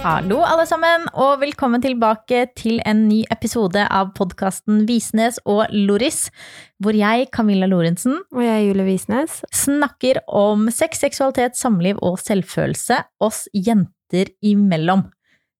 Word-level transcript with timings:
Hallo, 0.00 0.38
alle 0.48 0.64
sammen, 0.64 1.02
og 1.12 1.42
velkommen 1.42 1.82
tilbake 1.84 2.46
til 2.56 2.78
en 2.88 3.02
ny 3.04 3.18
episode 3.34 3.82
av 3.92 4.14
podkasten 4.16 4.86
Visnes 4.88 5.36
og 5.44 5.66
Loris, 5.76 6.30
hvor 6.80 6.96
jeg, 6.96 7.26
Camilla 7.34 7.68
Lorentzen, 7.68 8.16
Og 8.32 8.40
jeg 8.40 8.70
Julie 8.70 8.86
Visnes. 8.86 9.42
snakker 9.52 10.22
om 10.26 10.70
sex, 10.72 11.02
seksualitet, 11.04 11.58
samliv 11.60 12.00
og 12.00 12.16
selvfølelse 12.22 13.02
oss 13.20 13.42
jenter 13.52 14.32
imellom. 14.40 15.04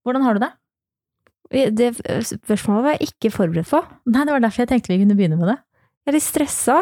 Hvordan 0.09 0.25
har 0.25 0.39
du 0.39 0.47
det? 0.47 0.52
Det 1.77 1.91
spørsmålet 2.01 2.87
var 2.87 2.97
jeg 2.97 3.11
ikke 3.13 3.35
forberedt 3.35 3.69
på. 3.69 3.83
Nei, 4.09 4.25
det 4.25 4.33
var 4.33 4.41
derfor 4.41 4.65
jeg 4.65 4.73
tenkte 4.73 4.95
vi 4.95 5.02
kunne 5.02 5.19
begynne 5.21 5.37
med 5.37 5.52
det. 5.52 5.59
Jeg 6.07 6.15
er 6.15 6.16
litt 6.16 6.30
stressa, 6.30 6.80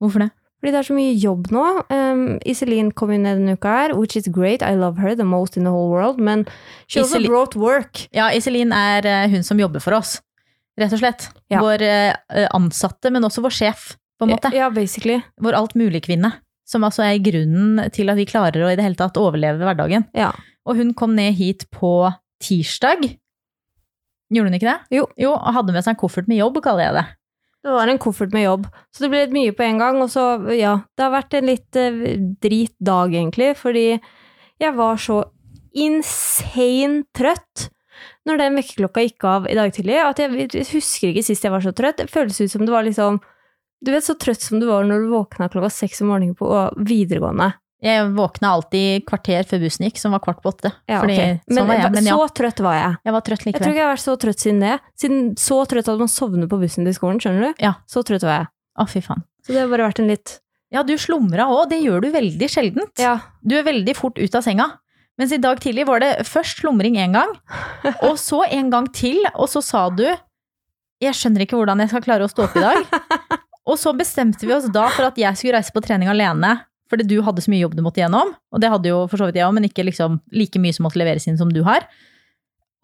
Hvorfor 0.00 0.24
det? 0.24 0.32
Fordi 0.64 0.72
det 0.72 0.78
er 0.80 0.86
så 0.88 0.94
mye 0.96 1.12
jobb 1.20 1.50
nå. 1.52 1.62
Um, 1.92 2.20
Iselin 2.48 2.86
kom 2.96 3.10
inn 3.12 3.26
denne 3.28 3.52
uka 3.58 3.68
her, 3.68 3.92
which 3.98 4.16
is 4.16 4.30
great. 4.32 4.62
I 4.64 4.72
love 4.80 4.96
her 4.96 5.12
the 5.14 5.26
most 5.28 5.58
in 5.60 5.66
the 5.68 5.72
whole 5.74 5.90
world. 5.92 6.16
Men 6.16 6.46
she 6.88 7.02
also 7.02 7.18
Iselin- 7.18 7.28
brought 7.28 7.54
work. 7.60 8.06
Ja, 8.16 8.30
Iselin 8.32 8.72
er 8.72 9.04
eh, 9.04 9.26
hun 9.28 9.44
som 9.44 9.60
jobber 9.60 9.84
for 9.84 9.92
oss, 9.98 10.22
rett 10.80 10.94
og 10.96 11.02
slett. 11.02 11.26
Ja. 11.52 11.60
Vår 11.60 11.84
eh, 11.84 12.46
ansatte, 12.56 13.12
men 13.12 13.28
også 13.28 13.44
vår 13.44 13.52
sjef, 13.52 13.82
på 14.16 14.24
en 14.24 14.32
måte. 14.32 14.54
Ja, 14.56 14.70
basically. 14.72 15.18
Vår 15.44 15.52
alt-mulig-kvinne. 15.60 16.32
Som 16.64 16.86
altså 16.88 17.04
er 17.04 17.20
grunnen 17.20 17.90
til 17.92 18.08
at 18.08 18.16
vi 18.16 18.24
klarer 18.24 18.64
å 18.64 18.70
i 18.72 18.78
det 18.80 18.86
hele 18.86 18.96
tatt 18.96 19.20
overleve 19.20 19.60
hverdagen. 19.68 20.06
Ja. 20.16 20.30
Og 20.64 20.80
hun 20.80 20.94
kom 20.96 21.12
ned 21.12 21.36
hit 21.36 21.66
på 21.76 22.08
tirsdag. 22.40 23.04
Gjorde 24.32 24.48
hun 24.48 24.56
ikke 24.56 24.70
det? 24.72 24.78
Jo. 24.96 25.04
Jo, 25.20 25.34
og 25.36 25.52
hadde 25.58 25.74
med 25.76 25.84
seg 25.84 25.92
en 25.92 26.00
koffert 26.00 26.30
med 26.32 26.40
jobb, 26.40 26.56
kaller 26.64 26.88
jeg 26.88 26.96
det. 26.96 27.04
Det 27.64 27.72
var 27.72 27.88
en 27.88 27.98
koffert 27.98 28.34
med 28.34 28.44
jobb, 28.44 28.66
så 28.92 29.04
det 29.04 29.08
ble 29.08 29.20
litt 29.22 29.32
mye 29.32 29.52
på 29.56 29.64
en 29.64 29.78
gang. 29.80 30.00
Og 30.04 30.10
så, 30.12 30.24
ja, 30.52 30.74
det 30.92 31.06
har 31.06 31.14
vært 31.14 31.36
en 31.38 31.48
litt 31.48 31.78
eh, 31.80 32.02
drit 32.44 32.74
dag, 32.76 33.14
egentlig, 33.14 33.54
fordi 33.56 33.86
jeg 34.60 34.76
var 34.76 35.00
så 35.00 35.22
insane 35.74 37.06
trøtt 37.16 37.70
når 38.28 38.40
den 38.40 38.58
vekkerklokka 38.58 39.04
gikk 39.04 39.26
av 39.28 39.48
i 39.48 39.56
dag 39.56 39.72
tidlig, 39.74 39.96
at 40.00 40.20
jeg, 40.20 40.48
jeg 40.52 40.68
husker 40.74 41.10
ikke 41.10 41.24
sist 41.24 41.44
jeg 41.44 41.54
var 41.54 41.64
så 41.64 41.72
trøtt. 41.76 42.02
Det 42.02 42.12
føles 42.12 42.40
ut 42.40 42.52
som 42.52 42.64
det 42.66 42.74
var 42.74 42.86
liksom 42.86 43.20
Du 43.84 43.90
vet 43.92 44.04
så 44.04 44.14
trøtt 44.16 44.40
som 44.40 44.60
du 44.60 44.68
var 44.68 44.86
når 44.88 45.04
du 45.04 45.10
våkna 45.12 45.50
klokka 45.52 45.68
seks 45.72 46.00
om 46.04 46.12
morgenen 46.12 46.36
på 46.38 46.48
videregående. 46.88 47.50
Jeg 47.84 48.04
våkna 48.16 48.54
alltid 48.56 49.04
kvarter 49.08 49.44
før 49.48 49.60
bussen 49.66 49.84
gikk, 49.84 49.98
som 50.00 50.14
var 50.16 50.22
kvart 50.24 50.40
på 50.40 50.48
åtte. 50.54 50.70
Ja, 50.88 51.02
Fordi 51.02 51.16
ok. 51.18 51.42
sånn 51.44 51.58
Men, 51.58 51.66
var 51.68 51.76
jeg. 51.76 51.90
Men 51.92 52.08
ja, 52.08 52.14
så 52.16 52.28
trøtt 52.38 52.62
var 52.64 52.78
jeg. 52.78 52.94
jeg 53.04 53.16
var 53.16 53.24
trøtt 53.26 53.44
Jeg 53.44 53.56
tror 53.58 53.72
ikke 53.74 53.80
jeg 53.82 53.84
har 53.84 53.92
vært 53.92 54.04
så 54.04 54.14
trøtt 54.22 54.44
siden 54.44 54.62
det. 54.64 54.76
Siden 55.02 55.18
så 55.40 55.58
trøtt 55.68 55.90
at 55.92 56.00
man 56.00 56.12
sovner 56.12 56.48
på 56.48 56.60
bussen 56.62 56.88
til 56.88 56.96
skolen, 56.96 57.20
skjønner 57.20 57.50
du? 57.50 57.60
Ja. 57.64 57.74
Så 57.90 58.00
trøtt 58.08 58.24
var 58.24 58.38
jeg. 58.38 58.48
Å, 58.80 58.88
fy 58.88 59.04
faen. 59.04 59.26
Så 59.44 59.52
det 59.52 59.60
har 59.60 59.68
bare 59.68 59.90
vært 59.90 60.00
en 60.00 60.08
litt 60.08 60.38
Ja, 60.72 60.82
du 60.82 60.94
slumra 60.98 61.50
òg. 61.52 61.68
Det 61.74 61.82
gjør 61.84 62.06
du 62.06 62.08
veldig 62.14 62.48
sjeldent. 62.50 63.04
Ja. 63.04 63.18
Du 63.44 63.58
er 63.58 63.68
veldig 63.68 63.94
fort 63.98 64.16
ut 64.18 64.40
av 64.40 64.46
senga. 64.46 64.70
Mens 65.20 65.30
i 65.36 65.38
dag 65.38 65.60
tidlig 65.62 65.84
var 65.86 66.00
det 66.02 66.24
først 66.26 66.64
slumring 66.64 66.96
én 66.98 67.12
gang, 67.14 67.36
og 68.08 68.16
så 68.18 68.42
en 68.48 68.72
gang 68.72 68.88
til, 68.90 69.20
og 69.36 69.46
så 69.52 69.62
sa 69.62 69.86
du 69.92 70.08
'jeg 70.08 71.14
skjønner 71.14 71.44
ikke 71.44 71.58
hvordan 71.58 71.78
jeg 71.84 71.92
skal 71.92 72.02
klare 72.02 72.24
å 72.24 72.32
stå 72.32 72.48
opp 72.48 72.56
i 72.56 72.64
dag'. 72.64 72.86
Og 73.64 73.78
så 73.80 73.94
bestemte 73.96 74.44
vi 74.44 74.52
oss 74.52 74.66
da 74.68 74.90
for 74.92 75.08
at 75.08 75.16
jeg 75.16 75.36
skulle 75.40 75.56
reise 75.56 75.72
på 75.72 75.80
trening 75.80 76.10
alene, 76.12 76.50
fordi 76.90 77.06
du 77.08 77.16
hadde 77.24 77.42
så 77.44 77.52
mye 77.52 77.62
jobb 77.62 77.76
du 77.78 77.82
måtte 77.84 78.02
gjennom. 78.02 78.34
Og 78.52 78.60
det 78.62 78.70
hadde 78.72 78.90
jo 78.90 79.04
for 79.10 79.20
så 79.20 79.28
vidt 79.28 79.38
jeg 79.40 79.46
òg, 79.46 79.54
men 79.56 79.68
ikke 79.68 79.86
liksom 79.86 80.18
like 80.36 80.60
mye 80.60 80.76
som 80.76 80.86
måtte 80.86 81.00
leveres 81.00 81.26
inn 81.30 81.40
som 81.40 81.52
du 81.52 81.62
har. 81.66 81.86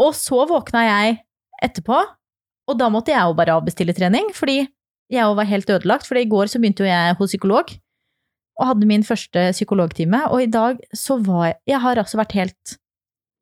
Og 0.00 0.14
så 0.16 0.46
våkna 0.48 0.86
jeg 0.86 1.20
etterpå, 1.60 1.98
og 2.70 2.78
da 2.78 2.88
måtte 2.92 3.12
jeg 3.12 3.20
jo 3.20 3.36
bare 3.36 3.56
avbestille 3.58 3.94
trening, 3.96 4.30
fordi 4.36 4.62
jeg 5.10 5.26
òg 5.26 5.36
var 5.40 5.48
helt 5.50 5.70
ødelagt. 5.70 6.06
For 6.08 6.18
i 6.18 6.28
går 6.30 6.50
så 6.50 6.60
begynte 6.62 6.86
jo 6.86 6.90
jeg 6.90 7.16
hos 7.18 7.34
psykolog 7.34 7.72
og 8.60 8.68
hadde 8.68 8.88
min 8.88 9.04
første 9.06 9.46
psykologtime, 9.56 10.26
og 10.28 10.44
i 10.44 10.50
dag 10.52 10.80
så 10.96 11.16
var 11.24 11.46
jeg 11.46 11.56
Jeg 11.70 11.80
har 11.80 11.96
altså 11.96 12.18
vært 12.20 12.36
helt 12.36 12.76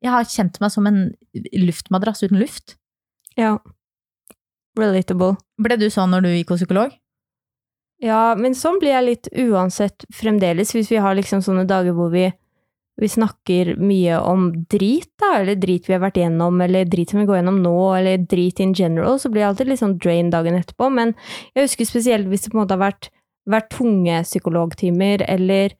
Jeg 0.01 0.11
har 0.11 0.23
kjent 0.23 0.61
meg 0.61 0.71
som 0.71 0.87
en 0.87 0.99
luftmadrass 1.59 2.23
uten 2.23 2.39
luft. 2.39 2.77
Ja. 3.35 3.57
Relatable. 4.79 5.35
Ble 5.59 5.75
du 5.75 5.89
sånn 5.91 6.11
når 6.13 6.23
du 6.23 6.29
gikk 6.31 6.53
hos 6.53 6.63
psykolog? 6.63 6.93
Ja, 7.99 8.35
men 8.39 8.55
sånn 8.55 8.77
blir 8.79 8.93
jeg 8.93 9.07
litt 9.07 9.27
uansett 9.35 10.05
fremdeles, 10.15 10.71
hvis 10.75 10.91
vi 10.91 11.01
har 11.03 11.17
liksom 11.17 11.41
sånne 11.43 11.65
dager 11.67 11.95
hvor 11.97 12.13
vi, 12.13 12.29
vi 12.99 13.09
snakker 13.11 13.73
mye 13.75 14.21
om 14.23 14.49
drit, 14.71 15.09
da, 15.19 15.33
eller 15.41 15.59
drit 15.59 15.89
vi 15.89 15.97
har 15.97 16.03
vært 16.05 16.21
gjennom, 16.21 16.61
eller 16.63 16.87
drit 16.87 17.11
som 17.11 17.19
vi 17.19 17.27
går 17.27 17.41
gjennom 17.41 17.59
nå, 17.63 17.75
eller 17.97 18.23
drit 18.23 18.61
in 18.63 18.71
general, 18.75 19.19
så 19.19 19.31
blir 19.31 19.43
jeg 19.43 19.51
alltid 19.51 19.71
litt 19.73 19.83
sånn 19.83 19.97
drain 19.99 20.31
dagen 20.31 20.55
etterpå. 20.61 20.87
Men 20.95 21.11
jeg 21.51 21.67
husker 21.67 21.89
spesielt 21.89 22.31
hvis 22.31 22.47
det 22.47 22.53
på 22.53 22.59
en 22.59 22.63
måte 22.63 22.77
har 22.77 22.85
vært, 22.85 23.11
vært 23.49 23.71
tunge 23.75 24.23
psykologtimer, 24.27 25.25
eller 25.27 25.75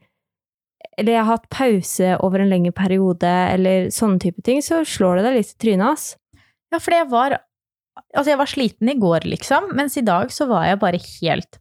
eller 0.99 1.15
jeg 1.15 1.23
har 1.23 1.37
hatt 1.37 1.47
pause 1.51 2.15
over 2.23 2.41
en 2.43 2.49
lengre 2.51 2.73
periode, 2.75 3.29
eller 3.53 3.87
sånne 3.95 4.19
type 4.19 4.43
ting, 4.43 4.59
så 4.63 4.81
slår 4.87 5.19
det 5.19 5.25
deg 5.29 5.37
litt 5.37 5.53
i 5.53 5.59
trynet, 5.63 5.95
ass. 5.95 6.43
Ja, 6.73 6.81
for 6.81 6.95
jeg 6.95 7.07
var 7.11 7.39
Altså, 8.15 8.29
jeg 8.31 8.39
var 8.39 8.47
sliten 8.47 8.89
i 8.89 8.93
går, 8.95 9.25
liksom, 9.27 9.73
mens 9.75 9.97
i 9.99 10.05
dag 10.07 10.29
så 10.31 10.45
var 10.47 10.63
jeg 10.63 10.77
bare 10.79 11.01
helt 11.03 11.57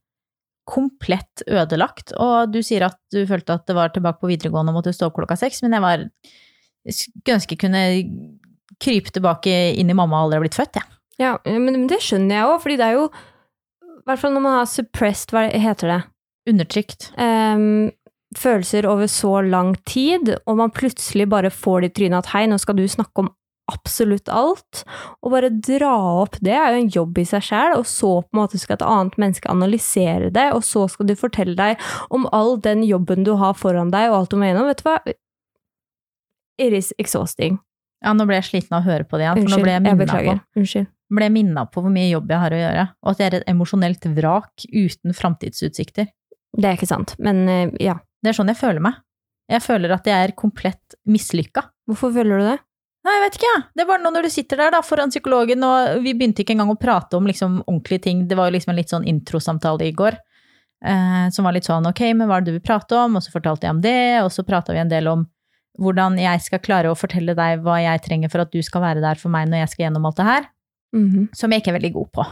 komplett 0.69 1.43
ødelagt. 1.47 2.13
Og 2.21 2.53
du 2.53 2.61
sier 2.65 2.87
at 2.89 2.99
du 3.15 3.23
følte 3.29 3.57
at 3.57 3.65
det 3.69 3.77
var 3.79 3.95
tilbake 3.95 4.21
på 4.23 4.31
videregående 4.31 4.75
og 4.75 4.81
måtte 4.81 4.95
stå 4.97 5.09
opp 5.09 5.19
klokka 5.19 5.39
seks, 5.41 5.63
men 5.65 5.77
jeg 5.77 5.85
var 5.85 6.07
Skulle 6.89 7.35
ønske 7.35 7.53
jeg 7.53 7.61
kunne 7.61 7.81
krype 8.81 9.11
tilbake 9.13 9.53
inn 9.77 9.91
i 9.91 9.97
mamma 9.97 10.21
og 10.21 10.29
aldri 10.29 10.39
ha 10.39 10.45
blitt 10.45 10.57
født, 10.57 10.79
jeg. 10.79 10.99
Ja, 11.19 11.33
men, 11.45 11.75
men 11.75 11.89
det 11.91 11.99
skjønner 12.05 12.39
jeg 12.39 12.49
òg, 12.49 12.61
fordi 12.63 12.77
det 12.79 12.87
er 12.87 12.97
jo 12.97 13.09
I 13.11 14.05
hvert 14.09 14.23
fall 14.23 14.37
når 14.37 14.45
man 14.45 14.57
har 14.61 14.71
suppressed, 14.71 15.35
hva 15.35 15.49
heter 15.51 15.93
det? 15.93 15.99
Undertrykt. 16.49 17.11
Um, 17.19 17.91
følelser 18.39 18.87
over 18.89 19.11
så 19.11 19.41
lang 19.45 19.75
tid, 19.89 20.31
og 20.47 20.61
man 20.61 20.73
plutselig 20.73 21.27
bare 21.29 21.51
får 21.53 21.83
det 21.83 21.91
i 21.91 21.97
trynet 21.99 22.23
at 22.23 22.33
hei, 22.33 22.47
nå 22.49 22.57
skal 22.63 22.79
du 22.79 22.87
snakke 22.89 23.25
om 23.25 23.33
absolutt 23.69 24.31
alt, 24.33 24.83
og 25.23 25.33
bare 25.35 25.51
dra 25.53 25.93
opp 26.23 26.39
det 26.45 26.55
er 26.57 26.73
jo 26.73 26.83
en 26.83 26.91
jobb 26.99 27.21
i 27.21 27.27
seg 27.29 27.45
sjæl, 27.45 27.77
og 27.79 27.87
så 27.89 28.13
på 28.25 28.35
en 28.35 28.41
måte 28.41 28.61
skal 28.61 28.79
et 28.79 28.87
annet 28.87 29.17
menneske 29.21 29.51
analysere 29.53 30.33
det, 30.35 30.49
og 30.57 30.65
så 30.67 30.87
skal 30.91 31.09
du 31.11 31.15
fortelle 31.19 31.57
deg 31.59 31.89
om 32.15 32.29
all 32.37 32.57
den 32.65 32.85
jobben 32.87 33.27
du 33.29 33.35
har 33.41 33.57
foran 33.59 33.93
deg, 33.95 34.11
og 34.11 34.23
alt 34.23 34.35
du 34.35 34.41
må 34.41 34.51
gjennom. 34.51 34.69
Vet 34.71 34.83
du 34.83 34.89
hva? 34.89 34.99
It 36.59 36.75
is 36.75 36.93
exhausting. 36.99 37.61
Ja, 38.05 38.15
nå 38.15 38.29
ble 38.29 38.39
jeg 38.39 38.47
sliten 38.47 38.77
av 38.77 38.85
å 38.85 38.93
høre 38.93 39.07
på 39.09 39.19
det 39.19 39.27
igjen, 39.27 39.43
Unnskyld, 39.43 39.65
ble 39.65 39.73
jeg 39.73 39.79
jeg 39.79 39.85
minna 39.85 39.97
på 39.97 40.05
beklager. 40.05 40.41
Unnskyld. 40.59 40.91
ble 41.19 41.29
minna 41.35 41.65
på 41.73 41.83
hvor 41.83 41.93
mye 41.93 42.09
jobb 42.11 42.33
jeg 42.33 42.43
har 42.45 42.55
å 42.55 42.61
gjøre, 42.63 42.87
og 43.03 43.11
at 43.13 43.21
jeg 43.23 43.31
er 43.31 43.37
et 43.41 43.51
emosjonelt 43.51 44.09
vrak 44.19 44.67
uten 44.69 45.17
framtidsutsikter. 45.17 46.11
Det 46.59 46.69
er 46.69 46.79
ikke 46.79 46.91
sant, 46.91 47.17
men 47.23 47.45
eh, 47.49 47.75
ja. 47.83 47.99
Det 48.19 48.33
er 48.33 48.35
sånn 48.35 48.49
jeg 48.51 48.59
føler 48.59 48.83
meg. 48.83 48.97
Jeg 49.49 49.63
føler 49.63 49.93
at 49.95 50.09
jeg 50.09 50.27
er 50.27 50.33
komplett 50.35 50.97
mislykka. 51.09 51.63
Hvorfor 51.89 52.11
føler 52.17 52.41
du 52.41 52.47
det? 52.49 52.57
Nei, 53.09 53.15
jeg 53.15 53.23
vet 53.25 53.37
ikke, 53.39 53.51
jeg. 53.55 53.61
Det 53.73 53.83
er 53.83 53.89
bare 53.89 54.03
nå 54.05 54.11
når 54.13 54.27
du 54.27 54.33
sitter 54.33 54.61
der 54.61 54.75
da, 54.75 54.83
foran 54.85 55.13
psykologen, 55.13 55.63
og 55.65 56.03
vi 56.05 56.13
begynte 56.13 56.43
ikke 56.45 56.53
engang 56.53 56.75
å 56.75 56.81
prate 56.81 57.17
om 57.17 57.29
liksom 57.29 57.63
ordentlige 57.63 58.05
ting. 58.05 58.27
Det 58.29 58.37
var 58.37 58.51
jo 58.51 58.57
liksom 58.59 58.75
en 58.75 58.77
litt 58.77 58.93
sånn 58.93 59.07
introsamtale 59.09 59.87
i 59.87 59.95
går, 59.97 60.19
eh, 60.85 61.25
som 61.33 61.49
var 61.49 61.57
litt 61.57 61.65
sånn 61.65 61.89
ok, 61.89 62.03
men 62.13 62.29
hva 62.29 62.37
er 62.37 62.45
det 62.45 62.53
du 62.53 62.59
vil 62.59 62.67
prate 62.69 62.99
om? 63.01 63.17
Og 63.17 63.25
så 63.25 63.33
fortalte 63.33 63.65
jeg 63.65 63.79
om 63.79 63.81
det, 63.87 63.97
og 64.21 64.29
så 64.35 64.45
prata 64.45 64.77
vi 64.77 64.83
en 64.83 64.93
del 64.93 65.09
om 65.09 65.25
hvordan 65.81 66.19
jeg 66.21 66.43
skal 66.45 66.61
klare 66.61 66.93
å 66.93 66.99
fortelle 66.99 67.33
deg 67.39 67.65
hva 67.65 67.79
jeg 67.81 68.05
trenger 68.05 68.33
for 68.33 68.45
at 68.45 68.53
du 68.53 68.61
skal 68.67 68.85
være 68.85 69.01
der 69.01 69.17
for 69.17 69.33
meg 69.33 69.49
når 69.49 69.63
jeg 69.63 69.73
skal 69.73 69.87
gjennom 69.87 70.11
alt 70.11 70.21
det 70.21 70.29
her. 70.29 70.53
Mhm. 70.97 71.29
som 71.37 71.53
jeg 71.53 71.61
ikke 71.61 71.69
er 71.69 71.79
veldig 71.79 71.93
god 71.93 72.13
på. 72.13 72.25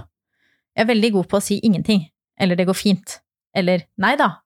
Jeg 0.76 0.84
er 0.84 0.88
veldig 0.88 1.12
god 1.12 1.26
på 1.28 1.36
å 1.36 1.42
si 1.44 1.60
ingenting, 1.62 2.06
eller 2.40 2.56
det 2.56 2.66
går 2.66 2.76
fint, 2.76 3.20
eller 3.54 3.84
nei 3.98 4.16
da. 4.16 4.40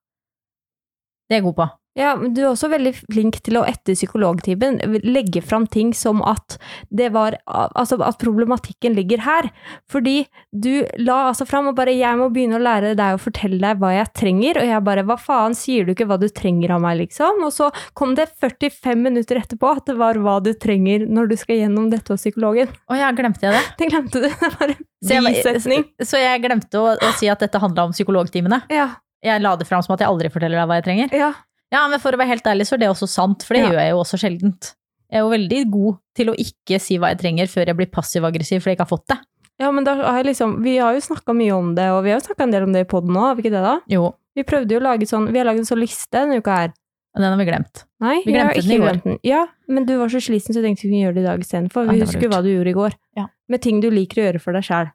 Det 1.29 1.37
er 1.37 1.41
jeg 1.41 1.45
god 1.47 1.57
på. 1.57 1.80
Ja, 1.99 2.13
men 2.15 2.35
du 2.37 2.45
er 2.45 2.53
også 2.53 2.69
veldig 2.71 2.93
flink 3.01 3.41
til 3.43 3.59
å 3.59 3.65
etter 3.67 3.97
psykologtimen 3.99 4.79
legge 5.03 5.43
fram 5.43 5.67
ting 5.67 5.91
som 5.97 6.21
at 6.23 6.55
det 6.87 7.09
var 7.15 7.35
Altså 7.51 7.97
at 8.07 8.19
problematikken 8.21 8.95
ligger 8.95 9.23
her. 9.25 9.49
Fordi 9.91 10.25
du 10.55 10.87
la 11.03 11.31
altså 11.31 11.47
fram 11.49 11.71
og 11.71 11.77
bare 11.79 11.95
'jeg 11.95 12.19
må 12.19 12.29
begynne 12.31 12.59
å 12.59 12.63
lære 12.63 12.95
deg 12.95 13.17
å 13.17 13.21
fortelle 13.21 13.59
deg 13.59 13.81
hva 13.81 13.91
jeg 13.95 14.13
trenger', 14.15 14.61
og 14.61 14.67
jeg 14.67 14.85
bare 14.85 15.03
'hva 15.03 15.19
faen, 15.19 15.55
sier 15.55 15.85
du 15.85 15.93
ikke 15.93 16.07
hva 16.07 16.19
du 16.21 16.29
trenger 16.29 16.71
av 16.71 16.81
meg', 16.81 16.99
liksom? 17.03 17.43
Og 17.45 17.53
så 17.53 17.71
kom 17.95 18.15
det 18.15 18.29
45 18.39 19.03
minutter 19.03 19.37
etterpå 19.37 19.77
at 19.77 19.87
det 19.87 19.97
var 19.97 20.15
hva 20.15 20.41
du 20.43 20.53
trenger 20.55 21.07
når 21.07 21.29
du 21.29 21.37
skal 21.37 21.57
gjennom 21.57 21.91
dette 21.91 22.13
hos 22.13 22.23
psykologen. 22.23 22.69
Å 22.91 22.95
ja, 22.97 23.11
glemte 23.13 23.43
jeg 23.43 23.53
det? 23.53 23.65
Det 23.81 23.91
glemte 23.91 24.21
du. 24.21 24.29
Det 24.29 24.51
var 24.61 24.69
en 24.69 25.33
bisetning. 25.33 25.85
så 26.03 26.21
jeg 26.21 26.43
glemte 26.43 26.79
å, 26.79 26.95
å 26.95 27.13
si 27.19 27.29
at 27.29 27.41
dette 27.41 27.59
handla 27.59 27.89
om 27.89 27.93
psykologtimene. 27.93 28.63
Ja. 28.71 29.01
Jeg 29.25 29.43
la 29.43 29.57
det 29.57 29.67
fram 29.69 29.83
som 29.83 29.95
at 29.95 30.01
jeg 30.01 30.09
aldri 30.09 30.31
forteller 30.33 30.61
deg 30.61 30.69
hva 30.69 30.81
jeg 30.81 30.85
trenger. 30.85 31.17
Ja. 31.17 31.33
Ja, 31.73 31.87
men 31.89 32.01
for 32.03 32.13
å 32.13 32.19
være 32.19 32.29
helt 32.35 32.45
ærlig 32.51 32.67
så 32.67 32.75
er 32.75 32.79
det 32.83 32.89
også 32.91 33.07
sant, 33.09 33.43
for 33.47 33.55
det 33.55 33.63
Ja. 33.65 33.71
gjør 33.71 33.81
jeg 33.85 33.91
jo 33.93 33.99
også 34.03 34.19
sjeldent. 34.19 34.75
Jeg 35.11 35.19
er 35.19 35.23
jo 35.25 35.31
veldig 35.31 35.71
god 35.71 35.99
til 36.15 36.27
å 36.31 36.35
ikke 36.39 36.81
si 36.81 36.99
hva 36.99 37.09
jeg 37.11 37.19
trenger 37.19 37.47
før 37.51 37.67
jeg 37.67 37.77
blir 37.77 37.87
passiv-aggressiv 37.91 38.61
fordi 38.63 38.71
jeg 38.75 38.79
ikke 38.79 38.87
har 38.89 38.97
fått 38.99 39.07
det. 39.09 39.19
Ja, 39.61 39.71
men 39.71 39.85
da 39.85 39.95
har 39.95 40.17
jeg 40.23 40.27
liksom 40.35 40.63
Vi 40.63 40.77
har 40.79 40.95
jo 40.95 41.01
snakka 41.01 41.35
mye 41.37 41.53
om 41.53 41.75
det, 41.75 41.89
og 41.91 42.03
vi 42.05 42.11
har 42.11 42.21
jo 42.21 42.27
snakka 42.27 42.43
en 42.47 42.51
del 42.53 42.63
om 42.63 42.73
det 42.73 42.81
i 42.87 42.89
poden 42.91 43.11
nå, 43.13 43.21
har 43.21 43.35
vi 43.37 43.43
ikke 43.43 43.53
det, 43.55 43.63
da? 43.63 43.81
Jo, 43.89 44.15
Vi 44.37 44.43
prøvde 44.45 44.71
jo 44.71 44.79
å 44.81 44.83
lage 44.83 45.07
sånn 45.07 45.31
Vi 45.33 45.39
har 45.39 45.45
laget 45.47 45.59
en 45.61 45.71
sånn 45.77 45.81
liste 45.83 46.11
denne 46.13 46.39
uka 46.41 46.55
her. 46.57 46.73
den 47.17 47.25
har 47.25 47.37
vi 47.37 47.45
glemt. 47.45 47.85
Nei, 48.01 48.23
Vi 48.25 48.33
glemte 48.33 48.63
den 48.63 48.71
i 48.71 48.79
går. 48.79 49.03
den. 49.03 49.19
Ja, 49.25 49.47
men 49.69 49.85
du 49.85 49.99
var 49.99 50.07
så 50.09 50.21
sliten, 50.23 50.55
så 50.55 50.63
jeg 50.63 50.65
tenkte 50.77 50.83
vi 50.87 50.91
kunne 50.91 51.05
gjøre 51.11 51.15
det 51.15 51.23
i 51.25 51.27
dag 51.27 51.41
istedenfor. 51.41 51.87
Ja, 51.87 51.93
Vi 51.93 52.01
husker 52.01 52.21
lurt. 52.23 52.31
hva 52.33 52.43
du 52.43 52.49
gjorde 52.55 52.71
i 52.71 52.73
går. 52.79 52.95
Ja. 53.17 53.27
Med 53.49 53.61
ting 53.63 53.81
du 53.81 53.91
liker 53.91 54.23
å 54.23 54.33
gjøre 54.33 54.41
for 54.41 54.53
deg 54.53 54.63
sjæl. 54.63 54.91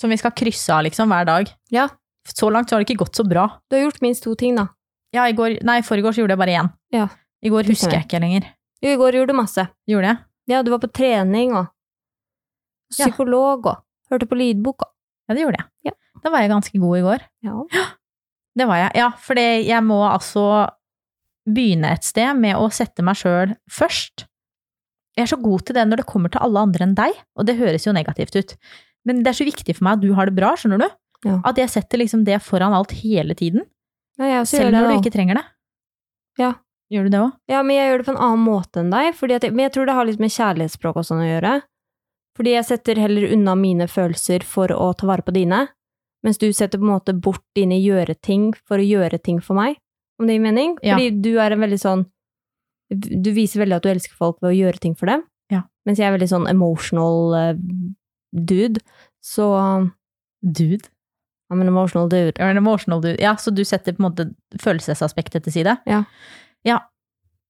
Som 0.00 0.08
vi 0.10 0.16
skal 0.16 0.32
krysse 0.32 0.70
av 0.72 0.82
liksom 0.86 1.08
hver 1.12 1.26
dag. 1.26 1.50
Ja. 1.70 1.88
Så 2.26 2.50
langt 2.50 2.68
så 2.70 2.76
har 2.76 2.82
det 2.84 2.88
ikke 2.88 3.04
gått 3.04 3.16
så 3.16 3.24
bra. 3.28 3.60
Du 3.70 3.76
har 3.76 3.84
gjort 3.90 4.00
minst 4.00 4.22
to 4.24 4.34
ting, 4.34 4.56
da. 4.56 4.68
Ja, 5.14 5.26
i 5.26 5.34
går, 5.34 5.58
nei, 5.66 5.80
så 5.82 5.96
gjorde 5.98 6.34
jeg 6.34 6.38
bare 6.38 6.56
én. 6.60 6.70
Ja. 6.94 7.08
I 7.42 7.50
går 7.50 7.68
husker 7.70 7.96
jeg 7.96 8.06
ikke 8.06 8.20
lenger. 8.22 8.46
Jo, 8.80 8.92
i 8.94 8.98
går 9.00 9.18
gjorde 9.18 9.34
du 9.34 9.38
masse. 9.40 9.66
Gjorde 9.88 10.12
jeg? 10.12 10.22
Ja, 10.50 10.62
du 10.62 10.70
var 10.72 10.80
på 10.82 10.90
trening 10.92 11.54
og 11.56 11.70
psykolog 12.90 13.66
og 13.70 13.82
hørte 14.10 14.28
på 14.28 14.38
lydbok 14.38 14.86
og 14.86 14.96
Ja, 15.30 15.34
det 15.36 15.44
gjorde 15.44 15.60
jeg. 15.60 15.90
Ja. 15.90 15.92
Da 16.24 16.30
var 16.34 16.42
jeg 16.42 16.50
ganske 16.50 16.78
god 16.82 16.98
i 16.98 17.02
går. 17.06 17.24
Ja. 17.46 17.56
Det 18.58 18.66
var 18.66 18.80
jeg. 18.80 18.90
Ja, 18.98 19.12
for 19.14 19.38
jeg 19.38 19.82
må 19.86 20.00
altså 20.02 20.42
begynne 21.46 21.92
et 21.94 22.02
sted 22.04 22.34
med 22.34 22.58
å 22.58 22.66
sette 22.74 23.04
meg 23.06 23.14
sjøl 23.20 23.52
først. 23.70 24.24
Jeg 25.14 25.22
er 25.22 25.30
så 25.30 25.38
god 25.38 25.62
til 25.68 25.78
det 25.78 25.84
når 25.86 26.02
det 26.02 26.08
kommer 26.10 26.32
til 26.34 26.42
alle 26.42 26.64
andre 26.66 26.82
enn 26.88 26.96
deg, 26.98 27.14
og 27.38 27.46
det 27.46 27.54
høres 27.60 27.86
jo 27.86 27.94
negativt 27.94 28.34
ut. 28.34 28.56
Men 29.06 29.22
det 29.22 29.30
er 29.30 29.38
så 29.38 29.46
viktig 29.46 29.76
for 29.78 29.86
meg 29.86 30.00
at 30.00 30.02
du 30.02 30.10
har 30.18 30.26
det 30.26 30.34
bra, 30.34 30.50
skjønner 30.58 30.82
du? 30.82 30.88
Ja. 31.28 31.38
At 31.46 31.62
jeg 31.62 31.70
setter 31.70 32.02
liksom 32.02 32.26
det 32.26 32.40
foran 32.42 32.74
alt 32.74 32.92
hele 33.04 33.38
tiden. 33.38 33.62
Ja, 34.20 34.42
Selv 34.44 34.74
når 34.74 34.88
du 34.90 34.94
ikke 34.98 35.14
trenger 35.14 35.40
det. 35.40 35.46
Ja. 36.40 36.54
Gjør 36.90 37.06
du 37.06 37.12
det 37.14 37.20
òg? 37.22 37.34
Ja, 37.48 37.60
men 37.62 37.76
jeg 37.78 37.86
gjør 37.90 38.00
det 38.00 38.06
på 38.08 38.12
en 38.16 38.24
annen 38.26 38.42
måte 38.42 38.80
enn 38.82 38.90
deg, 38.90 39.12
jeg, 39.14 39.52
men 39.54 39.62
jeg 39.62 39.72
tror 39.76 39.86
det 39.86 39.94
har 39.94 40.08
litt 40.08 40.22
med 40.22 40.32
kjærlighetsspråk 40.34 40.96
og 40.98 41.06
sånn 41.06 41.22
å 41.22 41.28
gjøre. 41.28 41.52
Fordi 42.38 42.54
jeg 42.56 42.66
setter 42.66 42.98
heller 42.98 43.30
unna 43.34 43.54
mine 43.58 43.86
følelser 43.90 44.42
for 44.46 44.72
å 44.74 44.88
ta 44.98 45.06
vare 45.06 45.22
på 45.22 45.34
dine, 45.36 45.68
mens 46.26 46.40
du 46.40 46.48
setter 46.52 46.80
på 46.80 46.86
en 46.88 46.94
måte 46.96 47.14
bort 47.14 47.44
dine 47.56 47.78
gjøre-ting 47.78 48.50
for 48.66 48.82
å 48.82 48.86
gjøre 48.86 49.20
ting 49.22 49.38
for 49.44 49.58
meg, 49.58 49.78
om 50.18 50.26
det 50.26 50.36
gir 50.36 50.44
mening. 50.44 50.74
Ja. 50.82 50.98
Fordi 50.98 51.22
du 51.22 51.30
er 51.40 51.54
en 51.54 51.62
veldig 51.62 51.80
sånn 51.80 52.08
Du 52.90 53.30
viser 53.30 53.60
veldig 53.62 53.76
at 53.76 53.84
du 53.86 53.88
elsker 53.92 54.16
folk 54.18 54.40
ved 54.42 54.50
å 54.50 54.56
gjøre 54.56 54.80
ting 54.82 54.96
for 54.98 55.06
dem, 55.06 55.22
Ja. 55.52 55.60
mens 55.86 56.00
jeg 56.00 56.08
er 56.08 56.16
veldig 56.18 56.26
sånn 56.26 56.48
emotional 56.50 57.34
eh, 57.38 57.60
dude, 58.34 58.82
så 59.22 59.46
Dude. 60.42 60.88
I'm 61.50 61.60
an 61.60 61.68
emotional 61.68 62.08
dude. 62.08 62.38
You're 62.38 62.50
an 62.50 62.56
emotional 62.60 63.00
dude. 63.02 63.18
Ja, 63.22 63.34
så 63.36 63.50
du 63.50 63.64
setter 63.64 63.96
på 63.96 64.04
en 64.04 64.08
måte 64.10 64.28
følelsesaspektet 64.62 65.44
til 65.44 65.52
side? 65.60 65.76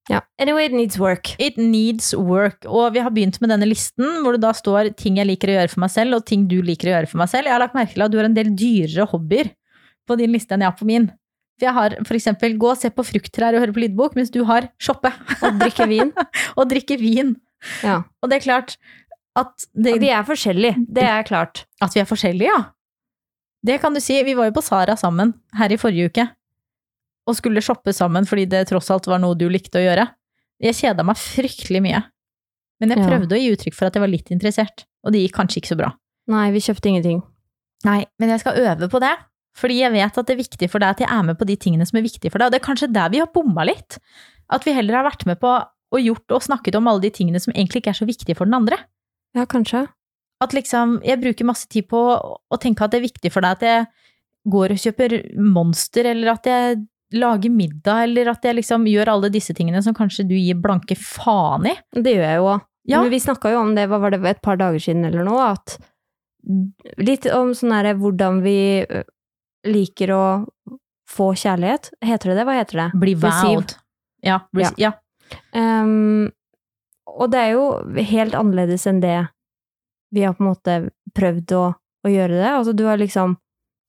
Ja. 0.09 0.21
Anyway, 0.39 0.65
it 0.65 0.73
needs 0.73 0.99
work. 0.99 1.35
It 1.39 1.57
needs 1.57 2.15
work. 2.15 2.65
Og 2.67 2.95
vi 2.95 3.03
har 3.05 3.13
begynt 3.15 3.39
med 3.43 3.53
denne 3.53 3.69
listen 3.69 4.23
hvor 4.25 4.35
det 4.35 4.43
da 4.43 4.51
står 4.57 4.95
ting 4.99 5.21
jeg 5.21 5.29
liker 5.29 5.53
å 5.53 5.57
gjøre 5.59 5.73
for 5.75 5.85
meg 5.85 5.93
selv, 5.95 6.17
og 6.17 6.27
ting 6.27 6.49
du 6.51 6.59
liker 6.67 6.91
å 6.91 6.95
gjøre 6.97 7.11
for 7.13 7.21
meg 7.23 7.31
selv. 7.31 7.47
Jeg 7.47 7.55
har 7.55 7.63
lagt 7.63 7.77
merke 7.79 7.95
til 7.95 8.07
at 8.07 8.13
du 8.13 8.19
har 8.19 8.27
en 8.27 8.37
del 8.37 8.51
dyrere 8.59 9.07
hobbyer 9.13 9.53
på 10.09 10.17
din 10.19 10.33
liste 10.35 10.57
enn 10.57 10.65
jeg 10.65 10.73
har 10.73 10.81
på 10.81 10.89
min. 10.89 11.11
For 11.61 11.69
jeg 11.69 11.77
har 11.77 11.99
eksempel 12.17 12.57
gå 12.59 12.73
og 12.73 12.81
se 12.81 12.91
på 12.91 13.05
frukttrær 13.07 13.55
og 13.55 13.67
høre 13.67 13.77
på 13.77 13.85
lydbok, 13.85 14.17
mens 14.19 14.33
du 14.33 14.41
har 14.49 14.71
shoppe 14.81 15.13
Og 15.45 15.61
drikke 15.61 15.87
vin. 15.91 16.11
og 16.59 16.67
drikke 16.73 16.97
vin. 16.99 17.37
Ja. 17.85 18.01
Og 18.25 18.33
det 18.33 18.41
er 18.41 18.47
klart 18.49 18.77
at, 19.39 19.53
det, 19.77 20.01
Vi 20.03 20.11
er 20.11 20.25
forskjellige, 20.27 20.87
det 20.91 21.05
er 21.07 21.23
klart. 21.29 21.67
at 21.81 21.95
vi 21.95 22.01
er 22.03 22.09
forskjellige, 22.09 22.51
ja. 22.51 22.63
Det 23.67 23.79
kan 23.83 23.95
du 23.95 24.01
si. 24.01 24.17
Vi 24.25 24.35
var 24.35 24.49
jo 24.49 24.57
på 24.57 24.63
Sara 24.65 24.97
sammen 24.97 25.35
her 25.59 25.73
i 25.73 25.79
forrige 25.81 26.11
uke. 26.11 26.27
Og 27.29 27.37
skulle 27.37 27.63
shoppe 27.63 27.93
sammen 27.95 28.27
fordi 28.27 28.47
det 28.49 28.67
tross 28.71 28.91
alt 28.91 29.07
var 29.11 29.21
noe 29.23 29.37
du 29.39 29.47
likte 29.53 29.79
å 29.81 29.85
gjøre. 29.85 30.07
Jeg 30.61 30.77
kjeda 30.77 31.05
meg 31.07 31.17
fryktelig 31.21 31.83
mye. 31.85 32.03
Men 32.81 32.89
jeg 32.95 32.99
Ja. 32.99 33.09
prøvde 33.09 33.37
å 33.37 33.41
gi 33.41 33.51
uttrykk 33.53 33.75
for 33.75 33.87
at 33.87 33.95
jeg 33.95 34.01
var 34.01 34.09
litt 34.09 34.31
interessert, 34.33 34.85
og 35.05 35.13
det 35.13 35.21
gikk 35.21 35.37
kanskje 35.37 35.61
ikke 35.61 35.75
så 35.75 35.77
bra. 35.77 35.93
Nei, 36.29 36.51
vi 36.51 36.61
kjøpte 36.61 36.89
ingenting. 36.89 37.23
Nei, 37.85 38.07
men 38.19 38.29
jeg 38.31 38.41
skal 38.41 38.57
øve 38.57 38.89
på 38.89 39.01
det. 39.01 39.17
Fordi 39.57 39.81
jeg 39.81 39.93
vet 39.93 40.17
at 40.17 40.27
det 40.27 40.35
er 40.35 40.43
viktig 40.43 40.71
for 40.71 40.79
deg 40.79 40.89
at 40.95 41.01
jeg 41.03 41.09
er 41.11 41.23
med 41.23 41.37
på 41.39 41.45
de 41.45 41.57
tingene 41.57 41.87
som 41.87 41.99
er 41.99 42.03
viktige 42.07 42.31
for 42.31 42.39
deg. 42.39 42.47
Og 42.47 42.53
det 42.53 42.61
er 42.63 42.67
kanskje 42.67 42.93
der 42.93 43.09
vi 43.11 43.19
har 43.19 43.27
bomma 43.27 43.65
litt. 43.67 43.99
At 44.49 44.65
vi 44.65 44.73
heller 44.73 44.95
har 44.95 45.05
vært 45.11 45.27
med 45.27 45.41
på 45.41 45.51
og 45.93 45.99
gjort 46.01 46.31
og 46.31 46.43
snakket 46.43 46.77
om 46.79 46.87
alle 46.87 47.01
de 47.03 47.11
tingene 47.11 47.41
som 47.43 47.53
egentlig 47.53 47.83
ikke 47.83 47.91
er 47.91 47.99
så 47.99 48.07
viktige 48.07 48.37
for 48.37 48.45
den 48.47 48.55
andre. 48.55 48.79
Ja, 49.35 49.45
kanskje. 49.45 49.89
At 50.41 50.55
liksom, 50.57 50.99
jeg 51.05 51.21
bruker 51.21 51.45
masse 51.49 51.69
tid 51.69 51.89
på 51.91 51.99
å 52.01 52.59
tenke 52.61 52.85
at 52.87 52.95
det 52.95 53.01
er 53.03 53.09
viktig 53.09 53.33
for 53.33 53.45
deg 53.45 53.59
at 53.59 53.67
jeg 53.67 53.87
går 54.51 54.73
og 54.73 54.81
kjøper 54.81 55.15
Monster, 55.37 56.07
eller 56.15 56.33
at 56.33 56.49
jeg 56.49 56.79
lager 57.13 57.51
middag, 57.53 58.05
eller 58.07 58.31
at 58.33 58.45
jeg 58.47 58.57
liksom 58.61 58.87
gjør 58.89 59.11
alle 59.13 59.29
disse 59.35 59.53
tingene 59.59 59.83
som 59.85 59.93
kanskje 59.99 60.25
du 60.31 60.37
gir 60.39 60.57
blanke 60.63 60.97
faen 60.97 61.67
i. 61.69 61.75
Det 61.93 62.15
gjør 62.17 62.25
jeg 62.29 62.39
jo 62.41 62.49
òg. 62.55 62.67
Ja. 62.89 63.03
Men 63.03 63.13
vi 63.13 63.21
snakka 63.21 63.51
jo 63.53 63.61
om 63.61 63.75
det, 63.77 63.85
hva 63.91 63.99
var 64.01 64.15
det, 64.15 64.23
et 64.31 64.41
par 64.43 64.57
dager 64.57 64.81
siden 64.81 65.05
eller 65.05 65.27
noe, 65.29 65.53
at 65.53 65.77
Litt 66.97 67.27
om 67.37 67.51
sånn 67.53 67.75
herre 67.77 67.91
hvordan 68.01 68.39
vi 68.41 68.87
liker 69.69 70.13
å 70.17 70.23
få 71.11 71.35
kjærlighet. 71.37 71.91
Heter 72.01 72.31
det 72.33 72.37
det? 72.39 72.45
Hva 72.49 72.55
heter 72.57 72.79
det? 72.81 72.87
Bli 73.03 73.13
vowed. 73.21 73.75
Ja, 74.25 74.39
rec- 74.57 74.79
ja. 74.81 74.95
Um, 75.53 76.31
og 77.05 77.29
det 77.35 77.43
er 77.43 77.53
jo 77.59 77.67
helt 78.09 78.35
annerledes 78.39 78.87
enn 78.89 79.03
det 79.05 79.19
vi 80.11 80.25
har 80.27 80.35
på 80.37 80.45
en 80.45 80.51
måte 80.51 80.79
prøvd 81.17 81.55
å, 81.59 81.65
å 82.07 82.13
gjøre 82.13 82.39
det. 82.39 82.49
Altså, 82.51 82.75
du 82.77 82.85
har 82.89 83.01
liksom 83.01 83.37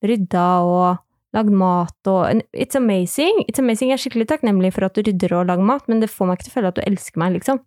rydda 0.06 0.46
og 0.66 1.02
lagd 1.36 1.52
mat 1.56 2.10
og 2.12 2.42
It's 2.52 2.78
amazing. 2.78 3.44
It's 3.48 3.62
amazing. 3.62 3.92
Jeg 3.92 4.00
er 4.00 4.04
skikkelig 4.06 4.30
takknemlig 4.32 4.74
for 4.76 4.88
at 4.88 4.98
du 4.98 5.06
rydder 5.06 5.38
og 5.38 5.52
lager 5.52 5.68
mat, 5.68 5.86
men 5.92 6.02
det 6.04 6.12
får 6.12 6.30
meg 6.30 6.40
ikke 6.40 6.48
til 6.48 6.54
å 6.54 6.58
føle 6.60 6.72
at 6.74 6.80
du 6.80 6.84
elsker 6.86 7.22
meg, 7.22 7.38
liksom. 7.38 7.62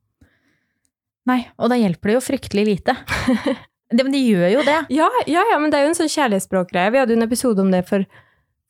Nei, 1.29 1.41
og 1.57 1.71
da 1.73 1.79
hjelper 1.81 2.11
det 2.11 2.19
jo 2.19 2.27
fryktelig 2.27 2.67
lite. 2.73 2.97
Det, 3.95 4.03
men 4.03 4.15
de 4.15 4.19
gjør 4.19 4.49
jo 4.49 4.63
det. 4.67 4.79
Ja, 4.91 5.07
ja, 5.31 5.43
ja, 5.53 5.57
men 5.61 5.71
det 5.71 5.79
er 5.79 5.85
jo 5.85 5.91
en 5.93 5.97
sånn 5.99 6.09
kjærlighetsspråkgreie. 6.11 6.91
Vi 6.91 6.99
hadde 6.99 7.15
jo 7.15 7.19
en 7.21 7.27
episode 7.29 7.63
om 7.63 7.69
det 7.71 7.83
for, 7.87 8.03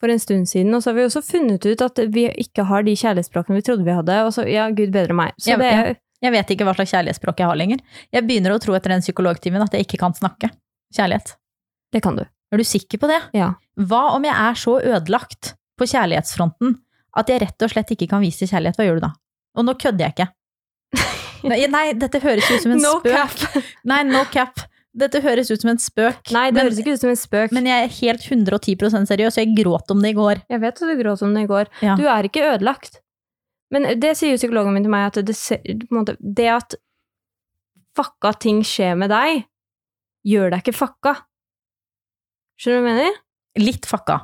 for 0.03 0.13
en 0.13 0.21
stund 0.21 0.51
siden, 0.51 0.75
og 0.77 0.83
så 0.83 0.91
har 0.91 0.99
vi 0.99 1.05
også 1.07 1.23
funnet 1.25 1.65
ut 1.65 1.85
at 1.87 2.01
vi 2.13 2.27
ikke 2.43 2.67
har 2.69 2.85
de 2.85 2.93
kjærlighetsspråkene 2.99 3.57
vi 3.57 3.65
trodde 3.65 3.87
vi 3.87 3.95
hadde, 3.95 4.19
og 4.27 4.35
så, 4.37 4.45
ja, 4.51 4.67
gud 4.75 4.93
bedre 4.93 5.17
meg. 5.17 5.33
Så 5.41 5.55
Ja, 5.55 5.61
det 5.63 5.71
er 5.71 5.91
Jeg 6.25 6.33
vet 6.33 6.53
ikke 6.55 6.67
hva 6.67 6.75
slags 6.77 6.95
kjærlighetsspråk 6.95 7.43
jeg 7.43 7.51
har 7.51 7.59
lenger. 7.61 7.83
Jeg 8.15 8.27
begynner 8.27 8.55
å 8.55 8.61
tro 8.63 8.77
etter 8.77 8.95
den 8.95 9.05
psykologtimen 9.05 9.65
at 9.65 9.75
jeg 9.77 9.87
ikke 9.87 10.01
kan 10.01 10.17
snakke 10.17 10.51
kjærlighet. 10.95 11.35
Det 11.93 12.01
kan 12.05 12.17
du. 12.17 12.25
Er 12.55 12.61
du 12.61 12.65
sikker 12.67 13.01
på 13.03 13.11
det? 13.11 13.21
Ja. 13.37 13.53
Hva 13.77 14.15
om 14.15 14.25
jeg 14.25 14.35
er 14.35 14.59
så 14.59 14.79
ødelagt 14.81 15.55
på 15.79 15.89
kjærlighetsfronten 15.91 16.79
at 17.19 17.31
jeg 17.31 17.43
rett 17.43 17.67
og 17.67 17.73
slett 17.73 17.93
ikke 17.95 18.09
kan 18.11 18.23
vise 18.25 18.49
kjærlighet? 18.49 18.79
Hva 18.79 18.89
gjør 18.89 19.01
du 19.01 19.07
da? 19.09 19.13
Og 19.59 19.67
nå 19.69 19.77
kødder 19.79 20.07
jeg 20.07 20.17
ikke. 20.17 20.31
Nei, 21.51 21.59
nei 21.69 21.89
dette 22.01 22.23
høres 22.23 22.47
ut 22.49 22.63
som 22.63 22.73
en 22.73 22.81
No 22.81 22.95
spøk. 23.03 23.67
Nei, 23.85 24.01
no 24.09 24.23
cap. 24.33 24.63
Dette 24.97 25.21
høres 25.21 25.51
ut 25.51 25.61
som 25.61 25.73
en 25.75 25.81
spøk. 25.83 26.31
Nei, 26.33 26.47
det 26.49 26.57
men, 26.57 26.69
høres 26.71 26.81
ikke 26.81 26.95
ut 26.95 27.03
som 27.03 27.11
en 27.11 27.19
spøk. 27.19 27.53
men 27.53 27.67
jeg 27.69 27.85
er 27.85 27.95
helt 27.99 28.25
110 28.31 29.05
seriøs, 29.11 29.37
og 29.37 29.41
jeg 29.43 29.57
gråt 29.59 29.91
om 29.93 30.01
det 30.01 30.15
i 30.15 30.17
går. 30.17 30.41
Jeg 30.55 30.63
vet 30.63 30.79
at 30.79 30.89
du 30.89 31.03
gråt 31.03 31.25
om 31.27 31.35
det 31.35 31.43
i 31.45 31.51
går. 31.51 31.73
Ja. 31.85 31.97
Du 31.99 32.07
er 32.09 32.29
ikke 32.31 32.47
ødelagt. 32.47 33.03
Men 33.73 33.89
det 34.01 34.13
sier 34.19 34.35
jo 34.35 34.41
psykologen 34.41 34.75
min 34.77 34.85
til 34.85 34.93
meg, 34.93 35.09
at 35.09 35.25
det, 35.25 35.37
måte, 35.95 36.17
det 36.21 36.51
at 36.53 36.77
fucka 37.97 38.35
ting 38.43 38.63
skjer 38.67 38.97
med 38.99 39.13
deg, 39.13 39.47
gjør 40.27 40.53
deg 40.53 40.65
ikke 40.65 40.77
fucka. 40.77 41.17
Skjønner 42.61 42.81
du 42.81 42.85
hva 42.85 42.93
jeg 42.93 43.01
mener? 43.01 43.21
Litt 43.63 43.89
fucka. 43.89 44.19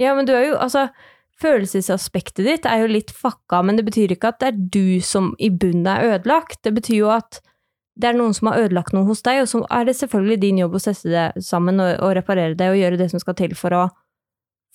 Ja, 0.00 0.12
men 0.16 0.28
du 0.28 0.34
er 0.36 0.50
jo, 0.50 0.56
altså, 0.60 0.86
følelsesaspektet 1.40 2.44
ditt 2.46 2.68
er 2.68 2.84
jo 2.84 2.92
litt 2.92 3.12
fucka, 3.14 3.62
men 3.64 3.78
det 3.78 3.86
betyr 3.88 4.14
ikke 4.14 4.32
at 4.32 4.40
det 4.42 4.52
er 4.52 4.62
du 4.76 5.04
som 5.04 5.32
i 5.42 5.50
bunnen 5.52 5.88
er 5.90 6.16
ødelagt. 6.16 6.62
Det 6.64 6.72
betyr 6.76 7.00
jo 7.00 7.12
at 7.14 7.40
det 7.96 8.10
er 8.10 8.18
noen 8.18 8.34
som 8.36 8.50
har 8.50 8.66
ødelagt 8.66 8.92
noe 8.92 9.08
hos 9.08 9.22
deg, 9.24 9.40
og 9.42 9.48
så 9.48 9.62
er 9.72 9.86
det 9.88 9.96
selvfølgelig 9.96 10.40
din 10.42 10.58
jobb 10.60 10.76
å 10.76 10.82
sette 10.84 11.12
det 11.12 11.44
sammen 11.44 11.80
og, 11.80 11.94
og 12.04 12.12
reparere 12.18 12.56
det 12.58 12.68
og 12.72 12.76
gjøre 12.76 13.00
det 13.00 13.08
som 13.12 13.22
skal 13.22 13.36
til 13.38 13.56
for 13.56 13.72
å, 13.72 13.86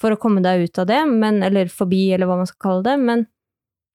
for 0.01 0.13
å 0.13 0.17
komme 0.21 0.41
deg 0.41 0.65
ut 0.65 0.81
av 0.81 0.89
det, 0.89 1.03
men, 1.09 1.43
eller 1.45 1.69
forbi, 1.69 2.07
eller 2.15 2.29
hva 2.29 2.39
man 2.39 2.49
skal 2.49 2.63
kalle 2.65 2.87
det, 2.89 2.97
men 3.01 3.27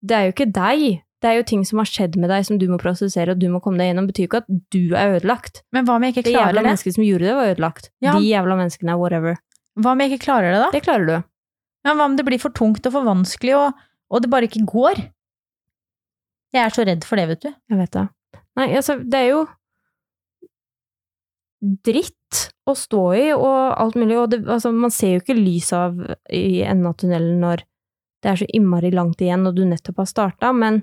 det 0.05 0.17
er 0.17 0.27
jo 0.27 0.35
ikke 0.35 0.49
deg. 0.53 0.87
Det 1.25 1.31
er 1.31 1.39
jo 1.39 1.47
ting 1.49 1.63
som 1.65 1.81
har 1.81 1.89
skjedd 1.89 2.19
med 2.21 2.31
deg 2.31 2.45
som 2.47 2.59
du 2.61 2.67
må 2.69 2.79
prosessere, 2.81 3.33
og 3.33 3.41
du 3.41 3.49
må 3.51 3.63
komme 3.65 3.81
deg 3.81 3.91
gjennom. 3.91 4.07
Det 4.07 4.15
betyr 4.15 4.29
ikke 4.29 4.43
at 4.45 4.51
du 4.75 4.83
er 4.93 5.17
ødelagt. 5.17 5.63
Men 5.75 5.89
hva 5.89 5.97
om 5.97 6.05
jeg 6.05 6.15
ikke 6.15 6.27
klarer 6.29 6.37
Det 6.37 6.45
jævla 6.45 6.67
menneskene 6.69 6.99
som 6.99 7.07
gjorde 7.07 7.27
det, 7.27 7.35
var 7.39 7.53
ødelagt. 7.55 7.91
Ja. 8.05 8.15
De 8.17 8.29
jævla 8.29 8.59
menneskene 8.61 8.93
er 8.93 9.01
whatever. 9.01 9.41
Hva 9.81 9.93
om 9.93 10.03
jeg 10.05 10.13
ikke 10.13 10.25
klarer 10.27 10.55
det, 10.55 10.61
da? 10.63 10.71
Det 10.75 10.85
klarer 10.85 11.09
du. 11.09 11.17
Men 11.87 11.99
hva 11.99 12.09
om 12.11 12.17
det 12.19 12.27
blir 12.29 12.43
for 12.43 12.55
tungt 12.57 12.89
og 12.89 12.97
for 12.97 13.09
vanskelig, 13.09 13.57
og, 13.59 13.85
og 14.13 14.25
det 14.25 14.33
bare 14.33 14.49
ikke 14.51 14.65
går? 14.69 15.03
Jeg 16.55 16.63
er 16.63 16.75
så 16.75 16.87
redd 16.89 17.05
for 17.07 17.21
det, 17.21 17.29
vet 17.33 17.45
du. 17.45 17.53
Jeg 17.73 17.81
vet 17.81 17.95
det. 17.97 18.07
Nei, 18.57 18.69
altså, 18.79 18.97
det 19.01 19.23
er 19.23 19.31
jo 19.33 19.41
dritt 21.87 22.43
å 22.69 22.75
stå 22.77 23.03
i, 23.17 23.25
og 23.35 23.57
alt 23.81 23.97
mulig, 23.99 24.19
og 24.21 24.31
det, 24.33 24.43
altså, 24.45 24.73
man 24.75 24.93
ser 24.95 25.17
jo 25.17 25.25
ikke 25.25 25.39
lys 25.39 25.73
av 25.77 25.99
i 26.33 26.63
enden 26.67 26.91
av 26.91 26.97
tunnelen 27.01 27.41
når 27.43 27.65
det 28.27 28.33
er 28.33 28.41
så 28.41 28.47
innmari 28.59 28.91
langt 28.91 29.21
igjen, 29.23 29.47
og 29.47 29.55
du 29.55 29.63
nettopp 29.69 30.01
har 30.03 30.09
starta, 30.11 30.49
men 30.51 30.81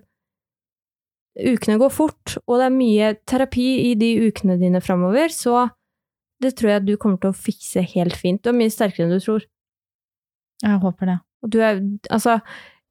ukene 1.35 1.75
går 1.81 1.91
fort, 1.91 2.37
og 2.47 2.61
det 2.61 2.67
er 2.69 2.75
mye 2.77 3.09
terapi 3.27 3.65
i 3.89 3.95
de 3.99 4.13
ukene 4.29 4.55
dine 4.61 4.79
framover, 4.83 5.27
så 5.33 5.65
det 6.39 6.53
tror 6.55 6.71
jeg 6.71 6.85
du 6.87 6.93
kommer 6.95 7.19
til 7.19 7.33
å 7.33 7.35
fikse 7.35 7.83
helt 7.95 8.15
fint. 8.15 8.39
Du 8.39 8.53
er 8.53 8.55
mye 8.55 8.71
sterkere 8.71 9.09
enn 9.09 9.11
du 9.11 9.19
tror. 9.19 9.43
Jeg 10.63 10.79
håper 10.85 11.11
det. 11.11 11.17
Og 11.43 11.51
du 11.51 11.59
er, 11.59 11.81
altså, 12.15 12.37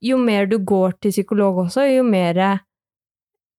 jo 0.04 0.18
mer 0.20 0.50
du 0.50 0.58
går 0.60 0.98
til 1.00 1.14
psykolog 1.14 1.64
også, 1.64 1.86
jo 1.88 2.04
mer 2.04 2.42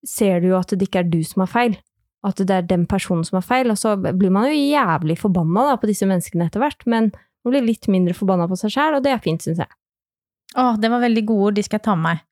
ser 0.06 0.44
du 0.44 0.52
jo 0.52 0.60
at 0.60 0.76
det 0.76 0.90
ikke 0.92 1.02
er 1.02 1.10
du 1.10 1.22
som 1.26 1.48
har 1.48 1.52
feil. 1.56 1.80
at 2.24 2.38
det 2.40 2.56
er 2.56 2.64
den 2.64 2.86
personen 2.88 3.26
som 3.28 3.36
har 3.42 3.44
feil, 3.44 3.68
og 3.68 3.76
så 3.76 3.98
blir 4.00 4.32
man 4.32 4.46
jo 4.48 4.56
jævlig 4.56 5.18
forbanna 5.20 5.66
da, 5.68 5.74
på 5.76 5.90
disse 5.90 6.08
menneskene 6.08 6.46
etter 6.48 6.62
hvert, 6.64 6.86
men 6.88 7.10
man 7.44 7.52
blir 7.52 7.66
litt 7.66 7.90
mindre 7.92 8.16
forbanna 8.16 8.46
på 8.48 8.56
seg 8.62 8.72
sjæl, 8.72 8.96
og 8.96 9.04
det 9.04 9.12
er 9.12 9.20
fint, 9.26 9.44
syns 9.44 9.60
jeg. 9.60 9.68
Å, 10.54 10.74
det 10.78 10.92
var 10.94 11.02
veldig 11.02 11.26
gode 11.26 11.50
ord, 11.50 11.58
de 11.58 11.66
skal 11.66 11.80
jeg 11.80 11.88
ta 11.88 11.96
med 11.98 12.10
meg. 12.12 12.24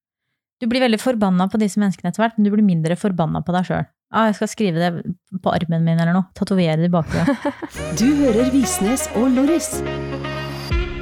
Du 0.62 0.68
blir 0.70 0.84
veldig 0.84 1.00
forbanna 1.02 1.48
på 1.50 1.58
disse 1.62 1.82
menneskene 1.82 2.12
etter 2.12 2.22
hvert, 2.22 2.38
men 2.38 2.46
du 2.46 2.52
blir 2.54 2.66
mindre 2.66 2.98
forbanna 3.00 3.42
på 3.42 3.56
deg 3.56 3.66
sjøl. 3.66 3.88
Ah, 4.12 4.28
jeg 4.28 4.38
skal 4.38 4.50
skrive 4.52 4.82
det 4.82 5.40
på 5.42 5.52
armen 5.56 5.86
min 5.88 5.98
eller 5.98 6.14
noe. 6.14 6.28
Tatovere 6.38 6.78
det 6.82 6.90
i 6.90 6.94
bakgrunnen. 6.94 7.38
Du 8.00 8.10
hører 8.20 8.52
Visnes 8.54 9.08
og 9.16 9.32
Loris. 9.34 9.78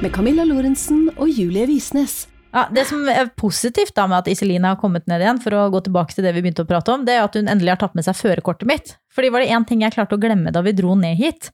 Med 0.00 0.14
Camilla 0.14 0.46
Lorentzen 0.48 1.08
og 1.16 1.28
Julie 1.28 1.66
Visnes. 1.68 2.22
Ja, 2.54 2.64
det 2.72 2.86
som 2.88 3.02
er 3.10 3.28
positivt 3.38 3.92
da 3.98 4.06
med 4.10 4.22
at 4.22 4.30
Iselin 4.30 4.64
har 4.66 4.78
kommet 4.80 5.04
ned 5.10 5.22
igjen, 5.22 5.42
for 5.42 5.54
å 5.54 5.66
gå 5.74 5.82
tilbake 5.86 6.16
til 6.16 6.24
det 6.26 6.32
vi 6.34 6.42
begynte 6.42 6.64
å 6.64 6.70
prate 6.70 6.94
om, 6.94 7.04
det 7.06 7.18
er 7.18 7.26
at 7.26 7.36
hun 7.38 7.50
endelig 7.50 7.74
har 7.74 7.82
tatt 7.82 7.98
med 7.98 8.06
seg 8.06 8.16
førerkortet 8.18 8.70
mitt. 8.70 8.94
Fordi 9.14 9.30
var 9.34 9.44
det 9.44 9.52
én 9.54 9.66
ting 9.68 9.84
jeg 9.84 9.94
klarte 9.94 10.16
å 10.16 10.22
glemme 10.22 10.54
da 10.54 10.62
vi 10.66 10.74
dro 10.78 10.96
ned 10.98 11.20
hit, 11.20 11.52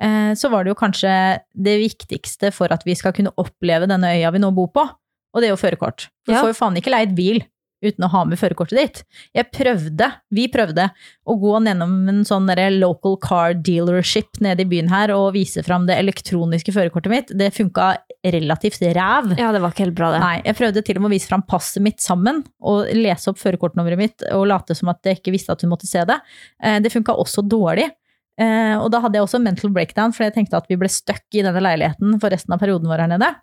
eh, 0.00 0.32
så 0.38 0.50
var 0.54 0.64
det 0.64 0.72
jo 0.72 0.80
kanskje 0.80 1.12
det 1.52 1.76
viktigste 1.82 2.50
for 2.54 2.74
at 2.74 2.86
vi 2.88 2.96
skal 2.98 3.14
kunne 3.14 3.34
oppleve 3.38 3.90
denne 3.90 4.16
øya 4.16 4.32
vi 4.34 4.42
nå 4.42 4.50
bor 4.56 4.72
på, 4.74 4.86
og 5.34 5.40
det 5.42 5.48
er 5.48 5.54
jo 5.56 5.60
førerkort. 5.60 6.08
For 6.24 6.32
du 6.32 6.36
Ja. 6.36 6.42
får 6.42 6.52
jo 6.54 6.58
faen 6.60 6.76
ikke 6.76 6.90
leid 6.94 7.14
bil 7.16 7.42
uten 7.82 8.04
å 8.06 8.10
ha 8.12 8.20
med 8.24 8.38
førerkortet 8.38 8.78
ditt. 8.78 8.98
Jeg 9.34 9.50
prøvde, 9.50 10.06
vi 10.30 10.46
prøvde, 10.46 10.84
å 11.26 11.34
gå 11.40 11.54
gjennom 11.66 12.08
en 12.08 12.20
sånn 12.22 12.46
local 12.78 13.16
car 13.16 13.54
dealership 13.54 14.38
nede 14.40 14.60
i 14.62 14.64
byen 14.70 14.88
her 14.88 15.10
og 15.10 15.32
vise 15.34 15.64
fram 15.66 15.86
det 15.88 15.96
elektroniske 15.98 16.70
førerkortet 16.72 17.10
mitt. 17.10 17.26
Det 17.36 17.50
funka 17.52 17.96
relativt 18.24 18.78
ræv. 18.94 19.36
Ja, 19.36 19.50
det 19.50 19.60
var 19.60 19.72
ikke 19.72 19.86
helt 19.86 19.96
bra, 19.98 20.12
det. 20.12 20.20
Nei, 20.20 20.42
jeg 20.44 20.54
prøvde 20.56 20.84
til 20.84 20.96
og 20.96 21.02
med 21.02 21.10
å 21.10 21.14
vise 21.16 21.26
fram 21.28 21.42
passet 21.42 21.82
mitt 21.82 21.98
sammen 21.98 22.44
og 22.62 22.86
lese 22.94 23.28
opp 23.32 23.38
førerkortnummeret 23.42 23.98
mitt 23.98 24.22
og 24.30 24.46
late 24.46 24.76
som 24.76 24.88
at 24.88 25.02
jeg 25.02 25.18
ikke 25.18 25.32
visste 25.34 25.50
at 25.50 25.60
hun 25.62 25.70
måtte 25.74 25.88
se 25.90 26.04
det. 26.06 26.20
Eh, 26.62 26.78
Det 26.78 26.92
funka 26.92 27.16
også 27.18 27.42
dårlig. 27.48 27.90
Eh, 28.38 28.76
Og 28.78 28.90
da 28.92 29.00
hadde 29.00 29.14
jeg 29.18 29.26
også 29.26 29.42
mental 29.42 29.70
breakdown, 29.70 30.12
for 30.12 30.22
jeg 30.24 30.34
tenkte 30.34 30.56
at 30.56 30.68
vi 30.68 30.76
ble 30.76 30.88
stuck 30.88 31.22
i 31.34 31.42
denne 31.42 31.60
leiligheten 31.60 32.20
for 32.20 32.30
resten 32.30 32.52
av 32.54 32.60
perioden 32.60 32.86
vår 32.86 33.00
her 33.00 33.08
nede. 33.18 33.34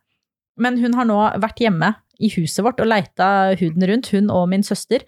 Men 0.60 0.78
hun 0.82 0.96
har 0.98 1.08
nå 1.10 1.18
vært 1.42 1.62
hjemme 1.64 1.94
i 2.20 2.30
huset 2.36 2.64
vårt 2.66 2.82
og 2.84 2.90
leita 2.92 3.56
huden 3.60 3.86
rundt, 3.88 4.10
hun 4.12 4.30
og 4.34 4.50
min 4.52 4.66
søster, 4.68 5.06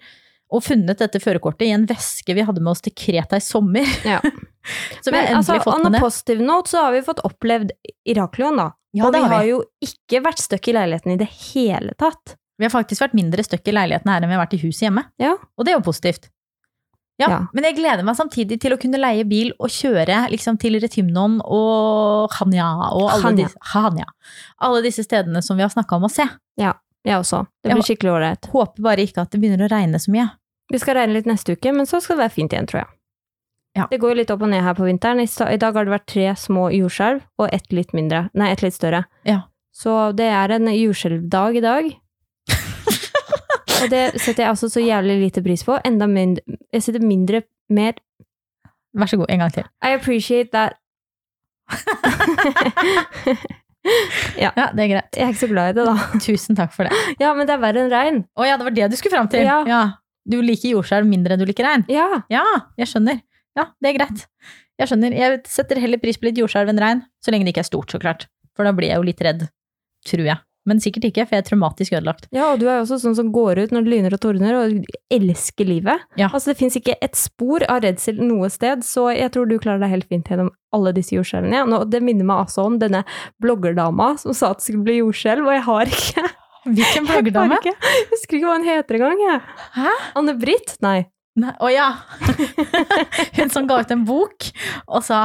og 0.52 0.60
funnet 0.64 1.00
dette 1.00 1.20
førerkortet 1.20 1.66
i 1.68 1.72
en 1.72 1.86
veske 1.88 2.34
vi 2.36 2.44
hadde 2.44 2.60
med 2.60 2.74
oss 2.74 2.82
til 2.84 2.92
Kreta 2.96 3.38
i 3.40 3.44
sommer. 3.44 3.88
Ja. 4.04 4.18
Så 5.02 5.10
vi 5.10 5.16
har 5.16 5.24
Men 5.26 5.38
endelig 5.38 5.38
altså, 5.38 5.58
fått 5.64 5.74
on 5.74 5.82
med 5.86 5.90
a 5.90 5.96
det. 5.96 6.02
positive 6.04 6.44
note 6.46 6.70
så 6.70 6.82
har 6.84 6.92
vi 6.94 7.00
fått 7.02 7.22
opplevd 7.26 7.72
Iraklioen, 8.12 8.60
da. 8.60 8.68
Ja, 8.94 9.06
og 9.08 9.14
det 9.16 9.22
vi 9.24 9.30
har 9.32 9.42
vi. 9.42 9.48
jo 9.54 9.62
ikke 9.82 10.20
vært 10.22 10.42
stuck 10.44 10.68
i 10.68 10.74
leiligheten 10.76 11.14
i 11.14 11.16
det 11.18 11.28
hele 11.54 11.94
tatt. 11.98 12.36
Vi 12.60 12.66
har 12.68 12.70
faktisk 12.74 13.02
vært 13.02 13.16
mindre 13.16 13.42
støkk 13.42 13.72
i 13.72 13.74
leiligheten 13.74 14.12
her 14.12 14.20
enn 14.22 14.30
vi 14.30 14.36
har 14.36 14.42
vært 14.44 14.54
i 14.58 14.60
huset 14.62 14.84
hjemme. 14.86 15.02
Ja. 15.18 15.32
Og 15.56 15.64
det 15.66 15.72
er 15.72 15.78
jo 15.80 15.86
positivt. 15.88 16.28
Ja, 17.20 17.28
Ja. 17.28 17.38
Men 17.52 17.64
jeg 17.64 17.76
gleder 17.76 18.02
meg 18.04 18.16
samtidig 18.16 18.60
til 18.60 18.72
å 18.74 18.78
kunne 18.80 18.98
leie 18.98 19.24
bil 19.28 19.52
og 19.60 19.68
kjøre 19.70 20.30
liksom, 20.32 20.56
til 20.58 20.78
Retymnon 20.80 21.40
og 21.44 22.32
Hanya 22.38 22.70
og 22.90 23.10
alle, 23.12 23.22
Hanya. 23.22 23.44
Disse, 23.46 23.58
Hanya. 23.74 24.06
alle 24.58 24.82
disse 24.82 25.04
stedene 25.04 25.42
som 25.44 25.56
vi 25.56 25.62
har 25.62 25.70
snakka 25.70 25.96
om 25.96 26.08
å 26.08 26.10
se. 26.10 26.26
Ja, 26.56 26.72
Jeg 27.04 27.18
også. 27.18 27.46
Det 27.62 27.70
blir 27.70 27.80
blir 27.80 27.82
skikkelig 27.88 28.12
ålreit. 28.14 28.46
Håper 28.52 28.82
bare 28.82 29.02
ikke 29.04 29.22
at 29.22 29.30
det 29.30 29.40
begynner 29.42 29.66
å 29.66 29.70
regne 29.70 29.98
så 29.98 30.10
mye. 30.14 30.30
Vi 30.70 30.78
skal 30.78 30.94
regne 30.94 31.12
litt 31.18 31.26
neste 31.26 31.52
uke, 31.56 31.72
men 31.74 31.86
så 31.86 32.00
skal 32.00 32.16
det 32.16 32.22
være 32.28 32.34
fint 32.36 32.52
igjen, 32.52 32.66
tror 32.70 32.80
jeg. 32.84 32.90
Ja. 33.76 33.86
Det 33.90 33.98
går 34.00 34.12
jo 34.12 34.18
litt 34.20 34.30
opp 34.30 34.42
og 34.42 34.48
ned 34.52 34.62
her 34.62 34.74
på 34.74 34.84
vinteren. 34.84 35.20
I 35.20 35.56
dag 35.56 35.74
har 35.74 35.84
det 35.84 35.92
vært 35.92 36.06
tre 36.06 36.34
små 36.36 36.68
jordskjelv 36.72 37.22
og 37.40 37.48
ett 37.52 37.72
litt 37.72 37.92
mindre. 37.92 38.30
Nei, 38.34 38.50
ett 38.52 38.62
litt 38.62 38.74
større. 38.76 39.04
Ja. 39.24 39.42
Så 39.72 40.12
det 40.16 40.28
er 40.28 40.52
en 40.52 40.66
jordskjelvdag 40.68 41.56
i 41.56 41.60
dag. 41.64 41.90
Og 43.82 43.90
det 43.92 44.02
setter 44.20 44.44
jeg 44.44 44.50
altså 44.52 44.68
så 44.72 44.80
jævlig 44.82 45.18
lite 45.24 45.42
pris 45.44 45.64
på. 45.66 45.76
Enda 45.86 46.06
mindre 46.10 46.58
Jeg 46.72 46.82
setter 46.86 47.02
mindre 47.04 47.42
mer 47.72 47.98
Vær 48.92 49.08
så 49.08 49.16
god, 49.16 49.30
en 49.32 49.40
gang 49.40 49.52
til. 49.54 49.64
I 49.80 49.94
appreciate 49.96 50.52
that. 50.52 50.76
Ja, 54.38 54.52
det 54.54 54.84
er 54.84 54.90
greit. 54.92 55.16
Jeg 55.16 55.24
er 55.24 55.32
ikke 55.32 55.40
så 55.40 55.48
glad 55.50 55.72
i 55.72 55.74
det, 55.74 55.84
da. 55.88 56.18
Tusen 56.22 56.58
takk 56.58 56.70
for 56.74 56.86
det. 56.86 56.94
Ja, 57.18 57.32
men 57.34 57.48
det 57.48 57.56
er 57.56 57.62
verre 57.64 57.82
enn 57.82 57.90
regn. 57.90 58.20
Å 58.38 58.46
ja, 58.46 58.58
det 58.60 58.66
var 58.68 58.76
det 58.76 58.86
du 58.92 58.96
skulle 58.98 59.16
fram 59.16 59.30
til. 59.32 59.42
Ja. 59.42 59.80
Du 60.28 60.36
liker 60.38 60.70
jordskjelv 60.76 61.08
mindre 61.10 61.34
enn 61.34 61.42
du 61.42 61.48
liker 61.48 61.66
regn. 61.66 61.82
Ja. 61.90 62.06
Ja, 62.30 62.44
jeg 62.78 62.92
skjønner. 62.92 63.18
Ja, 63.58 63.66
det 63.82 63.90
er 63.90 63.96
greit. 63.98 64.22
Jeg 64.80 64.90
skjønner. 64.92 65.16
Jeg 65.18 65.40
setter 65.50 65.80
heller 65.82 66.00
pris 66.02 66.20
på 66.20 66.28
litt 66.28 66.38
jordskjelv 66.38 66.70
enn 66.72 66.80
regn, 66.82 67.02
så 67.22 67.34
lenge 67.34 67.48
det 67.48 67.56
ikke 67.56 67.64
er 67.64 67.70
stort, 67.72 67.90
så 67.90 68.00
klart. 68.02 68.28
For 68.54 68.68
da 68.68 68.72
blir 68.76 68.92
jeg 68.92 69.00
jo 69.02 69.08
litt 69.08 69.22
redd, 69.26 69.44
tror 70.08 70.30
jeg. 70.30 70.38
Men 70.68 70.78
sikkert 70.78 71.08
ikke, 71.08 71.24
for 71.26 71.34
jeg 71.34 71.42
er 71.42 71.46
traumatisk 71.48 71.94
ødelagt. 71.96 72.28
Ja, 72.34 72.52
og 72.52 72.60
du 72.60 72.68
er 72.68 72.76
jo 72.76 72.84
også 72.84 73.00
sånn 73.02 73.16
som 73.18 73.32
går 73.34 73.58
ut 73.64 73.72
når 73.74 73.82
det 73.86 73.90
lyner 73.90 74.14
og 74.14 74.20
tordner, 74.22 74.58
og 74.60 74.84
elsker 75.10 75.66
livet. 75.66 76.04
Ja. 76.20 76.28
Altså, 76.28 76.52
det 76.52 76.60
fins 76.60 76.76
ikke 76.78 76.94
et 77.02 77.18
spor 77.18 77.64
av 77.66 77.80
redsel 77.82 78.20
noe 78.22 78.50
sted, 78.52 78.84
så 78.86 79.08
jeg 79.10 79.32
tror 79.34 79.50
du 79.50 79.56
klarer 79.62 79.82
deg 79.82 79.90
helt 79.96 80.06
fint 80.12 80.30
gjennom 80.30 80.52
alle 80.72 80.92
disse 80.94 81.16
jordskjelvene. 81.16 81.64
Ja, 81.64 81.80
det 81.90 82.02
minner 82.06 82.28
meg 82.28 82.44
altså 82.44 82.68
om 82.68 82.78
denne 82.82 83.02
bloggerdama 83.42 84.12
som 84.22 84.36
sa 84.38 84.52
at 84.52 84.62
det 84.62 84.68
skulle 84.68 84.86
bli 84.86 85.00
jordskjelv, 85.00 85.50
og 85.50 85.58
jeg 85.58 85.66
har 85.70 85.92
ikke 85.98 86.28
Hvilken 86.62 87.06
bloggerdame? 87.10 87.56
Jeg, 87.66 87.74
Jeg 87.82 88.06
husker 88.12 88.38
ikke 88.38 88.46
hva 88.46 88.58
hun 88.60 88.68
heter 88.68 88.98
engang, 89.00 89.22
jeg. 89.26 89.40
Hæ? 89.80 89.94
Anne-Britt? 90.20 90.76
Nei. 90.86 91.00
Å 91.42 91.68
ja! 91.72 91.88
Hun 93.38 93.50
som 93.50 93.66
ga 93.66 93.80
ut 93.80 93.90
en 93.94 94.04
bok 94.04 94.50
og 94.84 95.00
sa 95.06 95.22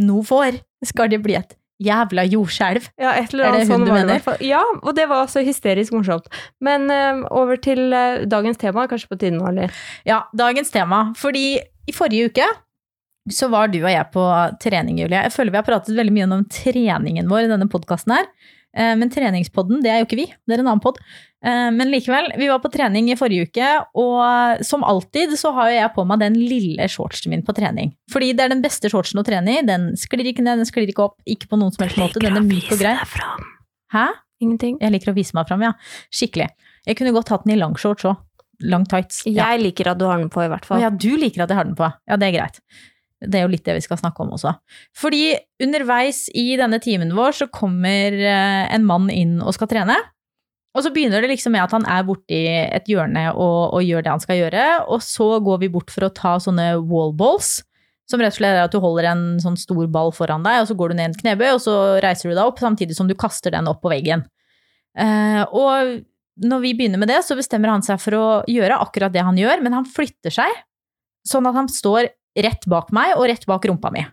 nå 0.00 0.20
får 0.26 0.58
skal 0.88 1.10
det 1.12 1.20
bli 1.22 1.36
et 1.38 1.54
jævla 1.80 2.24
jordskjelv. 2.28 2.88
Ja, 3.00 3.14
et 3.18 3.34
eller 3.34 3.48
Er 3.48 3.56
annet 3.56 3.70
sånn 3.70 3.86
var 3.88 4.00
det 4.00 4.04
i 4.04 4.12
hvert 4.14 4.26
fall. 4.26 4.40
Ja, 4.44 4.62
og 4.82 4.96
det 4.98 5.06
var 5.10 5.24
også 5.24 5.44
hysterisk 5.46 5.96
morsomt. 5.96 6.28
Men 6.62 6.88
uh, 6.92 7.24
over 7.32 7.60
til 7.60 7.88
uh, 7.94 8.22
dagens 8.28 8.60
tema, 8.60 8.86
kanskje 8.90 9.10
på 9.12 9.20
tiden, 9.20 9.40
nå. 9.40 9.68
Ja, 10.08 10.24
dagens 10.36 10.72
tema. 10.74 11.08
Fordi 11.18 11.54
i 11.60 11.96
forrige 11.96 12.30
uke 12.30 12.48
så 13.30 13.50
var 13.52 13.68
du 13.70 13.80
og 13.82 13.90
jeg 13.90 14.06
på 14.14 14.22
trening, 14.62 15.00
Julie. 15.00 15.24
Jeg 15.26 15.34
føler 15.34 15.54
vi 15.54 15.60
har 15.60 15.66
pratet 15.66 15.96
veldig 15.96 16.14
mye 16.14 16.30
om 16.30 16.46
treningen 16.50 17.28
vår 17.30 17.46
i 17.46 17.52
denne 17.52 17.68
podkasten 17.70 18.16
her. 18.16 18.30
Eh, 18.76 18.94
Men 18.96 19.10
treningspodden, 19.10 19.80
det 19.82 19.90
er 19.90 19.98
jo 20.00 20.06
ikke 20.06 20.18
vi, 20.20 20.26
det 20.46 20.54
er 20.56 20.60
en 20.62 20.68
annen 20.70 20.80
pod. 20.84 20.98
Eh, 21.44 21.70
Men 21.74 21.90
likevel, 21.90 22.30
vi 22.38 22.46
var 22.48 22.60
på 22.62 22.70
trening 22.70 23.08
i 23.10 23.16
forrige 23.18 23.48
uke, 23.50 23.70
og 23.98 24.62
som 24.64 24.84
alltid 24.86 25.32
så 25.40 25.52
har 25.56 25.70
jeg 25.74 25.92
på 25.96 26.04
meg 26.06 26.20
den 26.22 26.34
lille 26.38 26.86
shortsen 26.88 27.30
min 27.34 27.42
på 27.42 27.54
trening. 27.56 27.94
Fordi 28.12 28.32
det 28.36 28.44
er 28.46 28.54
den 28.54 28.62
beste 28.62 28.88
shortsen 28.92 29.18
å 29.18 29.26
trene 29.26 29.58
i. 29.58 29.62
Den 29.66 29.90
sklir 29.98 30.26
ikke 30.30 30.44
ned, 30.46 30.62
den 30.62 30.68
sklir 30.70 30.88
ikke 30.92 31.08
opp, 31.08 31.16
ikke 31.26 31.48
på 31.50 31.58
noen 31.58 31.72
som 31.74 31.86
helst 31.86 31.98
måte. 31.98 32.22
Den 32.22 32.36
er 32.38 32.46
myk 32.46 32.70
og 32.72 32.78
grei. 32.78 32.96
Hæ? 33.92 34.06
Ingenting. 34.40 34.78
Jeg 34.80 34.92
liker 34.94 35.10
å 35.12 35.16
vise 35.16 35.34
meg 35.36 35.48
fram, 35.50 35.60
ja. 35.66 35.72
Skikkelig. 36.14 36.46
Jeg 36.86 36.96
kunne 36.96 37.12
godt 37.12 37.28
hatt 37.34 37.42
den 37.44 37.56
i 37.56 37.60
langshorts 37.60 38.06
òg. 38.08 38.22
Lang 38.62 38.84
tights. 38.88 39.22
Ja. 39.26 39.50
Jeg 39.54 39.62
liker 39.64 39.90
at 39.92 39.98
du 40.00 40.04
har 40.06 40.18
den 40.20 40.30
på, 40.32 40.42
i 40.44 40.48
hvert 40.52 40.64
fall. 40.68 40.80
ja, 40.80 40.90
du 40.92 41.10
liker 41.16 41.42
at 41.44 41.50
jeg 41.52 41.56
har 41.58 41.64
den 41.68 41.76
på. 41.76 41.88
Ja, 42.08 42.16
det 42.20 42.28
er 42.28 42.34
greit. 42.38 42.60
Det 43.20 43.36
er 43.36 43.44
jo 43.44 43.52
litt 43.52 43.66
det 43.66 43.76
vi 43.76 43.84
skal 43.84 43.98
snakke 44.00 44.24
om 44.24 44.32
også. 44.36 44.54
Fordi 44.96 45.34
underveis 45.62 46.24
i 46.32 46.54
denne 46.60 46.80
timen 46.80 47.12
vår 47.16 47.36
så 47.42 47.50
kommer 47.52 48.16
eh, 48.16 48.64
en 48.72 48.86
mann 48.88 49.10
inn 49.12 49.38
og 49.44 49.52
skal 49.56 49.68
trene. 49.70 49.98
Og 50.70 50.84
så 50.86 50.92
begynner 50.94 51.22
det 51.22 51.32
liksom 51.32 51.52
med 51.52 51.64
at 51.64 51.74
han 51.74 51.84
er 51.90 52.06
borti 52.06 52.44
et 52.48 52.86
hjørne 52.88 53.26
og, 53.32 53.74
og 53.74 53.82
gjør 53.84 54.06
det 54.06 54.12
han 54.14 54.22
skal 54.22 54.38
gjøre. 54.38 54.66
Og 54.94 55.02
så 55.04 55.32
går 55.42 55.64
vi 55.64 55.72
bort 55.74 55.90
for 55.92 56.06
å 56.06 56.12
ta 56.14 56.36
sånne 56.40 56.72
wallballs. 56.78 57.58
Som 58.10 58.22
rett 58.22 58.34
og 58.34 58.40
slett 58.40 58.56
er 58.56 58.64
at 58.64 58.74
du 58.74 58.80
holder 58.82 59.10
en 59.10 59.24
sånn 59.42 59.58
stor 59.60 59.82
ball 59.92 60.10
foran 60.14 60.46
deg, 60.46 60.62
og 60.62 60.70
så 60.70 60.74
går 60.78 60.90
du 60.90 60.96
ned 60.98 61.12
en 61.12 61.18
knebøy, 61.20 61.52
og 61.52 61.60
så 61.62 61.74
reiser 62.02 62.30
du 62.30 62.34
deg 62.34 62.42
opp, 62.42 62.58
samtidig 62.58 62.96
som 62.98 63.06
du 63.06 63.14
kaster 63.18 63.54
den 63.54 63.70
opp 63.70 63.84
på 63.84 63.92
veggen. 63.92 64.24
Uh, 64.98 65.44
og 65.54 66.00
når 66.42 66.64
vi 66.64 66.72
begynner 66.74 66.98
med 66.98 67.12
det, 67.12 67.20
så 67.22 67.36
bestemmer 67.38 67.70
han 67.70 67.84
seg 67.86 68.00
for 68.02 68.16
å 68.18 68.24
gjøre 68.50 68.80
akkurat 68.82 69.14
det 69.14 69.22
han 69.22 69.38
gjør, 69.38 69.62
men 69.62 69.78
han 69.78 69.86
flytter 69.86 70.34
seg 70.34 70.58
sånn 71.28 71.46
at 71.46 71.54
han 71.54 71.68
står 71.70 72.08
rett 72.38 72.66
bak 72.70 72.92
meg 72.94 73.16
og 73.16 73.26
rett 73.30 73.46
bak 73.48 73.66
rumpa 73.68 73.90
mi. 73.94 74.04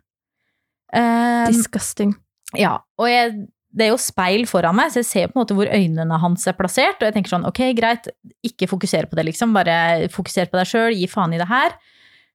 Um, 0.95 1.47
Disgusting. 1.51 2.15
ja, 2.55 2.77
og 2.97 3.09
jeg, 3.11 3.33
det 3.75 3.87
er 3.87 3.91
jo 3.91 3.99
speil 3.99 4.45
foran 4.49 4.77
meg, 4.77 4.93
så 4.93 5.01
jeg 5.03 5.09
ser 5.09 5.27
på 5.27 5.37
en 5.37 5.43
måte 5.43 5.57
hvor 5.57 5.69
øynene 5.69 6.21
hans 6.21 6.47
er 6.47 6.55
plassert, 6.57 7.01
og 7.01 7.09
jeg 7.09 7.17
tenker 7.17 7.33
sånn, 7.33 7.47
ok, 7.49 7.61
greit, 7.77 8.07
ikke 8.47 8.69
fokuser 8.71 9.09
på 9.09 9.19
det 9.19 9.27
liksom, 9.29 9.55
bare 9.57 10.07
fokuser 10.13 10.49
på 10.49 10.59
deg 10.59 10.69
sjøl, 10.69 10.95
gi 10.95 11.09
faen 11.11 11.35
i 11.35 11.41
det 11.41 11.49
her. 11.51 11.75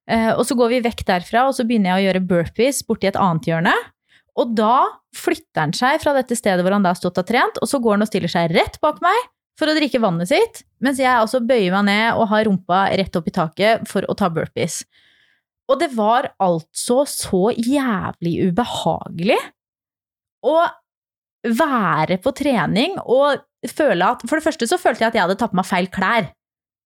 Uh, 0.09 0.33
og 0.35 0.43
så 0.47 0.57
går 0.59 0.75
vi 0.75 0.83
vekk 0.85 1.05
derfra, 1.07 1.47
og 1.47 1.57
så 1.57 1.65
begynner 1.67 1.93
jeg 1.93 2.03
å 2.03 2.07
gjøre 2.09 2.25
burpees 2.29 2.83
borti 2.87 3.09
et 3.09 3.19
annet 3.19 3.49
hjørne. 3.49 3.75
Og 4.39 4.55
da 4.57 4.75
flytter 5.13 5.61
han 5.61 5.75
seg 5.77 6.01
fra 6.01 6.15
dette 6.15 6.35
stedet 6.37 6.63
hvor 6.65 6.73
han 6.73 6.85
da 6.85 6.93
har 6.93 6.99
stått 6.99 7.21
og 7.21 7.27
trent, 7.29 7.59
og 7.61 7.69
så 7.69 7.79
går 7.81 7.97
han 7.97 8.05
og 8.05 8.09
stiller 8.09 8.31
seg 8.31 8.53
rett 8.55 8.79
bak 8.83 9.01
meg 9.03 9.29
for 9.59 9.69
å 9.69 9.75
drikke 9.77 10.01
vannet 10.01 10.31
sitt, 10.31 10.63
mens 10.83 10.99
jeg 11.01 11.13
altså 11.13 11.41
bøyer 11.45 11.73
meg 11.75 11.85
ned 11.91 12.17
og 12.17 12.29
har 12.31 12.47
rumpa 12.47 12.87
rett 12.97 13.15
opp 13.19 13.27
i 13.29 13.33
taket 13.35 13.85
for 13.89 14.05
å 14.09 14.15
ta 14.17 14.31
burpees. 14.33 14.81
Og 15.71 15.79
det 15.79 15.89
var 15.95 16.31
altså 16.43 17.03
så 17.07 17.43
jævlig 17.55 18.49
ubehagelig 18.49 19.39
å 20.43 20.57
være 21.43 22.17
på 22.23 22.31
trening 22.35 22.97
og 23.03 23.41
føle 23.71 24.09
at 24.15 24.23
For 24.27 24.39
det 24.39 24.43
første 24.45 24.67
så 24.67 24.77
følte 24.79 25.03
jeg 25.05 25.11
at 25.13 25.17
jeg 25.17 25.23
hadde 25.25 25.37
tatt 25.39 25.53
på 25.53 25.59
meg 25.59 25.67
feil 25.67 25.87
klær. 25.91 26.29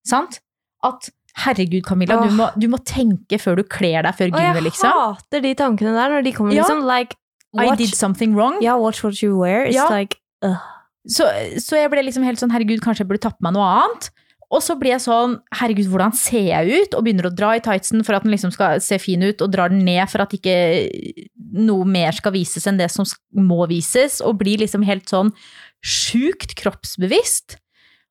Sant? 0.05 0.39
At 0.85 1.09
herregud, 1.43 1.83
Camilla, 1.85 2.19
du, 2.21 2.31
må, 2.37 2.47
du 2.57 2.67
må 2.69 2.77
tenke 2.85 3.37
før 3.41 3.59
du 3.59 3.63
kler 3.69 4.05
deg 4.05 4.13
før 4.17 4.29
jeg 4.31 4.37
gymmet, 4.37 4.63
liksom. 4.65 4.93
hater 4.93 5.41
de 5.45 5.51
tankene 5.57 5.93
der 5.97 6.13
når 6.15 6.25
de 6.25 6.33
kommer 6.37 6.53
Ja. 6.55 6.63
liksom 6.65 6.85
like 6.87 7.17
I 7.57 7.73
did 7.79 7.93
something 7.97 8.35
wrong. 8.37 8.59
yeah, 8.61 8.77
watch 8.77 9.03
what 9.03 9.21
you 9.23 9.37
wear. 9.39 9.65
It's 9.65 9.75
Ja. 9.75 9.87
like 9.89 10.17
Så, 11.07 11.23
så 11.63 11.77
jeg 11.79 11.89
ble 11.89 12.01
liksom 12.03 12.23
helt 12.27 12.37
sånn, 12.41 12.51
herregud, 12.51 12.81
kanskje 12.83 13.05
jeg 13.05 13.07
burde 13.09 13.21
tatt 13.25 13.37
på 13.39 13.45
meg 13.47 13.53
noe 13.55 13.63
annet. 13.63 14.09
Og 14.47 14.61
så 14.63 14.77
blir 14.79 14.93
jeg 14.93 15.03
sånn 15.03 15.33
Herregud, 15.59 15.89
hvordan 15.91 16.13
ser 16.15 16.45
jeg 16.47 16.81
ut? 16.83 16.95
Og 16.95 17.03
begynner 17.03 17.27
å 17.27 17.33
dra 17.35 17.51
i 17.57 17.63
tightsen 17.63 18.03
for 18.07 18.15
at 18.15 18.23
den 18.23 18.31
liksom 18.31 18.53
skal 18.55 18.79
se 18.83 18.99
fin 19.01 19.23
ut, 19.25 19.41
og 19.43 19.51
drar 19.51 19.73
den 19.73 19.83
ned 19.87 20.07
for 20.11 20.23
at 20.23 20.35
ikke 20.37 20.55
noe 21.57 21.87
mer 21.87 22.15
skal 22.15 22.35
vises 22.35 22.67
enn 22.69 22.79
det 22.79 22.89
som 22.93 23.07
må 23.35 23.65
vises, 23.69 24.21
og 24.23 24.39
blir 24.39 24.61
liksom 24.63 24.85
helt 24.87 25.11
sånn 25.11 25.33
sjukt 25.83 26.55
kroppsbevisst. 26.59 27.57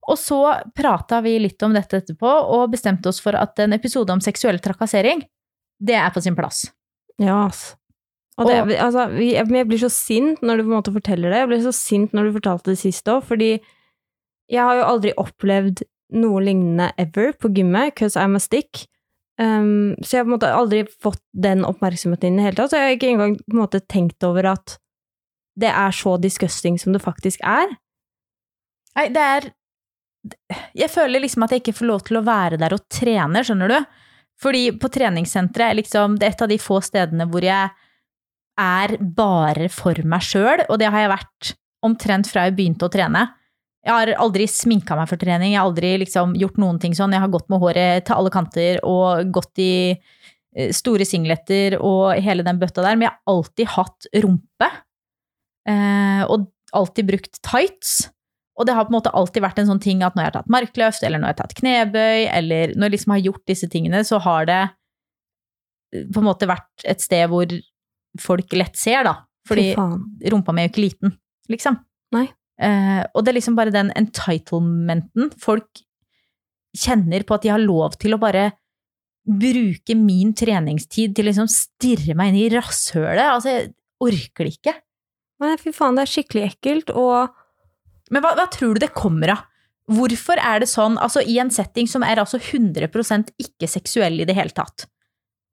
Og 0.06 0.20
så 0.20 0.40
prata 0.76 1.22
vi 1.24 1.38
litt 1.42 1.62
om 1.66 1.74
dette 1.74 2.02
etterpå, 2.02 2.28
og 2.28 2.70
bestemte 2.74 3.10
oss 3.10 3.18
for 3.22 3.38
at 3.38 3.58
en 3.64 3.74
episode 3.74 4.12
om 4.12 4.22
seksuell 4.22 4.60
trakassering, 4.62 5.24
det 5.82 5.96
er 5.98 6.12
på 6.14 6.22
sin 6.24 6.36
plass. 6.36 6.66
Ja, 7.20 7.46
ass. 7.48 7.72
Og 8.36 8.50
det, 8.50 8.76
altså, 8.84 9.08
jeg 9.16 9.48
blir 9.48 9.80
så 9.80 9.88
sint 9.88 10.42
når 10.44 10.60
du 10.60 10.66
på 10.66 10.68
en 10.68 10.76
måte 10.76 10.92
forteller 10.92 11.32
det. 11.32 11.40
Jeg 11.40 11.48
ble 11.48 11.58
så 11.64 11.72
sint 11.72 12.12
når 12.12 12.28
du 12.28 12.36
fortalte 12.36 12.74
det 12.74 12.80
sist 12.82 13.08
òg, 13.08 13.22
fordi 13.24 13.54
jeg 14.52 14.60
har 14.60 14.76
jo 14.76 14.88
aldri 14.92 15.14
opplevd 15.18 15.86
noe 16.14 16.42
lignende 16.44 16.92
ever 17.00 17.32
på 17.40 17.50
gymmet, 17.54 17.96
cause 17.98 18.20
I'm 18.20 18.36
a 18.38 18.42
stick. 18.42 18.86
Um, 19.40 19.96
så 20.00 20.16
jeg 20.16 20.22
har 20.22 20.26
på 20.26 20.30
en 20.30 20.36
måte 20.38 20.54
aldri 20.54 20.82
fått 21.02 21.22
den 21.36 21.64
oppmerksomheten 21.68 22.38
i 22.38 22.40
det 22.40 22.46
hele 22.46 22.60
tatt. 22.60 22.72
Så 22.72 22.80
jeg 22.80 22.88
har 22.88 22.96
ikke 22.96 23.12
engang 23.12 23.36
på 23.42 23.56
en 23.56 23.62
måte 23.62 23.82
tenkt 23.84 24.24
over 24.26 24.52
at 24.54 24.78
det 25.60 25.72
er 25.72 25.96
så 25.96 26.16
disgusting 26.20 26.78
som 26.80 26.94
det 26.94 27.04
faktisk 27.04 27.42
er. 27.44 27.76
Nei, 28.96 29.08
det 29.12 29.22
er 29.22 29.52
Jeg 30.74 30.90
føler 30.90 31.22
liksom 31.22 31.44
at 31.44 31.52
jeg 31.54 31.62
ikke 31.62 31.76
får 31.78 31.86
lov 31.86 32.00
til 32.02 32.18
å 32.18 32.24
være 32.26 32.56
der 32.58 32.74
og 32.74 32.82
trene, 32.90 33.44
skjønner 33.46 33.70
du? 33.70 33.76
Fordi 34.42 34.72
på 34.74 34.88
treningssenteret 34.90 35.70
er 35.70 35.78
liksom 35.78 36.16
det 36.18 36.26
er 36.26 36.34
et 36.34 36.42
av 36.42 36.50
de 36.50 36.58
få 36.58 36.80
stedene 36.82 37.28
hvor 37.30 37.44
jeg 37.46 37.70
er 38.58 38.96
bare 38.98 39.68
for 39.70 40.00
meg 40.08 40.24
sjøl, 40.24 40.64
og 40.66 40.80
det 40.80 40.90
har 40.90 41.04
jeg 41.04 41.12
vært 41.12 41.52
omtrent 41.86 42.30
fra 42.32 42.48
jeg 42.48 42.56
begynte 42.56 42.88
å 42.88 42.92
trene. 42.92 43.22
Jeg 43.86 43.94
har 43.94 44.10
aldri 44.18 44.48
sminka 44.50 44.96
meg 44.98 45.06
for 45.06 45.20
trening, 45.20 45.52
jeg 45.52 45.60
har 45.60 45.68
aldri 45.68 45.92
liksom 46.02 46.34
gjort 46.38 46.56
noen 46.58 46.80
ting 46.82 46.96
sånn. 46.98 47.14
Jeg 47.14 47.22
har 47.22 47.30
gått 47.30 47.46
med 47.52 47.62
håret 47.62 48.06
til 48.08 48.18
alle 48.18 48.32
kanter 48.34 48.80
og 48.82 49.30
gått 49.34 49.62
i 49.62 49.74
eh, 49.94 50.72
store 50.74 51.06
singleter 51.06 51.78
og 51.78 52.16
hele 52.18 52.42
den 52.46 52.58
bøtta 52.58 52.82
der, 52.82 52.98
men 52.98 53.06
jeg 53.06 53.14
har 53.14 53.36
alltid 53.36 53.70
hatt 53.76 54.08
rumpe. 54.24 54.70
Eh, 55.70 56.22
og 56.26 56.48
alltid 56.74 57.06
brukt 57.12 57.38
tights. 57.46 58.08
Og 58.56 58.66
det 58.66 58.74
har 58.74 58.88
på 58.88 58.90
en 58.90 58.96
måte 58.96 59.12
alltid 59.14 59.44
vært 59.44 59.60
en 59.60 59.68
sånn 59.68 59.82
ting 59.84 60.02
at 60.02 60.16
når 60.16 60.24
jeg 60.24 60.30
har 60.30 60.36
tatt 60.38 60.50
markløft, 60.52 61.04
eller 61.04 61.20
når 61.20 61.28
jeg 61.28 61.36
har 61.36 61.40
tatt 61.42 61.56
knebøy, 61.60 62.26
eller 62.38 62.72
når 62.74 62.88
jeg 62.88 62.94
liksom 62.96 63.14
har 63.14 63.22
gjort 63.26 63.44
disse 63.52 63.68
tingene, 63.70 64.00
så 64.08 64.18
har 64.24 64.48
det 64.48 64.62
eh, 64.64 66.08
på 66.10 66.22
en 66.22 66.26
måte 66.26 66.48
vært 66.50 66.88
et 66.88 67.04
sted 67.04 67.28
hvor 67.30 67.54
folk 68.18 68.56
lett 68.56 68.78
ser, 68.80 69.04
da. 69.06 69.14
Fordi 69.46 69.68
For 69.76 70.32
rumpa 70.32 70.50
mi 70.50 70.64
er 70.64 70.66
jo 70.66 70.74
ikke 70.74 70.86
liten, 70.88 71.14
liksom. 71.52 71.78
Nei. 72.16 72.26
Eh, 72.56 73.02
og 73.12 73.24
det 73.24 73.32
er 73.32 73.38
liksom 73.38 73.56
bare 73.58 73.74
den 73.74 73.92
entitlementen. 73.98 75.32
Folk 75.40 75.82
kjenner 76.76 77.24
på 77.26 77.36
at 77.36 77.44
de 77.44 77.52
har 77.52 77.62
lov 77.62 77.96
til 78.00 78.16
å 78.16 78.20
bare 78.20 78.50
bruke 79.26 79.96
min 79.98 80.32
treningstid 80.38 81.16
til 81.16 81.26
å 81.26 81.30
liksom 81.32 81.50
stirre 81.50 82.14
meg 82.18 82.30
inn 82.30 82.40
i 82.44 82.50
rasshølet. 82.54 83.24
Altså, 83.26 83.54
jeg 83.54 83.72
orker 84.02 84.46
det 84.46 84.54
ikke. 84.58 84.76
Nei, 85.42 85.56
fy 85.60 85.72
faen, 85.74 85.98
det 85.98 86.06
er 86.06 86.14
skikkelig 86.14 86.46
ekkelt, 86.52 86.94
og 86.96 87.42
Men 88.06 88.22
hva, 88.22 88.36
hva 88.38 88.44
tror 88.46 88.76
du 88.76 88.84
det 88.84 88.94
kommer 88.94 89.32
av? 89.34 89.40
Hvorfor 89.90 90.38
er 90.38 90.60
det 90.62 90.68
sånn, 90.70 90.94
altså 91.02 91.18
i 91.26 91.40
en 91.42 91.50
setting 91.50 91.88
som 91.90 92.04
er 92.06 92.20
altså 92.22 92.38
100% 92.38 93.32
ikke 93.42 93.66
seksuell 93.70 94.20
i 94.22 94.26
det 94.28 94.36
hele 94.38 94.54
tatt? 94.54 94.84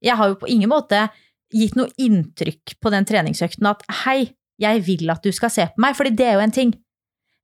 Jeg 0.06 0.18
har 0.20 0.30
jo 0.30 0.38
på 0.38 0.50
ingen 0.54 0.70
måte 0.70 1.08
gitt 1.54 1.74
noe 1.78 1.90
inntrykk 1.98 2.76
på 2.78 2.92
den 2.94 3.08
treningsøkten 3.10 3.70
at 3.70 3.82
hei, 4.04 4.36
jeg 4.62 4.84
vil 4.86 5.10
at 5.10 5.26
du 5.26 5.34
skal 5.34 5.50
se 5.54 5.66
på 5.70 5.82
meg, 5.82 5.98
fordi 5.98 6.14
det 6.18 6.28
er 6.30 6.38
jo 6.38 6.46
en 6.46 6.54
ting. 6.54 6.74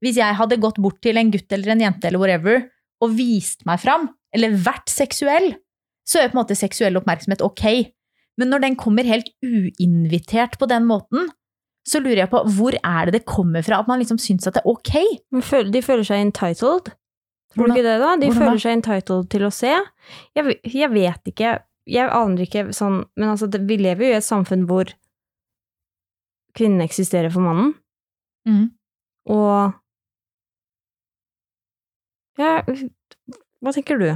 Hvis 0.03 0.19
jeg 0.21 0.35
hadde 0.39 0.57
gått 0.63 0.77
bort 0.79 1.01
til 1.03 1.17
en 1.19 1.31
gutt 1.33 1.51
eller 1.51 1.73
en 1.73 1.81
jente 1.83 2.07
eller 2.07 2.21
whatever 2.21 2.61
og 3.03 3.13
vist 3.15 3.65
meg 3.67 3.79
fram, 3.79 4.09
eller 4.35 4.53
vært 4.63 4.91
seksuell, 4.91 5.53
så 6.07 6.19
er 6.21 6.29
på 6.31 6.37
en 6.37 6.41
måte 6.41 6.55
seksuell 6.57 6.97
oppmerksomhet 6.99 7.41
ok. 7.45 7.65
Men 8.39 8.49
når 8.53 8.63
den 8.63 8.75
kommer 8.79 9.07
helt 9.07 9.29
uinvitert 9.43 10.57
på 10.59 10.67
den 10.71 10.85
måten, 10.87 11.27
så 11.87 11.99
lurer 12.03 12.23
jeg 12.25 12.31
på 12.31 12.41
hvor 12.55 12.75
er 12.79 13.07
det 13.09 13.19
det 13.19 13.25
kommer 13.27 13.63
fra 13.65 13.79
at 13.81 13.87
man 13.89 13.99
liksom 14.01 14.19
syns 14.21 14.47
at 14.47 14.57
det 14.59 14.63
er 14.63 14.69
ok? 14.71 14.91
De 15.73 15.81
føler 15.83 16.05
seg 16.07 16.21
entitled. 16.27 16.91
Tror 17.55 17.65
du 17.65 17.73
ikke 17.73 17.85
det, 17.87 17.95
da? 18.03 18.11
De 18.19 18.27
hvordan 18.29 18.35
da? 18.35 18.45
føler 18.45 18.61
seg 18.61 18.75
entitled 18.77 19.29
til 19.33 19.45
å 19.47 19.51
se. 19.55 19.71
Jeg, 20.37 20.57
jeg 20.69 20.91
vet 20.93 21.31
ikke, 21.31 21.53
jeg 21.89 22.11
aner 22.13 22.43
ikke 22.45 22.67
sånn 22.77 22.99
Men 23.17 23.31
altså, 23.31 23.47
det, 23.49 23.63
vi 23.65 23.79
lever 23.81 24.05
jo 24.05 24.11
i 24.13 24.17
et 24.19 24.27
samfunn 24.27 24.67
hvor 24.69 24.91
kvinnen 26.57 26.81
eksisterer 26.85 27.31
for 27.33 27.45
mannen, 27.45 27.73
Mm. 28.47 28.69
og 29.29 29.73
Ja, 32.39 32.63
hva 33.59 33.73
tenker 33.75 33.99
du? 33.99 34.09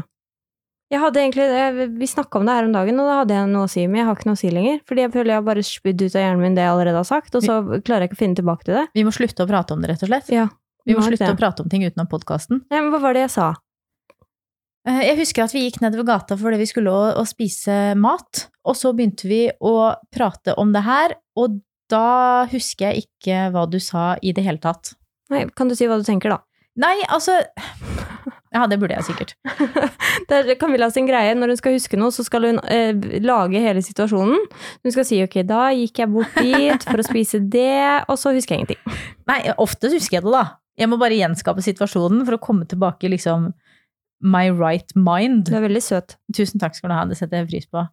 Jeg 0.94 1.02
hadde 1.02 1.22
egentlig, 1.24 1.46
jeg, 1.50 1.88
Vi 1.98 2.08
snakka 2.08 2.38
om 2.38 2.46
det 2.46 2.54
her 2.54 2.68
om 2.68 2.74
dagen, 2.76 3.00
og 3.02 3.08
da 3.10 3.16
hadde 3.24 3.34
jeg 3.38 3.50
noe 3.50 3.66
å 3.66 3.72
si, 3.72 3.84
men 3.90 4.02
jeg 4.02 4.08
har 4.08 4.18
ikke 4.18 4.30
noe 4.30 4.38
å 4.38 4.42
si 4.44 4.52
lenger. 4.54 4.80
Fordi 4.88 5.04
jeg 5.06 5.12
føler 5.16 5.34
jeg 5.34 5.40
har 5.42 5.48
bare 5.48 5.64
spydd 5.66 6.04
ut 6.04 6.16
av 6.16 6.22
hjernen 6.22 6.44
min 6.44 6.58
det 6.58 6.66
jeg 6.68 6.74
allerede 6.76 7.00
har 7.02 7.08
sagt, 7.10 7.38
og 7.40 7.46
så 7.46 7.56
klarer 7.82 8.06
jeg 8.06 8.12
ikke 8.12 8.20
å 8.20 8.22
finne 8.24 8.38
tilbake 8.40 8.68
til 8.68 8.78
det. 8.78 8.84
Vi 8.94 9.06
må 9.08 9.14
slutte 9.16 9.46
å 9.46 9.50
prate 9.50 9.74
om 9.76 9.82
det, 9.82 9.90
rett 9.90 10.06
og 10.06 10.12
slett. 10.12 10.30
Ja, 10.34 10.48
Vi 10.86 10.94
må 10.98 11.02
slutte 11.06 11.26
det. 11.26 11.34
å 11.34 11.40
prate 11.40 11.66
om 11.66 11.72
ting 11.72 11.86
utenom 11.88 12.10
podkasten. 12.12 12.62
Ja, 12.70 12.84
men 12.84 12.92
hva 12.94 13.02
var 13.02 13.18
det 13.18 13.26
jeg 13.26 13.34
sa? 13.36 13.50
Jeg 14.84 15.16
husker 15.18 15.46
at 15.46 15.54
vi 15.56 15.62
gikk 15.64 15.80
nedover 15.80 16.04
gata 16.10 16.36
fordi 16.36 16.58
vi 16.60 16.68
skulle 16.68 16.92
å, 16.92 17.04
å 17.22 17.24
spise 17.28 17.94
mat, 17.96 18.48
og 18.68 18.76
så 18.76 18.92
begynte 18.94 19.30
vi 19.32 19.46
å 19.64 19.76
prate 20.14 20.54
om 20.60 20.74
det 20.76 20.84
her, 20.84 21.16
og 21.40 21.62
da 21.92 22.44
husker 22.52 22.92
jeg 22.92 23.06
ikke 23.08 23.48
hva 23.54 23.64
du 23.70 23.80
sa 23.84 24.14
i 24.22 24.34
det 24.36 24.44
hele 24.44 24.60
tatt. 24.62 24.94
Nei, 25.32 25.46
kan 25.56 25.72
du 25.72 25.76
si 25.80 25.88
hva 25.88 25.98
du 25.98 26.04
tenker, 26.06 26.36
da? 26.36 26.44
Nei, 26.80 26.96
altså 27.14 27.36
Ja, 28.54 28.68
det 28.70 28.78
burde 28.82 28.96
jeg 28.96 29.06
sikkert. 29.08 29.34
Det 30.30 30.38
er 30.38 30.56
Camilla 30.62 30.88
sin 30.94 31.08
greie. 31.10 31.34
Når 31.36 31.54
hun 31.54 31.58
skal 31.60 31.74
huske 31.74 31.98
noe, 31.98 32.14
så 32.14 32.22
skal 32.26 32.46
hun 32.46 32.60
eh, 32.70 32.94
lage 33.26 33.62
hele 33.62 33.82
situasjonen. 33.84 34.46
Hun 34.86 34.94
skal 34.94 35.08
si 35.10 35.18
ok, 35.26 35.40
da 35.50 35.64
gikk 35.74 36.04
jeg 36.04 36.12
bort 36.14 36.38
dit 36.38 36.86
for 36.86 37.02
å 37.02 37.06
spise 37.06 37.42
det, 37.42 38.06
og 38.06 38.20
så 38.22 38.34
husker 38.36 38.54
jeg 38.56 38.64
ingenting. 38.64 39.00
Nei, 39.30 39.40
ofte 39.58 39.90
husker 39.94 40.20
jeg 40.20 40.26
det, 40.28 40.36
da. 40.36 40.44
Jeg 40.80 40.90
må 40.90 41.00
bare 41.02 41.18
gjenskape 41.18 41.66
situasjonen 41.66 42.22
for 42.28 42.38
å 42.38 42.42
komme 42.46 42.70
tilbake 42.70 43.10
liksom 43.12 43.50
my 44.24 44.46
right 44.54 44.94
mind. 44.96 45.48
Du 45.50 45.58
er 45.58 45.66
veldig 45.66 45.82
søt. 45.84 46.16
Tusen 46.38 46.62
takk 46.62 46.78
skal 46.78 46.94
du 46.94 46.98
ha, 46.98 47.04
det 47.10 47.18
setter 47.20 47.42
jeg 47.42 47.50
pris 47.52 47.68
på. 47.74 47.84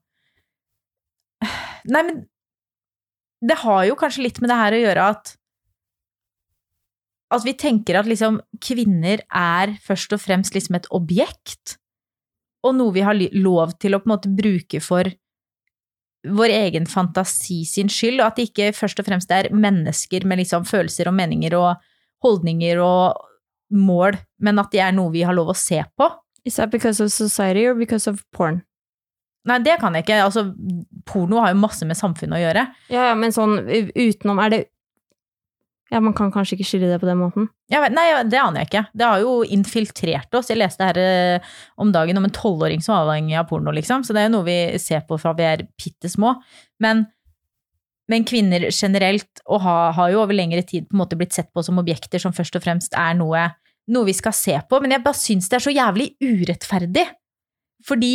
Nei, 1.91 2.05
men 2.05 2.23
det 3.41 3.57
har 3.63 3.85
jo 3.89 3.97
kanskje 3.99 4.29
litt 4.29 4.41
med 4.45 4.53
det 4.53 4.61
her 4.61 4.77
å 4.77 4.81
gjøre 4.85 5.11
at 5.17 5.35
at 7.31 7.47
vi 7.47 7.55
tenker 7.59 8.01
at 8.01 8.09
liksom 8.11 8.41
kvinner 8.63 9.23
er 9.27 9.77
først 9.85 10.15
og 10.17 10.23
fremst 10.23 10.57
liksom 10.57 10.79
et 10.79 10.89
objekt, 10.95 11.77
og 12.67 12.77
noe 12.77 12.93
vi 12.93 13.05
har 13.07 13.17
lov 13.39 13.77
til 13.81 13.97
å 13.97 14.03
på 14.03 14.09
en 14.09 14.15
måte 14.17 14.33
bruke 14.37 14.83
for 14.85 15.09
vår 16.29 16.53
egen 16.53 16.89
fantasi 16.91 17.63
sin 17.65 17.89
skyld, 17.89 18.21
og 18.21 18.27
at 18.29 18.41
det 18.41 18.51
ikke 18.51 18.73
først 18.77 19.01
og 19.01 19.09
fremst 19.09 19.31
er 19.33 19.49
mennesker 19.55 20.27
med 20.29 20.43
liksom 20.43 20.67
følelser 20.69 21.09
og 21.09 21.17
meninger 21.17 21.57
og 21.57 21.81
holdninger 22.25 22.83
og 22.85 23.23
mål, 23.71 24.19
men 24.43 24.61
at 24.61 24.75
det 24.75 24.83
er 24.85 24.93
noe 24.97 25.13
vi 25.15 25.25
har 25.25 25.37
lov 25.37 25.55
å 25.55 25.57
se 25.57 25.81
på. 25.97 26.11
Is 26.45 26.57
that 26.57 26.73
because 26.73 27.01
of 27.01 27.13
society 27.13 27.67
or 27.69 27.75
because 27.79 28.11
of 28.11 28.25
porn? 28.37 28.63
Nei, 29.49 29.57
det 29.65 29.79
kan 29.81 29.95
jeg 29.97 30.05
ikke. 30.05 30.19
Altså, 30.27 30.51
porno 31.09 31.41
har 31.41 31.55
jo 31.55 31.61
masse 31.63 31.87
med 31.89 31.97
samfunnet 31.97 32.37
å 32.37 32.43
gjøre. 32.43 32.67
Ja, 32.93 33.07
ja, 33.11 33.15
men 33.17 33.33
sånn 33.33 33.57
utenom 33.65 34.41
Er 34.43 34.53
det 34.53 34.61
Ja, 35.91 35.99
man 35.99 36.15
kan 36.15 36.31
kanskje 36.31 36.55
ikke 36.55 36.69
skille 36.69 36.87
det 36.87 37.01
på 37.03 37.09
den 37.09 37.19
måten. 37.19 37.49
Ja, 37.73 37.83
nei, 37.91 38.07
det 38.31 38.39
aner 38.39 38.63
jeg 38.63 38.69
ikke. 38.69 38.83
Det 38.95 39.07
har 39.07 39.23
jo 39.25 39.41
infiltrert 39.43 40.37
oss. 40.39 40.51
Jeg 40.53 40.61
leste 40.61 40.87
her 40.87 41.01
eh, 41.03 41.49
om 41.83 41.91
dagen 41.95 42.21
om 42.21 42.29
en 42.29 42.35
tolvåring 42.35 42.83
som 42.85 42.95
var 42.95 43.09
avhengig 43.09 43.35
av 43.41 43.49
porno, 43.51 43.75
liksom. 43.75 44.05
Så 44.07 44.15
det 44.15 44.23
er 44.23 44.29
jo 44.29 44.37
noe 44.37 44.47
vi 44.47 44.59
ser 44.83 45.03
på 45.09 45.19
fra 45.19 45.35
vi 45.35 45.49
er 45.49 45.65
bitte 45.75 46.11
små. 46.13 46.37
Men, 46.83 47.09
men 48.11 48.27
kvinner 48.29 48.69
generelt, 48.71 49.43
ha, 49.51 49.77
har 49.97 50.15
jo 50.15 50.23
over 50.23 50.39
lengre 50.39 50.63
tid 50.63 50.87
på 50.87 50.95
en 50.95 51.03
måte 51.03 51.19
blitt 51.19 51.35
sett 51.35 51.51
på 51.51 51.67
som 51.67 51.83
objekter 51.83 52.23
som 52.23 52.37
først 52.37 52.61
og 52.61 52.65
fremst 52.69 52.95
er 52.95 53.19
noe, 53.19 53.49
noe 53.91 54.07
vi 54.07 54.15
skal 54.15 54.37
se 54.37 54.55
på. 54.71 54.79
Men 54.85 54.95
jeg 54.95 55.07
bare 55.09 55.19
syns 55.19 55.51
det 55.51 55.59
er 55.59 55.67
så 55.67 55.75
jævlig 55.75 56.13
urettferdig. 56.23 57.09
Fordi 57.89 58.15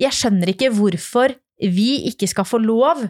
jeg 0.00 0.16
skjønner 0.16 0.54
ikke 0.54 0.72
hvorfor 0.72 1.36
vi 1.60 1.90
ikke 2.08 2.24
skal 2.30 2.48
få 2.48 2.64
lov 2.64 3.04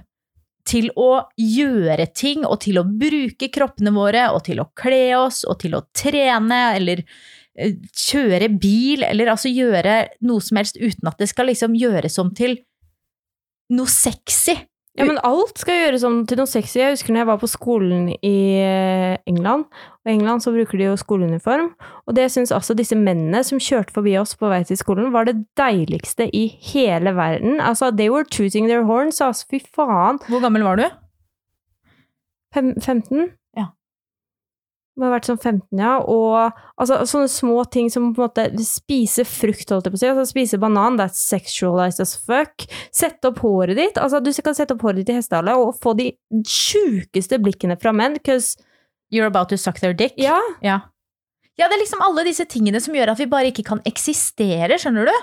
til 0.69 0.91
å 0.99 1.27
gjøre 1.39 2.07
ting, 2.17 2.45
og 2.47 2.61
til 2.65 2.81
å 2.81 2.87
bruke 2.87 3.51
kroppene 3.53 3.93
våre, 3.95 4.29
og 4.35 4.45
til 4.47 4.63
å 4.63 4.71
kle 4.77 5.05
oss, 5.19 5.43
og 5.49 5.61
til 5.63 5.77
å 5.79 5.85
trene, 5.97 6.61
eller 6.77 7.05
eh, 7.57 7.77
kjøre 7.97 8.51
bil, 8.61 9.05
eller 9.07 9.33
altså 9.35 9.53
gjøre 9.53 10.03
noe 10.27 10.45
som 10.45 10.61
helst 10.61 10.81
uten 10.81 11.11
at 11.11 11.21
det 11.21 11.31
skal 11.33 11.51
liksom 11.51 11.77
gjøres 11.79 12.19
om 12.23 12.35
til 12.37 12.59
noe 13.75 13.91
sexy. 13.91 14.57
Ja, 14.99 15.05
men 15.07 15.21
alt 15.23 15.61
skal 15.61 15.77
gjøres 15.85 16.03
om 16.05 16.17
til 16.27 16.41
noe 16.41 16.51
sexy. 16.51 16.81
Jeg 16.81 16.97
husker 16.97 17.15
når 17.15 17.23
jeg 17.23 17.29
var 17.29 17.39
på 17.41 17.49
skolen 17.49 18.09
i 18.27 18.39
eh, 18.59 19.15
England. 19.31 19.69
Og 20.03 20.11
i 20.11 20.15
England 20.17 20.43
så 20.43 20.51
bruker 20.55 20.81
de 20.81 20.89
jo 20.89 20.97
skoleuniform. 20.99 21.71
Og 22.11 22.17
det 22.19 22.27
syns 22.35 22.51
altså 22.53 22.75
disse 22.75 22.99
mennene 22.99 23.45
som 23.47 23.63
kjørte 23.63 23.95
forbi 23.95 24.17
oss 24.19 24.35
på 24.37 24.51
vei 24.51 24.65
til 24.67 24.81
skolen, 24.81 25.13
var 25.15 25.31
det 25.31 25.39
deiligste 25.61 26.27
i 26.35 26.49
hele 26.73 27.15
verden. 27.15 27.61
Altså, 27.63 27.93
they 27.95 28.11
were 28.11 28.27
tooting 28.27 28.67
their 28.67 28.83
horns, 28.89 29.23
altså. 29.23 29.47
Fy 29.51 29.63
faen. 29.63 30.19
Hvor 30.27 30.43
gammel 30.43 30.67
var 30.67 30.83
du? 30.83 30.89
Fem, 32.55 32.75
15? 32.83 33.31
Må 35.01 35.09
ha 35.09 35.15
vært 35.15 35.31
sånn 35.31 35.41
15, 35.41 35.81
ja. 35.81 35.95
Og 36.05 36.37
altså, 36.77 37.01
sånne 37.09 37.31
små 37.33 37.63
ting 37.73 37.89
som 37.89 38.11
på 38.13 38.21
en 38.21 38.29
måte 38.29 38.65
spise 38.67 39.25
frukt, 39.25 39.73
holdt 39.73 39.89
jeg 39.89 39.95
på 39.95 39.97
å 39.97 40.03
si. 40.03 40.11
Altså 40.13 40.27
spise 40.29 40.61
banan, 40.61 41.01
that's 41.01 41.23
sexualized 41.25 42.05
as 42.05 42.13
fuck. 42.21 42.67
Sette 42.93 43.33
opp 43.33 43.41
håret 43.41 43.81
ditt. 43.81 44.01
Altså, 44.01 44.21
du 44.21 44.29
kan 44.45 44.59
sette 44.59 44.77
opp 44.77 44.85
håret 44.85 45.01
ditt 45.01 45.15
i 45.15 45.17
hestehale 45.17 45.57
og 45.57 45.79
få 45.81 45.97
de 45.97 46.11
sjukeste 46.45 47.41
blikkene 47.41 47.81
fra 47.81 47.97
menn, 47.97 48.21
because 48.21 48.59
You're 49.11 49.27
about 49.27 49.49
to 49.51 49.59
suck 49.59 49.81
their 49.81 49.95
dick. 49.95 50.15
Ja. 50.17 50.39
Ja. 50.63 50.81
ja, 51.59 51.67
det 51.67 51.75
er 51.75 51.83
liksom 51.83 52.03
alle 52.07 52.25
disse 52.29 52.47
tingene 52.49 52.81
som 52.83 52.95
gjør 52.95 53.13
at 53.13 53.21
vi 53.21 53.29
bare 53.31 53.51
ikke 53.51 53.67
kan 53.67 53.83
eksistere, 53.89 54.79
skjønner 54.79 55.11
du? 55.11 55.17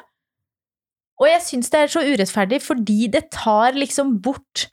Og 1.24 1.30
jeg 1.32 1.44
syns 1.46 1.72
det 1.74 1.80
er 1.80 1.94
så 1.94 2.04
urettferdig, 2.06 2.60
fordi 2.62 3.08
det 3.14 3.30
tar 3.34 3.78
liksom 3.80 4.18
bort 4.22 4.68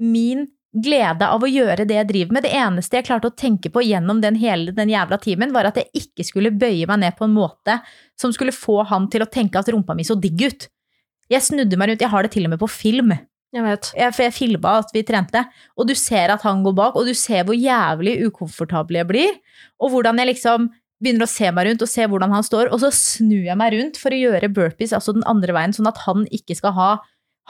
min 0.00 0.46
glede 0.74 1.26
av 1.30 1.42
å 1.44 1.50
gjøre 1.50 1.86
det 1.86 1.98
jeg 2.00 2.08
driver 2.08 2.36
med. 2.36 2.46
Det 2.46 2.54
eneste 2.58 2.98
jeg 2.98 3.06
klarte 3.06 3.30
å 3.30 3.36
tenke 3.38 3.70
på 3.72 3.82
gjennom 3.86 4.20
den 4.24 4.38
hele 4.40 4.74
den 4.74 4.90
jævla 4.90 5.20
timen, 5.22 5.54
var 5.54 5.68
at 5.70 5.78
jeg 5.78 5.90
ikke 6.02 6.26
skulle 6.26 6.54
bøye 6.54 6.88
meg 6.90 7.02
ned 7.04 7.18
på 7.18 7.28
en 7.28 7.36
måte 7.36 7.78
som 8.20 8.34
skulle 8.34 8.54
få 8.54 8.82
han 8.90 9.06
til 9.12 9.24
å 9.24 9.30
tenke 9.30 9.60
at 9.60 9.70
rumpa 9.70 9.96
mi 9.96 10.06
så 10.06 10.18
digg 10.18 10.42
ut. 10.42 10.68
Jeg 11.30 11.46
snudde 11.46 11.78
meg 11.80 11.92
rundt, 11.92 12.04
jeg 12.04 12.12
har 12.12 12.26
det 12.26 12.34
til 12.34 12.48
og 12.48 12.54
med 12.54 12.62
på 12.62 12.70
film. 12.70 13.14
Jeg 13.54 13.62
vet. 13.62 13.90
Jeg, 13.94 14.14
for 14.16 14.26
jeg 14.26 14.34
filma 14.34 14.78
at 14.82 14.90
vi 14.92 15.04
trente, 15.06 15.44
og 15.78 15.86
du 15.86 15.94
ser 15.98 16.32
at 16.34 16.42
han 16.42 16.64
går 16.66 16.74
bak, 16.74 16.96
og 16.98 17.06
du 17.06 17.14
ser 17.14 17.46
hvor 17.46 17.54
jævlig 17.54 18.18
ukomfortabel 18.26 18.98
jeg 18.98 19.10
blir, 19.12 19.36
og 19.78 19.94
hvordan 19.94 20.18
jeg 20.20 20.32
liksom 20.32 20.72
begynner 21.04 21.26
å 21.26 21.30
se 21.30 21.50
meg 21.54 21.68
rundt 21.68 21.84
og 21.84 21.90
se 21.90 22.06
hvordan 22.08 22.34
han 22.34 22.46
står, 22.46 22.72
og 22.74 22.82
så 22.82 22.90
snur 22.94 23.46
jeg 23.46 23.58
meg 23.60 23.76
rundt 23.76 23.98
for 24.00 24.14
å 24.14 24.18
gjøre 24.18 24.50
burpees, 24.56 24.94
altså 24.96 25.14
den 25.14 25.26
andre 25.30 25.54
veien, 25.54 25.74
sånn 25.76 25.90
at 25.90 26.02
han 26.02 26.26
ikke 26.34 26.56
skal 26.58 26.74
ha, 26.74 26.90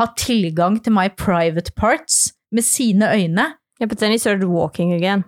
ha 0.01 0.07
tilgang 0.21 0.77
til 0.85 0.93
my 0.97 1.09
private 1.17 1.73
parts 1.79 2.34
med 2.55 2.65
sine 2.67 3.11
øyne. 3.11 3.47
Yeah, 3.81 3.89
but 3.91 3.99
then 3.99 4.15
he 4.15 4.19
started 4.23 4.47
walking 4.49 4.93
again. 4.95 5.25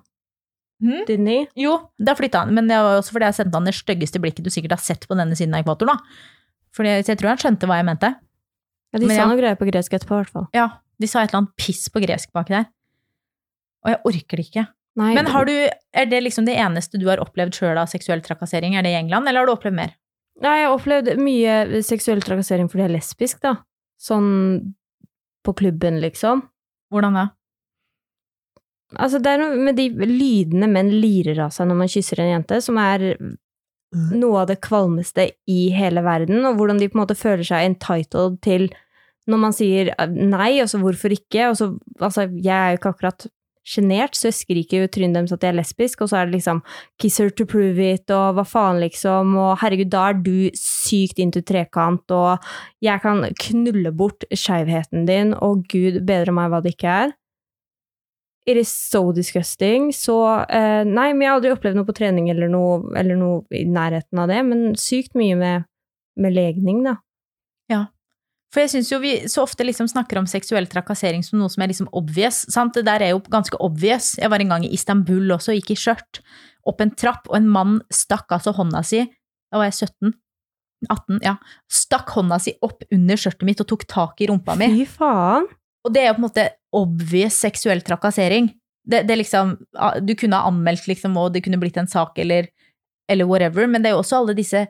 Hmm? 0.82 1.02
Didn't 1.08 1.30
he? 1.32 1.38
Jo, 1.58 1.78
da 1.98 2.14
flytta 2.14 2.44
han, 2.44 2.52
men 2.54 2.68
det 2.68 2.76
var 2.84 3.00
også 3.00 3.14
fordi 3.16 3.30
jeg 3.30 3.38
sendte 3.40 3.56
han 3.58 3.66
det 3.66 3.74
styggeste 3.74 4.20
blikket 4.22 4.44
du 4.46 4.52
sikkert 4.52 4.76
har 4.76 4.82
sett 4.84 5.06
på 5.08 5.16
denne 5.18 5.36
siden 5.38 5.56
av 5.56 5.64
ekvatoren. 5.64 5.96
da. 5.96 6.32
Fordi 6.76 6.92
jeg 7.00 7.16
tror 7.16 7.32
han 7.32 7.40
skjønte 7.40 7.68
hva 7.70 7.78
jeg 7.80 7.88
mente. 7.88 8.12
Ja, 8.92 9.00
de 9.00 9.06
Men 9.08 9.16
sa 9.16 9.22
ja. 9.22 9.28
noe 9.30 9.40
greier 9.40 9.58
på 9.58 9.68
gresk 9.70 9.96
etterpå, 9.96 10.18
i 10.18 10.22
hvert 10.22 10.34
fall. 10.34 10.48
Ja, 10.54 10.66
de 11.00 11.08
sa 11.08 11.22
et 11.22 11.30
eller 11.32 11.42
annet 11.42 11.56
piss 11.58 11.86
på 11.92 12.02
gresk 12.04 12.32
baki 12.36 12.54
der. 12.54 12.66
Og 13.86 13.92
jeg 13.94 14.00
orker 14.10 14.40
det 14.40 14.46
ikke. 14.50 14.66
Nei, 14.96 15.12
Men 15.16 15.28
har 15.28 15.44
du, 15.44 15.52
er 15.92 16.06
det 16.08 16.22
liksom 16.24 16.46
det 16.48 16.54
eneste 16.56 17.00
du 17.00 17.04
har 17.10 17.20
opplevd 17.20 17.56
sjøl 17.56 17.76
av 17.80 17.88
seksuell 17.92 18.22
trakassering? 18.24 18.76
Er 18.76 18.84
det 18.86 18.94
i 18.94 18.98
England, 19.00 19.28
eller 19.28 19.42
har 19.42 19.48
du 19.50 19.52
opplevd 19.56 19.76
mer? 19.76 19.92
Nei, 20.44 20.54
jeg 20.60 20.68
har 20.68 20.76
opplevd 20.76 21.10
mye 21.20 21.82
seksuell 21.84 22.20
trakassering 22.24 22.68
fordi 22.72 22.84
jeg 22.84 22.90
er 22.90 22.96
lesbisk, 22.96 23.40
da. 23.44 23.54
Sånn 24.00 24.30
på 25.44 25.54
klubben, 25.56 26.00
liksom. 26.02 26.42
Hvordan 26.92 27.18
da? 27.18 27.26
Altså, 28.94 29.18
det 29.18 29.32
er 29.32 29.40
noe 29.42 29.58
med 29.58 29.78
de 29.78 29.88
lydene 30.06 30.68
menn 30.70 30.92
lirer 30.94 31.40
av 31.42 31.54
seg 31.54 31.66
når 31.66 31.80
man 31.80 31.90
kysser 31.90 32.22
en 32.22 32.30
jente, 32.36 32.60
som 32.62 32.78
er 32.78 33.02
noe 34.14 34.42
av 34.42 34.50
det 34.50 34.60
kvalmeste 34.64 35.28
i 35.50 35.60
hele 35.74 36.02
verden, 36.06 36.44
og 36.46 36.58
hvordan 36.58 36.78
de 36.80 36.88
på 36.90 36.98
en 36.98 37.02
måte 37.04 37.18
føler 37.18 37.46
seg 37.46 37.66
entitled 37.70 38.38
til 38.44 38.68
når 39.26 39.40
man 39.42 39.54
sier 39.56 39.90
nei, 40.12 40.52
og 40.62 40.70
så 40.70 40.78
hvorfor 40.78 41.14
ikke, 41.14 41.48
og 41.50 41.58
så 41.58 41.72
Altså, 41.98 42.28
jeg 42.30 42.54
er 42.54 42.74
jo 42.74 42.78
ikke 42.78 42.92
akkurat 42.94 43.26
sjenert, 43.66 44.14
så 44.16 44.30
jeg 44.30 44.38
skriker 44.38 44.80
jo 44.80 44.86
i 44.86 44.92
trynet 44.92 45.18
deres 45.18 45.34
at 45.34 45.44
jeg 45.44 45.52
er 45.52 45.58
lesbisk, 45.58 46.04
og 46.04 46.10
så 46.10 46.20
er 46.20 46.28
det 46.28 46.38
liksom 46.38 46.62
kiss 47.02 47.18
her 47.22 47.32
to 47.34 47.46
prove 47.50 47.82
it, 47.82 48.06
og 48.14 48.38
hva 48.38 48.46
faen, 48.46 48.80
liksom, 48.84 49.34
og 49.42 49.58
herregud, 49.62 49.90
da 49.92 50.06
er 50.10 50.20
du 50.22 50.48
sykt 50.58 51.20
into 51.22 51.42
trekant, 51.46 52.06
og 52.14 52.46
jeg 52.84 53.02
kan 53.02 53.26
knulle 53.42 53.92
bort 53.96 54.26
skeivheten 54.30 55.06
din, 55.10 55.34
og 55.42 55.66
gud 55.72 56.02
bedre 56.06 56.34
meg 56.36 56.52
hva 56.52 56.62
det 56.64 56.76
ikke 56.76 56.98
er. 57.06 57.16
It 58.46 58.56
is 58.60 58.70
so 58.70 59.10
disgusting. 59.10 59.88
Så 59.90 60.14
eh, 60.46 60.84
nei, 60.86 61.08
men 61.10 61.24
jeg 61.24 61.30
har 61.32 61.40
aldri 61.40 61.50
opplevd 61.50 61.80
noe 61.80 61.88
på 61.88 61.96
trening 61.98 62.28
eller 62.30 62.46
noe, 62.46 62.78
eller 62.94 63.18
noe 63.18 63.40
i 63.50 63.64
nærheten 63.66 64.20
av 64.22 64.30
det, 64.30 64.38
men 64.46 64.68
sykt 64.78 65.18
mye 65.18 65.34
med, 65.40 65.66
med 66.22 66.36
legning, 66.36 66.84
da. 66.86 67.00
For 68.54 68.62
jeg 68.62 68.72
syns 68.72 68.90
jo 68.92 69.00
vi 69.02 69.12
så 69.30 69.42
ofte 69.42 69.66
liksom 69.66 69.88
snakker 69.90 70.20
om 70.20 70.28
seksuell 70.30 70.68
trakassering 70.70 71.24
som 71.26 71.40
noe 71.40 71.50
som 71.52 71.64
er 71.64 71.72
liksom 71.72 71.88
obvious. 71.96 72.44
Sant? 72.52 72.76
Det 72.76 72.86
der 72.86 73.02
er 73.04 73.14
jo 73.14 73.22
ganske 73.32 73.58
obvious. 73.62 74.14
Jeg 74.20 74.30
var 74.32 74.42
en 74.42 74.54
gang 74.54 74.66
i 74.66 74.72
Istanbul 74.76 75.34
også, 75.34 75.56
gikk 75.58 75.74
i 75.74 75.80
skjørt, 75.80 76.22
opp 76.66 76.80
en 76.82 76.94
trapp, 76.94 77.26
og 77.30 77.40
en 77.40 77.50
mann 77.50 77.80
stakk 77.94 78.32
altså 78.34 78.54
hånda 78.56 78.82
si 78.86 79.04
Da 79.52 79.60
var 79.60 79.68
jeg 79.68 79.90
17. 79.90 80.14
18, 80.90 81.20
ja. 81.24 81.36
Stakk 81.72 82.10
hånda 82.14 82.38
si 82.42 82.54
opp 82.66 82.84
under 82.92 83.18
skjørtet 83.18 83.46
mitt 83.48 83.62
og 83.62 83.68
tok 83.70 83.86
tak 83.90 84.22
i 84.22 84.30
rumpa 84.30 84.56
mi. 84.58 84.68
Fy 84.82 84.86
faen! 84.98 85.46
Og 85.86 85.92
det 85.94 86.02
er 86.02 86.08
jo 86.10 86.16
på 86.16 86.22
en 86.22 86.26
måte 86.26 86.46
obvious 86.74 87.38
seksuell 87.38 87.82
trakassering. 87.86 88.50
Det, 88.86 89.04
det 89.06 89.18
liksom, 89.18 89.54
du 90.02 90.14
kunne 90.18 90.38
ha 90.38 90.50
anmeldt, 90.50 90.86
liksom, 90.90 91.14
og 91.18 91.32
det 91.34 91.42
kunne 91.46 91.58
blitt 91.62 91.78
en 91.80 91.90
sak, 91.90 92.18
eller, 92.22 92.50
eller 93.10 93.26
whatever, 93.26 93.66
men 93.70 93.82
det 93.82 93.90
er 93.90 93.96
jo 93.96 94.02
også 94.02 94.20
alle 94.20 94.34
disse 94.38 94.66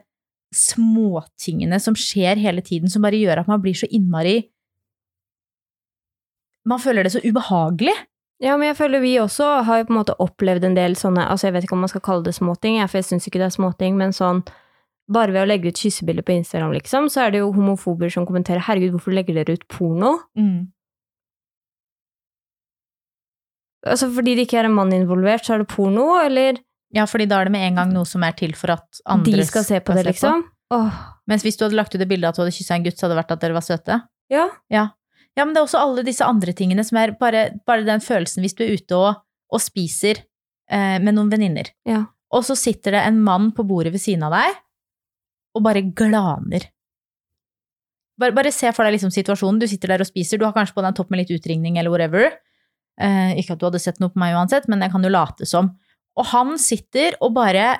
småtingene 0.55 1.79
som 1.83 1.95
skjer 1.97 2.39
hele 2.39 2.61
tiden, 2.61 2.89
som 2.89 3.03
bare 3.03 3.19
gjør 3.19 3.41
at 3.41 3.49
man 3.51 3.61
blir 3.63 3.75
så 3.75 3.89
innmari 3.91 4.49
Man 6.67 6.81
føler 6.83 7.03
det 7.03 7.13
så 7.13 7.21
ubehagelig. 7.23 7.93
Ja, 8.43 8.57
men 8.57 8.67
jeg 8.67 8.75
føler 8.75 8.99
vi 8.99 9.13
også 9.21 9.63
har 9.63 9.85
på 9.87 9.93
en 9.93 9.99
måte 10.01 10.15
opplevd 10.19 10.65
en 10.67 10.75
del 10.75 10.97
sånne 10.99 11.23
Altså, 11.25 11.47
jeg 11.47 11.55
vet 11.55 11.63
ikke 11.63 11.77
om 11.77 11.85
man 11.85 11.91
skal 11.91 12.03
kalle 12.03 12.25
det 12.25 12.35
småting, 12.35 12.77
for 12.87 12.99
jeg 12.99 13.07
syns 13.07 13.27
ikke 13.27 13.39
det 13.39 13.47
er 13.47 13.55
småting, 13.55 13.95
men 13.97 14.11
sånn 14.13 14.43
bare 15.07 15.31
ved 15.31 15.45
å 15.45 15.47
legge 15.47 15.71
ut 15.71 15.79
kyssebilder 15.79 16.25
på 16.27 16.35
Instagram, 16.35 16.73
liksom, 16.75 17.07
så 17.09 17.23
er 17.23 17.31
det 17.31 17.39
jo 17.39 17.53
homofober 17.55 18.11
som 18.11 18.25
kommenterer 18.27 18.59
'herregud, 18.59 18.91
hvorfor 18.97 19.15
legger 19.15 19.33
dere 19.39 19.55
ut 19.55 19.67
porno?' 19.71 20.19
Altså 23.87 24.09
fordi 24.11 24.35
det 24.35 24.47
ikke 24.47 24.59
er 24.59 24.65
en 24.67 24.75
mann 24.75 24.91
involvert, 24.91 25.45
så 25.45 25.53
er 25.53 25.57
det 25.59 25.69
porno, 25.71 26.19
eller 26.19 26.59
Ja, 26.95 27.03
fordi 27.09 27.25
da 27.27 27.41
er 27.41 27.49
det 27.49 27.51
med 27.51 27.65
en 27.67 27.75
gang 27.81 27.89
noe 27.93 28.05
som 28.07 28.23
er 28.23 28.31
til 28.37 28.53
for 28.55 28.71
at 28.71 29.01
andre 29.05 29.41
de 29.41 29.45
skal 29.47 29.65
se 29.67 29.79
på 29.83 29.93
det, 29.97 30.05
liksom? 30.07 30.45
Åh, 30.71 30.99
Mens 31.27 31.43
hvis 31.43 31.57
du 31.59 31.65
hadde 31.65 31.75
lagt 31.75 31.95
ut 31.95 31.99
et 32.01 32.07
bilde 32.07 32.27
av 32.27 32.31
at 32.31 32.37
du 32.39 32.41
hadde 32.45 32.55
kyssa 32.55 32.75
en 32.77 32.83
gutt, 32.85 32.95
så 32.99 33.05
hadde 33.05 33.15
det 33.15 33.21
vært 33.23 33.33
at 33.35 33.41
dere 33.43 33.55
var 33.57 33.65
søte. 33.65 33.97
ja. 34.31 34.45
Ja. 34.71 34.85
ja, 35.37 35.45
men 35.45 35.53
det 35.53 35.59
er 35.61 35.67
også 35.67 35.79
alle 35.81 36.03
disse 36.07 36.23
andre 36.25 36.53
tingene 36.55 36.83
som 36.87 36.97
er 36.97 37.11
bare, 37.19 37.59
bare 37.67 37.83
den 37.87 37.99
følelsen 38.03 38.41
hvis 38.43 38.55
du 38.55 38.63
er 38.65 38.73
ute 38.79 38.95
og, 38.95 39.19
og 39.51 39.61
spiser 39.63 40.23
eh, 40.71 40.97
med 41.03 41.13
noen 41.15 41.29
venninner, 41.31 41.69
Ja. 41.87 42.05
og 42.31 42.43
så 42.47 42.55
sitter 42.59 42.91
det 42.97 43.03
en 43.07 43.19
mann 43.23 43.51
på 43.55 43.63
bordet 43.67 43.91
ved 43.93 44.01
siden 44.03 44.23
av 44.27 44.31
deg 44.35 44.55
og 45.55 45.63
bare 45.63 45.81
glaner. 45.95 46.67
Bare, 48.17 48.33
bare 48.33 48.51
se 48.53 48.71
for 48.73 48.85
deg 48.87 48.95
liksom 48.95 49.11
situasjonen. 49.13 49.59
Du 49.61 49.67
sitter 49.69 49.93
der 49.93 50.01
og 50.03 50.09
spiser, 50.09 50.39
du 50.41 50.45
har 50.47 50.53
kanskje 50.55 50.73
på 50.75 50.81
deg 50.81 50.89
en 50.91 50.97
topp 50.97 51.11
med 51.13 51.21
litt 51.21 51.33
utringning 51.35 51.77
eller 51.77 51.93
whatever. 51.93 52.31
Eh, 52.99 53.35
ikke 53.41 53.53
at 53.55 53.61
du 53.61 53.67
hadde 53.67 53.81
sett 53.81 53.99
noe 54.01 54.09
på 54.13 54.17
meg 54.21 54.33
uansett, 54.37 54.65
men 54.71 54.81
jeg 54.81 54.93
kan 54.93 55.05
jo 55.05 55.11
late 55.13 55.45
som. 55.49 55.69
Og 56.17 56.29
han 56.33 56.55
sitter 56.61 57.17
og 57.21 57.35
bare 57.37 57.75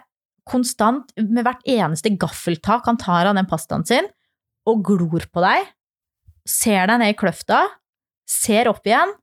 konstant, 0.48 1.12
med 1.20 1.44
hvert 1.44 1.66
eneste 1.68 2.14
gaffeltak 2.20 2.86
han 2.88 3.00
tar 3.02 3.28
av 3.28 3.36
den 3.36 3.50
pastaen 3.50 3.86
sin, 3.88 4.08
og 4.68 4.84
glor 4.86 5.26
på 5.32 5.44
deg, 5.44 5.68
ser 6.48 6.88
deg 6.88 7.02
ned 7.02 7.14
i 7.14 7.18
kløfta, 7.20 7.64
ser 8.28 8.70
opp 8.72 8.88
igjen. 8.88 9.14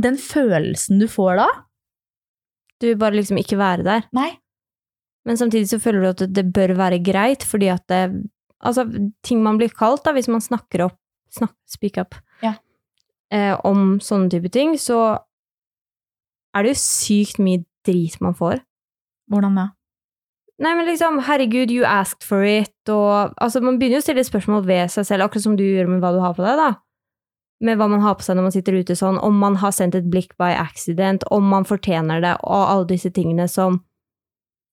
Den 0.00 0.16
følelsen 0.20 1.00
du 1.02 1.08
får 1.10 1.40
da 1.40 1.48
Du 2.80 2.86
vil 2.86 3.00
bare 3.00 3.18
liksom 3.18 3.40
ikke 3.40 3.58
være 3.60 3.84
der. 3.84 4.04
Nei. 4.16 4.30
Men 5.28 5.36
samtidig 5.36 5.68
så 5.68 5.80
føler 5.82 6.04
du 6.04 6.10
at 6.12 6.22
det, 6.32 6.46
bør 6.54 6.72
være 6.78 7.00
greit, 7.04 7.44
fordi 7.44 7.72
at 7.72 7.84
det 7.92 8.04
Altså, 8.60 8.84
ting 9.24 9.38
man 9.40 9.56
blir 9.56 9.72
kalt, 9.72 10.02
da, 10.04 10.12
hvis 10.12 10.28
man 10.28 10.42
snakker 10.44 10.82
opp 10.84 10.98
snak, 11.32 11.54
Speak 11.64 11.96
up. 11.96 12.12
Ja. 12.44 12.58
Eh, 13.32 13.54
om 13.64 13.94
sånne 14.04 14.28
type 14.28 14.50
ting, 14.52 14.74
så 14.76 15.16
er 16.56 16.64
det 16.64 16.74
jo 16.74 16.80
sykt 16.82 17.40
mye 17.42 17.64
drit 17.86 18.18
man 18.24 18.36
får. 18.36 18.62
Hvordan 19.30 19.58
da? 19.58 19.66
Nei, 20.60 20.74
men 20.76 20.84
liksom, 20.90 21.22
herregud, 21.24 21.72
you 21.72 21.86
asked 21.88 22.26
for 22.26 22.44
it, 22.44 22.76
og 22.92 23.32
altså, 23.40 23.62
man 23.64 23.78
begynner 23.80 23.96
jo 23.96 24.04
å 24.04 24.06
stille 24.10 24.24
spørsmål 24.26 24.66
ved 24.68 24.92
seg 24.92 25.06
selv, 25.08 25.24
akkurat 25.24 25.46
som 25.46 25.54
du 25.56 25.64
gjør 25.64 25.88
med 25.88 26.02
hva 26.02 26.10
du 26.12 26.20
har 26.20 26.34
på 26.36 26.44
deg, 26.44 26.60
da. 26.60 26.74
Med 27.64 27.80
hva 27.80 27.86
man 27.92 28.04
har 28.04 28.18
på 28.18 28.26
seg 28.26 28.36
når 28.36 28.48
man 28.48 28.54
sitter 28.56 28.76
ute 28.76 28.96
sånn, 28.96 29.20
om 29.24 29.38
man 29.40 29.56
har 29.62 29.72
sendt 29.72 29.96
et 29.96 30.10
blikk 30.12 30.34
by 30.40 30.52
accident, 30.60 31.24
om 31.32 31.48
man 31.48 31.64
fortjener 31.68 32.20
det, 32.24 32.34
og 32.44 32.66
alle 32.66 32.90
disse 32.92 33.12
tingene 33.16 33.48
som 33.48 33.80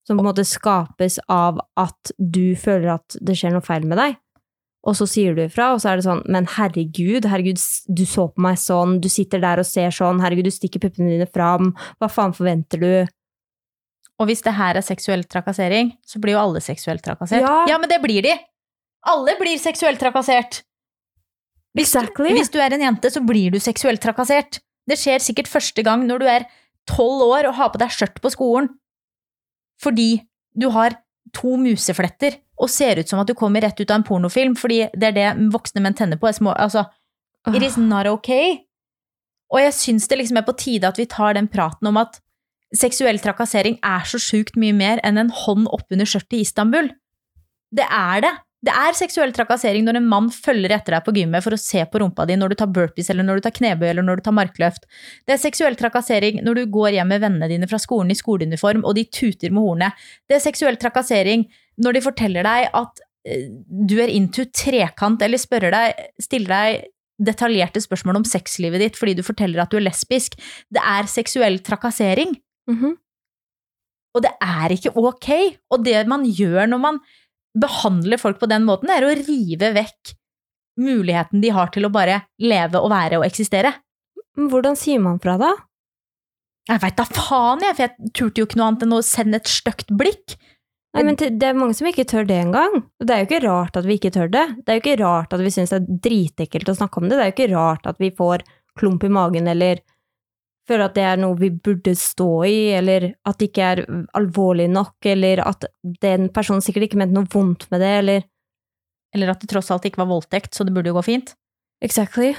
som 0.08 0.16
på 0.16 0.24
en 0.24 0.30
måte 0.30 0.46
skapes 0.48 1.18
av 1.28 1.58
at 1.76 2.14
du 2.16 2.56
føler 2.56 2.94
at 2.94 3.18
det 3.20 3.34
skjer 3.36 3.52
noe 3.52 3.66
feil 3.66 3.84
med 3.84 4.00
deg. 4.00 4.14
Og 4.88 4.96
så 4.96 5.08
sier 5.10 5.36
du 5.36 5.42
ifra, 5.44 5.74
og 5.76 5.82
så 5.84 5.92
er 5.92 6.00
det 6.00 6.06
sånn, 6.06 6.22
men 6.32 6.48
herregud, 6.48 7.26
herregud, 7.28 7.60
du 7.92 8.06
så 8.08 8.30
på 8.32 8.44
meg 8.46 8.60
sånn, 8.62 9.02
du 9.04 9.10
sitter 9.12 9.42
der 9.44 9.60
og 9.60 9.68
ser 9.68 9.92
sånn, 9.92 10.22
herregud, 10.24 10.48
du 10.48 10.56
stikker 10.56 10.80
puppene 10.86 11.12
dine 11.12 11.28
fram, 11.28 11.74
hva 12.00 12.08
faen 12.12 12.36
forventer 12.36 12.80
du? 12.80 12.94
Og 14.18 14.30
hvis 14.30 14.46
det 14.46 14.56
her 14.58 14.80
er 14.80 14.86
seksuell 14.86 15.26
trakassering, 15.28 15.92
så 16.08 16.22
blir 16.24 16.38
jo 16.38 16.46
alle 16.46 16.62
seksuelt 16.64 17.04
trakassert. 17.06 17.44
Ja. 17.44 17.78
men 17.78 17.92
det 17.92 18.00
blir 18.02 18.24
de! 18.26 18.34
Alle 19.12 19.36
blir 19.40 19.60
seksuelt 19.62 20.00
trakassert! 20.02 20.64
Hvis, 21.78 21.92
Exactly. 21.92 22.32
hvis 22.34 22.50
du 22.50 22.58
er 22.64 22.74
en 22.74 22.88
jente, 22.88 23.12
så 23.14 23.22
blir 23.22 23.54
du 23.54 23.60
seksuelt 23.62 24.02
trakassert. 24.02 24.62
Det 24.90 24.98
skjer 24.98 25.22
sikkert 25.22 25.52
første 25.52 25.84
gang 25.86 26.08
når 26.08 26.24
du 26.24 26.30
er 26.32 26.48
tolv 26.90 27.28
år 27.28 27.52
og 27.52 27.58
har 27.60 27.70
på 27.74 27.82
deg 27.84 27.94
skjørt 27.94 28.24
på 28.24 28.32
skolen. 28.34 28.72
Fordi 29.84 30.24
du 30.58 30.72
har 30.74 30.96
to 31.36 31.58
musefletter 31.60 32.40
og 32.58 32.72
ser 32.74 33.00
ut 33.00 33.10
som 33.10 33.22
at 33.22 33.30
du 33.30 33.36
kommer 33.38 33.62
rett 33.62 33.80
ut 33.80 33.90
av 33.92 34.00
en 34.00 34.08
pornofilm, 34.08 34.56
fordi 34.58 34.88
det 34.98 35.12
er 35.12 35.18
det 35.18 35.50
voksne 35.54 35.84
menn 35.84 35.98
tenner 35.98 36.20
på. 36.22 36.32
Små, 36.34 36.56
altså, 36.58 36.88
it 37.54 37.64
is 37.64 37.78
not 37.78 38.10
okay. 38.10 38.58
Og 39.54 39.62
jeg 39.62 39.76
syns 39.78 40.10
det 40.10 40.20
liksom 40.22 40.42
er 40.42 40.48
på 40.48 40.58
tide 40.60 40.90
at 40.90 40.98
vi 41.00 41.08
tar 41.10 41.38
den 41.38 41.48
praten 41.52 41.88
om 41.90 42.00
at 42.02 42.20
seksuell 42.76 43.20
trakassering 43.24 43.78
er 43.86 44.10
så 44.10 44.20
sjukt 44.20 44.58
mye 44.60 44.76
mer 44.76 45.00
enn 45.08 45.22
en 45.22 45.32
hånd 45.32 45.70
oppunder 45.72 46.10
skjørtet 46.10 46.40
i 46.40 46.44
Istanbul. 46.44 46.92
Det 47.72 47.86
er 47.88 48.26
det. 48.26 48.34
Det 48.68 48.74
er 48.74 48.96
seksuell 48.98 49.32
trakassering 49.36 49.86
når 49.86 50.00
en 50.00 50.08
mann 50.10 50.28
følger 50.34 50.74
etter 50.74 50.96
deg 50.96 51.06
på 51.06 51.14
gymmet 51.14 51.46
for 51.46 51.54
å 51.54 51.60
se 51.62 51.84
på 51.88 52.02
rumpa 52.02 52.26
di 52.26 52.36
når 52.40 52.52
du 52.52 52.56
tar 52.60 52.72
burpees, 52.74 53.12
eller 53.14 53.24
når 53.24 53.38
du 53.38 53.46
tar 53.46 53.54
knebøy, 53.54 53.86
eller 53.92 54.04
når 54.04 54.18
du 54.18 54.26
tar 54.26 54.36
markløft. 54.36 54.88
Det 55.30 55.36
er 55.36 55.42
seksuell 55.44 55.78
trakassering 55.78 56.42
når 56.44 56.58
du 56.58 56.64
går 56.74 56.98
hjem 56.98 57.14
med 57.14 57.22
vennene 57.24 57.52
dine 57.52 57.70
fra 57.70 57.80
skolen 57.80 58.12
i 58.12 58.18
skoleuniform, 58.18 58.82
og 58.82 58.98
de 58.98 59.06
tuter 59.06 59.54
med 59.54 59.62
hornet. 59.62 60.08
Det 60.28 60.40
er 60.40 60.44
seksuell 60.44 60.80
trakassering 60.82 61.46
når 61.84 61.98
de 61.98 62.04
forteller 62.06 62.48
deg 62.48 62.70
at 62.78 63.02
eh, 63.28 63.50
du 63.90 63.98
er 64.02 64.14
into 64.14 64.48
trekant, 64.50 65.22
eller 65.22 65.74
deg, 65.74 66.06
stiller 66.24 66.54
deg 66.54 66.88
detaljerte 67.18 67.82
spørsmål 67.82 68.20
om 68.20 68.28
sexlivet 68.30 68.82
ditt 68.84 68.98
fordi 69.00 69.16
du 69.18 69.24
forteller 69.26 69.64
at 69.64 69.72
du 69.74 69.80
er 69.80 69.88
lesbisk. 69.88 70.38
Det 70.70 70.82
er 70.84 71.10
seksuell 71.10 71.60
trakassering. 71.66 72.38
Mhm. 72.70 72.98
Og 74.18 74.24
det 74.26 74.34
er 74.42 74.74
ikke 74.74 74.96
ok. 74.98 75.30
Og 75.74 75.84
det 75.86 76.00
man 76.10 76.24
gjør 76.26 76.70
når 76.72 76.80
man 76.82 77.02
behandler 77.58 78.18
folk 78.22 78.40
på 78.42 78.50
den 78.50 78.66
måten, 78.66 78.90
er 78.90 79.06
å 79.06 79.14
rive 79.14 79.74
vekk 79.76 80.14
muligheten 80.78 81.42
de 81.42 81.52
har 81.54 81.72
til 81.74 81.88
å 81.88 81.94
bare 81.94 82.22
leve 82.42 82.82
og 82.82 82.92
være 82.94 83.20
og 83.20 83.26
eksistere. 83.28 83.74
Hvordan 84.38 84.78
sier 84.78 85.02
man 85.02 85.18
fra, 85.22 85.38
da? 85.42 85.54
Jeg 86.68 86.84
veit 86.84 86.98
da 87.00 87.06
faen, 87.08 87.64
jeg, 87.64 87.76
for 87.78 87.86
jeg 87.86 88.12
turte 88.14 88.42
jo 88.42 88.48
ikke 88.48 88.60
noe 88.60 88.72
annet 88.72 88.86
enn 88.86 88.98
å 88.98 89.06
sende 89.06 89.40
et 89.40 89.50
stygt 89.50 89.94
blikk. 89.98 90.36
Nei, 90.96 91.04
men 91.04 91.18
det 91.20 91.44
er 91.44 91.58
mange 91.58 91.76
som 91.78 91.88
ikke 91.90 92.08
tør 92.10 92.26
det 92.26 92.38
engang. 92.42 92.80
Og 92.98 93.06
det 93.06 93.14
er 93.14 93.22
jo 93.22 93.28
ikke 93.28 93.44
rart 93.44 93.76
at 93.78 93.86
vi 93.86 93.98
ikke 94.00 94.14
tør 94.16 94.32
det. 94.34 94.46
Det 94.64 94.72
er 94.72 94.80
jo 94.80 94.84
ikke 94.86 95.02
rart 95.04 95.36
at 95.36 95.44
vi 95.44 95.52
syns 95.54 95.74
det 95.74 95.82
er 95.82 96.00
dritekkelt 96.08 96.72
å 96.72 96.78
snakke 96.80 97.02
om 97.02 97.10
det. 97.10 97.18
Det 97.18 97.26
er 97.26 97.30
jo 97.30 97.36
ikke 97.36 97.52
rart 97.54 97.90
at 97.92 98.00
vi 98.02 98.10
får 98.18 98.46
klump 98.80 99.04
i 99.06 99.12
magen 99.14 99.50
eller 99.52 99.84
føler 100.68 100.88
at 100.90 100.98
det 100.98 101.06
er 101.08 101.20
noe 101.22 101.38
vi 101.40 101.50
burde 101.52 101.94
stå 101.98 102.32
i, 102.48 102.58
eller 102.76 103.12
at 103.28 103.40
det 103.40 103.50
ikke 103.52 103.68
er 103.72 103.84
alvorlig 104.18 104.68
nok, 104.72 104.98
eller 105.08 105.42
at 105.46 105.64
den 106.04 106.28
personen 106.36 106.64
sikkert 106.64 106.90
ikke 106.90 107.00
mente 107.00 107.16
noe 107.16 107.30
vondt 107.32 107.70
med 107.74 107.84
det, 107.84 107.94
eller 108.04 108.28
Eller 109.16 109.30
at 109.32 109.40
det 109.40 109.48
tross 109.48 109.72
alt 109.72 109.86
ikke 109.88 110.02
var 110.02 110.10
voldtekt, 110.10 110.52
så 110.54 110.66
det 110.68 110.74
burde 110.76 110.92
jo 110.92 110.98
gå 110.98 111.02
fint. 111.08 111.30
Exactly. 111.82 112.34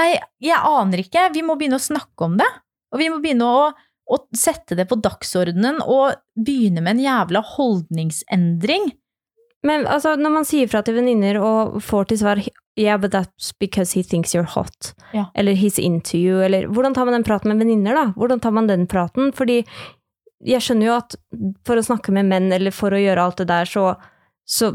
Nei, 0.00 0.14
jeg 0.40 0.56
aner 0.56 1.02
ikke. 1.02 1.26
Vi 1.34 1.42
må 1.44 1.58
begynne 1.60 1.76
å 1.76 1.84
snakke 1.84 2.24
om 2.24 2.38
det. 2.40 2.46
Og 2.88 3.02
vi 3.02 3.10
må 3.12 3.18
begynne 3.20 3.44
å, 3.44 3.66
å 4.08 4.20
sette 4.36 4.76
det 4.78 4.88
på 4.88 4.98
dagsordenen 5.04 5.82
og 5.84 6.16
begynne 6.38 6.80
med 6.80 6.96
en 6.96 7.04
jævla 7.04 7.42
holdningsendring. 7.56 8.90
Men 9.66 9.86
altså, 9.90 10.14
når 10.16 10.32
man 10.32 10.46
sier 10.46 10.70
fra 10.70 10.84
til 10.86 10.96
venninner 11.00 11.40
og 11.42 11.78
får 11.84 12.10
til 12.10 12.22
svar 12.22 12.42
Yeah, 12.78 12.94
but 12.96 13.10
that's 13.10 13.50
because 13.58 13.90
he 13.92 14.04
thinks 14.04 14.34
you're 14.34 14.46
hot. 14.46 14.94
Ja. 15.10 15.24
Eller 15.34 15.52
he's 15.52 15.80
into 15.80 16.16
you. 16.16 16.38
Eller 16.40 16.68
hvordan 16.70 16.94
tar 16.94 17.04
man 17.04 17.16
den 17.16 17.24
praten 17.26 17.50
med 17.50 17.58
venninner, 17.58 17.94
da? 17.94 18.12
Hvordan 18.14 18.40
tar 18.40 18.52
man 18.54 18.68
den 18.68 18.86
praten? 18.86 19.32
Fordi 19.34 19.64
jeg 20.46 20.62
skjønner 20.62 20.86
jo 20.86 20.92
at 20.94 21.16
for 21.66 21.80
å 21.80 21.82
snakke 21.82 22.14
med 22.14 22.28
menn, 22.30 22.52
eller 22.54 22.70
for 22.70 22.94
å 22.94 23.00
gjøre 23.02 23.24
alt 23.24 23.42
det 23.42 23.48
der, 23.50 23.66
så, 23.66 23.96
så 24.46 24.70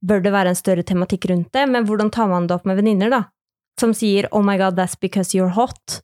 bør 0.00 0.24
det 0.24 0.32
være 0.32 0.54
en 0.54 0.58
større 0.58 0.86
tematikk 0.88 1.28
rundt 1.28 1.52
det. 1.52 1.66
Men 1.68 1.84
hvordan 1.84 2.08
tar 2.14 2.32
man 2.32 2.48
det 2.48 2.56
opp 2.56 2.64
med 2.70 2.80
venninner, 2.80 3.12
da? 3.12 3.26
Som 3.80 3.92
sier 3.96 4.30
oh 4.32 4.40
my 4.44 4.56
god, 4.56 4.78
that's 4.80 4.96
because 4.96 5.36
you're 5.36 5.52
hot. 5.52 6.00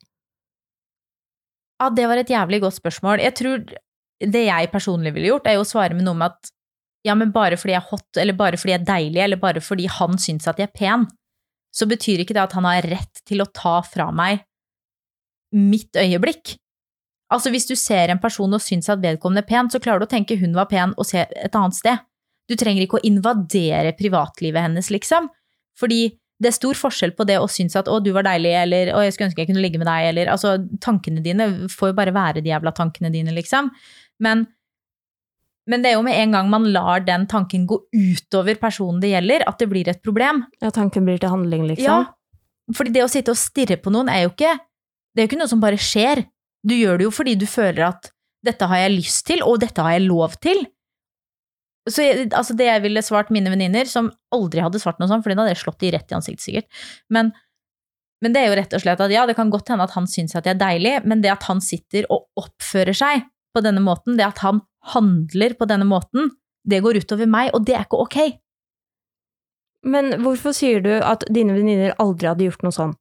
Ja, 1.79 1.89
det 1.95 2.07
var 2.11 2.19
et 2.19 2.31
jævlig 2.31 2.59
godt 2.63 2.75
spørsmål. 2.75 3.21
Jeg 3.23 3.35
tror 3.39 3.63
det 4.19 4.45
jeg 4.45 4.71
personlig 4.71 5.13
ville 5.15 5.31
gjort, 5.31 5.47
er 5.47 5.55
jo 5.55 5.63
å 5.63 5.67
svare 5.69 5.95
med 5.95 6.03
noe 6.07 6.17
med 6.19 6.33
at 6.33 6.51
ja, 7.07 7.15
men 7.15 7.31
bare 7.31 7.55
fordi 7.55 7.71
jeg 7.71 7.79
er 7.79 7.91
hot, 7.93 8.09
eller 8.19 8.35
bare 8.35 8.59
fordi 8.59 8.73
jeg 8.73 8.81
er 8.81 8.89
deilig, 8.89 9.21
eller 9.23 9.39
bare 9.39 9.61
fordi 9.63 9.85
han 9.87 10.17
syns 10.19 10.49
at 10.51 10.59
jeg 10.59 10.67
er 10.67 10.75
pen, 10.75 11.05
så 11.71 11.87
betyr 11.87 12.23
ikke 12.23 12.35
det 12.35 12.43
at 12.43 12.55
han 12.57 12.67
har 12.67 12.83
rett 12.91 13.21
til 13.29 13.43
å 13.43 13.47
ta 13.55 13.77
fra 13.85 14.09
meg 14.11 14.43
mitt 15.55 15.95
øyeblikk. 15.95 16.57
Altså, 17.31 17.53
hvis 17.53 17.69
du 17.69 17.75
ser 17.77 18.11
en 18.11 18.19
person 18.21 18.51
og 18.53 18.61
syns 18.63 18.89
at 18.91 19.01
vedkommende 19.03 19.45
er 19.45 19.49
pen, 19.49 19.69
så 19.71 19.79
klarer 19.79 20.01
du 20.01 20.09
å 20.09 20.11
tenke 20.11 20.37
hun 20.41 20.57
var 20.57 20.67
pen 20.69 20.95
og 20.97 21.07
se 21.07 21.23
et 21.23 21.55
annet 21.55 21.77
sted. 21.77 22.01
Du 22.49 22.57
trenger 22.57 22.83
ikke 22.83 22.97
å 22.97 23.05
invadere 23.05 23.93
privatlivet 23.97 24.65
hennes, 24.65 24.89
liksom. 24.91 25.29
Fordi 25.79 26.09
det 26.39 26.49
er 26.49 26.55
stor 26.55 26.77
forskjell 26.79 27.11
på 27.17 27.25
det 27.27 27.35
å 27.39 27.49
synes 27.51 27.75
at 27.75 27.89
'å, 27.91 27.99
du 28.03 28.13
var 28.15 28.23
deilig', 28.23 28.55
eller 28.63 28.93
'å, 28.93 29.03
jeg 29.03 29.13
skulle 29.13 29.29
ønske 29.29 29.43
jeg 29.43 29.49
kunne 29.49 29.63
ligge 29.63 29.79
med 29.81 29.87
deg', 29.87 30.07
eller 30.13 30.31
altså, 30.31 30.55
tankene 30.79 31.23
dine 31.23 31.67
får 31.67 31.91
jo 31.91 31.97
bare 31.97 32.15
være 32.15 32.43
de 32.43 32.53
jævla 32.53 32.71
tankene 32.75 33.11
dine, 33.11 33.33
liksom. 33.35 33.69
Men, 34.23 34.45
men 35.67 35.83
det 35.83 35.91
er 35.91 35.97
jo 35.97 36.05
med 36.05 36.15
en 36.15 36.31
gang 36.31 36.49
man 36.49 36.69
lar 36.71 37.03
den 37.03 37.27
tanken 37.27 37.67
gå 37.67 37.81
utover 37.91 38.55
personen 38.55 39.01
det 39.03 39.11
gjelder, 39.11 39.43
at 39.47 39.59
det 39.59 39.69
blir 39.69 39.91
et 39.91 40.01
problem. 40.01 40.45
Ja, 40.61 40.71
tanken 40.71 41.05
blir 41.05 41.19
til 41.19 41.29
handling, 41.29 41.67
liksom. 41.67 42.07
Ja, 42.07 42.07
fordi 42.75 42.95
det 42.95 43.03
å 43.03 43.11
sitte 43.11 43.35
og 43.35 43.41
stirre 43.41 43.79
på 43.81 43.91
noen 43.91 44.09
er 44.09 44.27
jo 44.27 44.33
ikke 44.35 44.57
Det 45.09 45.23
er 45.23 45.25
jo 45.25 45.29
ikke 45.31 45.39
noe 45.39 45.49
som 45.49 45.59
bare 45.59 45.77
skjer. 45.81 46.19
Du 46.63 46.75
gjør 46.75 46.99
det 46.99 47.05
jo 47.07 47.11
fordi 47.11 47.33
du 47.35 47.47
føler 47.49 47.81
at 47.87 48.11
'dette 48.45 48.67
har 48.69 48.77
jeg 48.77 48.91
lyst 48.93 49.25
til', 49.25 49.41
og 49.41 49.59
'dette 49.59 49.81
har 49.81 49.97
jeg 49.97 50.05
lov 50.05 50.37
til'. 50.37 50.67
Så 51.87 52.03
jeg, 52.03 52.27
altså 52.35 52.55
det 52.57 52.67
jeg 52.67 52.83
ville 52.83 53.03
svart 53.05 53.29
mine 53.33 53.51
venninner, 53.51 53.87
som 53.89 54.11
aldri 54.35 54.61
hadde 54.61 54.81
svart 54.81 54.99
noe 54.99 55.09
sånt, 55.09 55.23
for 55.23 55.31
da 55.31 55.45
hadde 55.45 55.53
jeg 55.55 55.63
slått 55.63 55.79
de 55.83 55.93
rett 55.95 56.11
i 56.11 56.17
ansiktet, 56.17 56.43
sikkert. 56.43 56.81
Men, 57.13 57.31
men 58.23 58.35
det 58.35 58.41
er 58.41 58.51
jo 58.51 58.57
rett 58.59 58.75
og 58.75 58.83
slett 58.83 59.03
at 59.05 59.13
ja, 59.13 59.23
det 59.29 59.37
kan 59.39 59.53
godt 59.53 59.71
hende 59.71 59.87
at 59.87 59.95
han 59.95 60.09
syns 60.09 60.35
at 60.35 60.49
jeg 60.49 60.57
er 60.57 60.61
deilig, 60.61 60.93
men 61.09 61.23
det 61.23 61.31
at 61.33 61.47
han 61.49 61.63
sitter 61.63 62.09
og 62.13 62.27
oppfører 62.39 62.97
seg 62.97 63.25
på 63.55 63.63
denne 63.65 63.81
måten, 63.81 64.19
det 64.19 64.27
at 64.27 64.43
han 64.43 64.61
handler 64.93 65.55
på 65.57 65.67
denne 65.69 65.87
måten, 65.87 66.33
det 66.69 66.83
går 66.85 67.01
utover 67.01 67.29
meg, 67.29 67.53
og 67.55 67.65
det 67.65 67.77
er 67.77 67.87
ikke 67.87 68.03
ok. 68.03 68.19
Men 69.89 70.11
hvorfor 70.23 70.53
sier 70.55 70.83
du 70.83 70.91
at 70.97 71.23
dine 71.31 71.55
venninner 71.55 71.95
aldri 72.03 72.27
hadde 72.27 72.49
gjort 72.49 72.65
noe 72.65 72.75
sånn? 72.75 72.97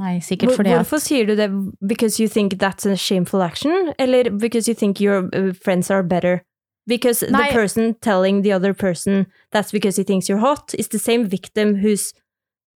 Nei, 0.00 0.20
sikkert 0.24 0.54
fordi 0.56 0.72
Hvorfor 0.72 1.00
at 1.02 1.04
sier 1.04 1.26
du 1.28 1.34
det 1.36 1.50
because 1.84 2.22
you 2.22 2.28
think 2.30 2.54
that's 2.62 2.86
a 2.86 2.96
shameful 2.96 3.42
action, 3.42 3.92
eller 3.98 4.30
because 4.30 4.70
you 4.70 4.74
think 4.74 5.00
your 5.00 5.28
uh, 5.34 5.52
friends 5.52 5.90
are 5.90 6.02
better? 6.02 6.40
Because 6.86 7.22
Nei. 7.22 7.46
the 7.46 7.54
person 7.54 7.94
telling 8.00 8.42
the 8.42 8.52
other 8.52 8.74
person 8.74 9.26
that's 9.52 9.70
because 9.70 9.96
he 9.96 10.04
thinks 10.04 10.28
you're 10.28 10.40
hot, 10.40 10.74
is 10.78 10.88
the 10.88 10.98
same 10.98 11.28
victim 11.28 11.76
who's, 11.76 12.12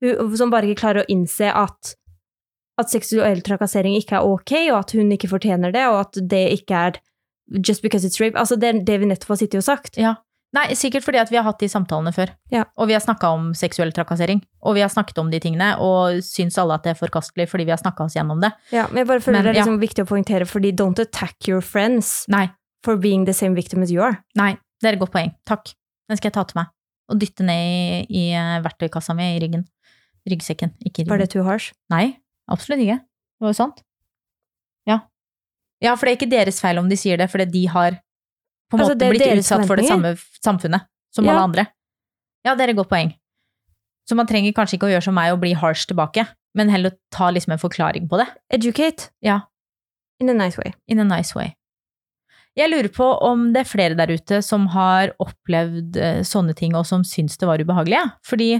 who, 0.01 0.37
som 0.37 0.51
bare 0.53 0.69
ikke 0.69 0.83
klarer 0.85 1.03
å 1.03 1.09
innse 1.11 1.49
at, 1.51 1.95
at 2.79 2.93
seksuell 2.93 3.43
trakassering 3.43 3.97
ikke 3.99 4.21
er 4.21 4.29
ok, 4.29 4.53
og 4.73 4.79
at 4.83 4.95
hun 4.95 5.11
ikke 5.17 5.33
fortjener 5.33 5.75
det, 5.75 5.87
og 5.89 6.05
at 6.05 6.21
det 6.31 6.45
ikke 6.61 6.85
er 6.91 7.01
just 7.65 7.83
because 7.83 8.07
it's 8.07 8.21
rape. 8.21 8.39
Altså, 8.39 8.57
det 8.57 8.69
er 8.69 8.85
det 8.87 9.01
vi 9.01 9.11
nettopp 9.11 9.35
har 9.35 9.43
sittet 9.43 9.63
og 9.63 9.67
sagt. 9.67 9.99
Ja. 10.01 10.17
Nei, 10.55 10.69
sikkert 10.79 11.03
fordi 11.03 11.19
at 11.19 11.31
vi 11.33 11.39
har 11.39 11.47
hatt 11.49 11.59
de 11.59 11.69
samtalene 11.71 12.13
før. 12.15 12.31
Ja. 12.55 12.63
Og 12.79 12.87
vi 12.87 12.95
har 12.95 13.03
snakka 13.03 13.33
om 13.35 13.49
seksuell 13.59 13.91
trakassering. 13.95 14.45
Og 14.63 14.77
vi 14.77 14.85
har 14.85 14.93
snakket 14.93 15.19
om 15.19 15.33
de 15.33 15.41
tingene, 15.43 15.73
og 15.83 16.21
syns 16.23 16.59
alle 16.63 16.77
at 16.79 16.87
det 16.87 16.93
er 16.95 17.01
forkastelig 17.01 17.49
fordi 17.51 17.67
vi 17.67 17.75
har 17.75 17.81
snakka 17.81 18.07
oss 18.07 18.15
gjennom 18.15 18.43
det. 18.45 18.53
Ja, 18.71 18.87
men 18.91 19.03
jeg 19.03 19.11
bare 19.11 19.25
føler 19.25 19.41
Men, 19.41 19.49
det 19.49 19.51
er 19.51 19.59
ja. 19.59 19.65
liksom 19.65 19.81
viktig 19.83 20.05
å 20.07 20.11
poengtere, 20.13 20.47
fordi 20.47 20.71
don't 20.79 21.03
attack 21.03 21.51
your 21.51 21.65
friends 21.65 22.23
Nei, 22.31 22.47
for 22.85 22.97
being 23.01 23.25
the 23.27 23.33
same 23.37 23.55
victim 23.57 23.83
as 23.83 23.91
you 23.93 24.03
are. 24.05 24.19
nei, 24.37 24.53
det 24.83 24.91
er 24.91 24.97
et 24.99 25.01
godt 25.01 25.13
poeng. 25.15 25.33
Takk. 25.49 25.73
Den 26.11 26.19
skal 26.21 26.29
jeg 26.31 26.35
ta 26.37 26.45
til 26.45 26.59
meg. 26.61 26.71
Og 27.13 27.19
dytte 27.21 27.45
ned 27.45 28.05
i, 28.05 28.05
i 28.09 28.25
eh, 28.37 28.59
verktøykassa 28.65 29.15
mi 29.17 29.25
i 29.35 29.41
ryggen. 29.43 29.65
Ryggsekken, 30.29 30.73
ikke 30.85 31.05
i 31.05 31.09
Var 31.09 31.21
det 31.21 31.31
too 31.33 31.45
harsh? 31.45 31.73
Nei, 31.93 32.17
absolutt 32.49 32.81
ikke. 32.85 32.99
Det 33.01 33.45
var 33.45 33.53
jo 33.53 33.57
sant. 33.59 33.83
Ja. 34.89 34.99
Ja, 35.85 35.95
for 35.97 36.07
det 36.07 36.15
er 36.15 36.19
ikke 36.21 36.31
deres 36.33 36.61
feil 36.65 36.81
om 36.81 36.89
de 36.89 36.97
sier 36.97 37.21
det, 37.21 37.29
fordi 37.33 37.47
de 37.53 37.65
har 37.73 37.99
på 38.73 38.79
en 38.79 38.85
Altså, 38.85 38.95
måte 38.97 39.11
blitt 39.13 39.27
utsatt 39.41 39.67
for 39.69 39.77
det 39.81 39.85
samme 39.89 40.15
samfunnet 40.45 40.87
som 41.13 41.25
Ja. 41.27 41.35
alle 41.35 41.45
andre. 41.49 41.67
Ja, 42.45 42.55
det 42.55 42.65
er 42.65 42.73
et 42.73 42.77
godt 42.77 42.89
poeng. 42.93 43.13
Så 44.09 44.17
man 44.17 44.27
trenger 44.29 44.53
kanskje 44.53 44.77
ikke 44.79 44.89
å 44.89 44.93
gjøre 44.95 45.05
som 45.05 45.15
meg 45.17 45.33
og 45.33 45.41
bli 45.41 45.53
harsh 45.57 45.87
tilbake, 45.89 46.27
men 46.55 46.69
heller 46.73 46.93
ta 47.13 47.31
liksom 47.33 47.53
en 47.53 47.61
forklaring 47.61 48.09
på 48.09 48.19
det. 48.21 48.27
Educate. 48.53 49.11
Ja. 49.25 49.41
In 50.21 50.29
a 50.29 50.35
nice 50.35 50.57
way. 50.61 50.73
In 50.89 51.01
a 51.01 51.05
nice 51.05 51.35
way. 51.35 51.55
Jeg 52.55 52.71
lurer 52.71 52.91
på 52.95 53.07
om 53.27 53.49
det 53.55 53.65
er 53.65 53.71
flere 53.71 53.99
der 53.99 54.13
ute 54.15 54.39
som 54.47 54.69
har 54.75 55.11
opplevd 55.23 55.97
eh, 55.99 56.21
sånne 56.27 56.55
ting, 56.55 56.77
og 56.79 56.87
som 56.87 57.03
syns 57.07 57.39
det 57.41 57.49
var 57.51 57.63
ubehagelig. 57.63 57.99
Ja. 57.99 58.13
Fordi 58.27 58.51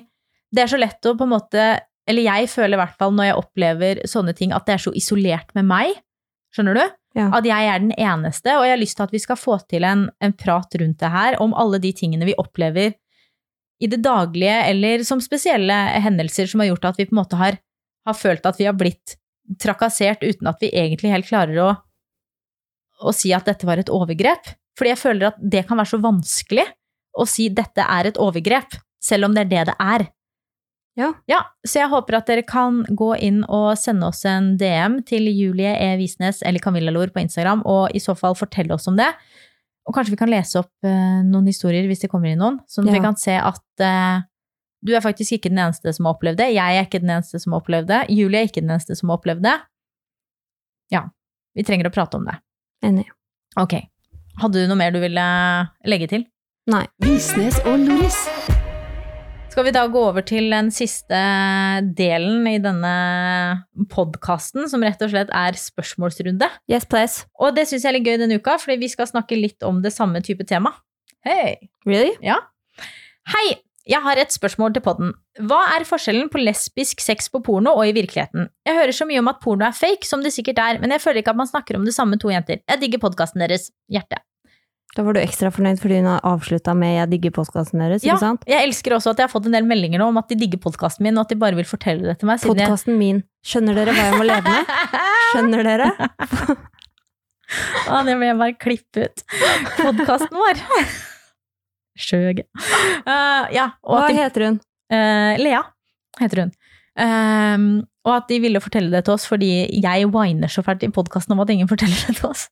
det 0.55 0.65
er 0.65 0.71
så 0.71 0.81
lett 0.81 1.07
å 1.07 1.17
på 1.19 1.27
en 1.27 1.35
måte 1.35 1.67
Eller 2.05 2.27
jeg 2.27 2.51
føler 2.53 2.77
i 2.77 2.81
hvert 2.83 2.99
fall 3.01 3.15
når 3.17 3.31
jeg 3.31 3.37
opplever 3.41 4.01
sånne 4.11 4.35
ting, 4.37 4.51
at 4.53 4.67
det 4.69 4.75
er 4.75 4.83
så 4.83 4.91
isolert 4.93 5.55
med 5.57 5.65
meg. 5.71 5.95
Skjønner 6.53 6.77
du? 6.77 6.83
Ja. 7.17 7.31
At 7.39 7.47
jeg 7.49 7.71
er 7.71 7.81
den 7.81 7.95
eneste, 7.97 8.59
og 8.59 8.67
jeg 8.67 8.75
har 8.75 8.83
lyst 8.83 8.99
til 8.99 9.07
at 9.07 9.15
vi 9.15 9.23
skal 9.23 9.39
få 9.41 9.57
til 9.71 9.87
en, 9.89 10.03
en 10.21 10.35
prat 10.37 10.77
rundt 10.83 10.99
det 11.01 11.11
her, 11.15 11.39
om 11.41 11.55
alle 11.57 11.81
de 11.81 11.95
tingene 11.97 12.29
vi 12.29 12.37
opplever 12.37 12.93
i 13.81 13.89
det 13.91 14.03
daglige, 14.05 14.59
eller 14.69 15.07
som 15.07 15.23
spesielle 15.23 15.75
hendelser 16.05 16.51
som 16.51 16.61
har 16.61 16.75
gjort 16.75 16.91
at 16.91 17.01
vi 17.01 17.09
på 17.09 17.15
en 17.17 17.23
måte 17.23 17.41
har, 17.41 17.57
har 18.05 18.19
følt 18.19 18.45
at 18.47 18.61
vi 18.61 18.69
har 18.69 18.77
blitt 18.77 19.17
trakassert 19.61 20.25
uten 20.25 20.49
at 20.51 20.61
vi 20.63 20.73
egentlig 20.77 21.13
helt 21.13 21.29
klarer 21.29 21.61
å, 21.63 21.71
å 23.05 23.13
si 23.15 23.33
at 23.37 23.47
dette 23.49 23.67
var 23.69 23.81
et 23.83 23.91
overgrep. 23.93 24.49
Fordi 24.79 24.91
jeg 24.95 25.01
føler 25.05 25.29
at 25.31 25.37
det 25.39 25.67
kan 25.69 25.79
være 25.79 25.93
så 25.93 26.01
vanskelig 26.03 26.65
å 27.21 27.27
si 27.31 27.49
dette 27.55 27.85
er 27.85 28.09
et 28.11 28.17
overgrep, 28.19 28.75
selv 29.05 29.29
om 29.29 29.35
det 29.37 29.45
er 29.47 29.51
det 29.53 29.65
det 29.71 29.77
er. 29.79 30.07
Ja. 30.99 31.09
Ja, 31.31 31.41
så 31.67 31.81
jeg 31.83 31.91
håper 31.91 32.17
at 32.21 32.29
dere 32.31 32.43
kan 32.47 32.83
gå 32.95 33.13
inn 33.19 33.41
og 33.51 33.73
sende 33.79 34.07
oss 34.13 34.21
en 34.31 34.53
DM 34.59 35.01
til 35.07 35.27
Julie 35.31 35.73
E. 35.75 35.89
Visnes 35.99 36.39
eller 36.47 36.63
Camilla 36.63 36.93
Lor 36.95 37.11
på 37.15 37.23
Instagram, 37.23 37.65
og 37.67 37.91
i 37.95 38.03
så 38.03 38.15
fall 38.19 38.37
fortelle 38.39 38.75
oss 38.77 38.87
om 38.91 38.99
det. 38.99 39.09
Og 39.85 39.95
kanskje 39.95 40.15
vi 40.15 40.21
kan 40.21 40.31
lese 40.33 40.63
opp 40.63 40.87
eh, 40.87 41.19
noen 41.27 41.51
historier 41.51 41.85
hvis 41.91 42.05
det 42.07 42.11
kommer 42.13 42.31
inn 42.31 42.39
noen, 42.41 42.61
sånn 42.71 42.87
at 42.89 42.95
Ja. 42.95 42.99
vi 43.01 43.05
kan 43.05 43.19
se 43.21 43.35
at 43.37 43.83
eh, 43.85 44.23
du 44.87 44.95
er 44.95 45.03
faktisk 45.05 45.37
ikke 45.39 45.51
den 45.53 45.61
eneste 45.67 45.93
som 45.97 46.07
har 46.07 46.15
opplevd 46.17 46.39
det. 46.41 46.51
Jeg 46.55 46.79
er 46.79 46.87
ikke 46.87 47.01
den 47.03 47.11
eneste 47.17 47.41
som 47.43 47.53
har 47.57 47.63
opplevd 47.63 47.91
det. 47.91 48.01
Julie 48.15 48.41
er 48.43 48.49
ikke 48.49 48.63
den 48.63 48.71
eneste 48.75 48.97
som 48.99 49.11
har 49.11 49.19
opplevd 49.21 49.43
det. 49.47 49.55
Ja, 50.95 51.07
vi 51.57 51.65
trenger 51.67 51.89
å 51.91 51.95
prate 51.95 52.19
om 52.21 52.27
det. 52.29 52.39
Enig. 52.85 53.09
Ok. 53.57 53.79
Hadde 54.43 54.61
du 54.61 54.69
noe 54.69 54.77
mer 54.77 54.93
du 54.93 55.01
ville 55.01 55.25
legge 55.89 56.11
til? 56.11 56.27
Nei. 56.69 56.85
Visnes 57.01 57.57
og 57.65 57.79
Loris. 57.81 58.19
Skal 59.55 59.69
vi 59.69 59.73
da 59.73 59.85
gå 59.87 60.01
over 60.03 60.25
til 60.27 60.51
den 60.51 60.69
siste 60.75 61.19
delen 61.97 62.43
i 62.51 62.57
denne 62.59 62.95
podkasten, 63.93 64.67
som 64.69 64.83
rett 64.83 65.01
og 65.07 65.13
slett 65.13 65.31
er 65.31 65.57
spørsmålsrunde? 65.61 66.49
Yes, 66.69 66.85
please. 66.91 67.29
Og 67.39 67.55
det 67.57 67.69
syns 67.71 67.87
jeg 67.87 67.93
er 67.93 67.97
litt 68.01 68.09
gøy 68.09 68.19
denne 68.21 68.41
uka, 68.43 68.59
fordi 68.61 68.81
vi 68.83 68.91
skal 68.91 69.09
snakke 69.09 69.39
litt 69.39 69.63
om 69.65 69.79
det 69.85 69.95
samme 69.95 70.21
type 70.27 70.45
tema. 70.51 70.75
Hei! 71.25 71.55
Really? 71.87 72.17
Ja. 72.25 72.41
Hei! 73.31 73.47
Jeg 73.85 74.01
har 74.01 74.17
et 74.17 74.33
spørsmål 74.33 74.73
til 74.73 74.81
podden. 74.85 75.11
Hva 75.45 75.59
er 75.75 75.85
forskjellen 75.85 76.31
på 76.33 76.41
lesbisk 76.41 77.03
sex 77.05 77.27
på 77.29 77.43
porno 77.45 77.75
og 77.77 77.85
i 77.85 77.93
virkeligheten? 77.93 78.47
Jeg 78.65 78.79
hører 78.79 78.95
så 78.97 79.05
mye 79.09 79.21
om 79.21 79.29
at 79.29 79.43
porno 79.45 79.67
er 79.69 79.77
fake, 79.77 80.07
som 80.09 80.23
det 80.25 80.33
sikkert 80.33 80.59
er, 80.63 80.79
men 80.81 80.95
jeg 80.95 81.03
føler 81.05 81.21
ikke 81.21 81.35
at 81.35 81.41
man 81.43 81.51
snakker 81.51 81.77
om 81.77 81.85
det 81.85 81.93
samme 81.93 82.17
to 82.21 82.33
jenter. 82.33 82.63
Jeg 82.65 82.81
digger 82.81 83.03
podkasten 83.03 83.45
deres. 83.45 83.69
Hjerte. 83.93 84.23
Da 84.97 85.03
var 85.03 85.17
du 85.17 85.21
ekstra 85.21 85.51
fornøyd 85.53 85.81
fordi 85.83 85.97
hun 85.99 86.07
har 86.07 86.21
avslutta 86.25 86.73
med 86.79 86.95
'jeg 86.97 87.11
digger 87.11 87.31
podkasten 87.35 87.81
deres', 87.83 88.05
Ja, 88.07 88.15
ikke 88.15 88.21
sant? 88.21 88.45
jeg 88.47 88.63
elsker 88.63 88.95
også 88.95 89.11
at 89.11 89.17
jeg 89.19 89.27
har 89.27 89.33
fått 89.33 89.47
en 89.47 89.53
del 89.53 89.65
meldinger 89.67 89.99
nå 89.99 90.07
om 90.09 90.17
at 90.19 90.29
de 90.29 90.37
digger 90.37 90.59
podkasten 90.59 91.03
min, 91.03 91.19
og 91.19 91.23
at 91.27 91.29
de 91.31 91.35
bare 91.37 91.55
vil 91.57 91.65
fortelle 91.65 92.03
det 92.07 92.19
til 92.21 92.27
meg. 92.27 92.39
Podkasten 92.41 92.95
jeg- 92.95 92.99
min. 92.99 93.23
Skjønner 93.45 93.75
dere 93.75 93.93
hva 93.93 94.05
jeg 94.07 94.15
må 94.15 94.25
leve 94.25 94.43
med? 94.45 94.65
Skjønner 95.35 95.63
dere? 95.65 95.91
Å, 97.91 98.05
det 98.05 98.17
vil 98.19 98.29
jeg 98.29 98.39
bare 98.39 98.55
klippe 98.55 99.05
ut. 99.05 99.25
Podkasten 99.77 100.31
vår. 100.31 101.14
Skjøg. 101.99 102.45
Uh, 103.07 103.47
ja, 103.59 103.71
og 103.87 104.01
Hva 104.01 104.09
de, 104.11 104.19
heter 104.19 104.49
hun? 104.49 104.61
Uh, 104.93 105.35
Lea 105.41 105.63
heter 106.21 106.45
hun. 106.45 106.55
Um, 106.95 107.69
og 108.07 108.13
at 108.21 108.29
de 108.31 108.39
ville 108.43 108.61
fortelle 108.63 108.93
det 108.93 109.07
til 109.07 109.17
oss 109.17 109.25
fordi 109.27 109.67
jeg 109.83 110.11
whiner 110.15 110.51
så 110.53 110.63
fælt 110.63 110.85
i 110.87 110.93
podkasten 110.95 111.35
om 111.35 111.43
at 111.43 111.51
ingen 111.51 111.71
forteller 111.71 111.99
det 112.07 112.19
til 112.21 112.29
oss. 112.31 112.47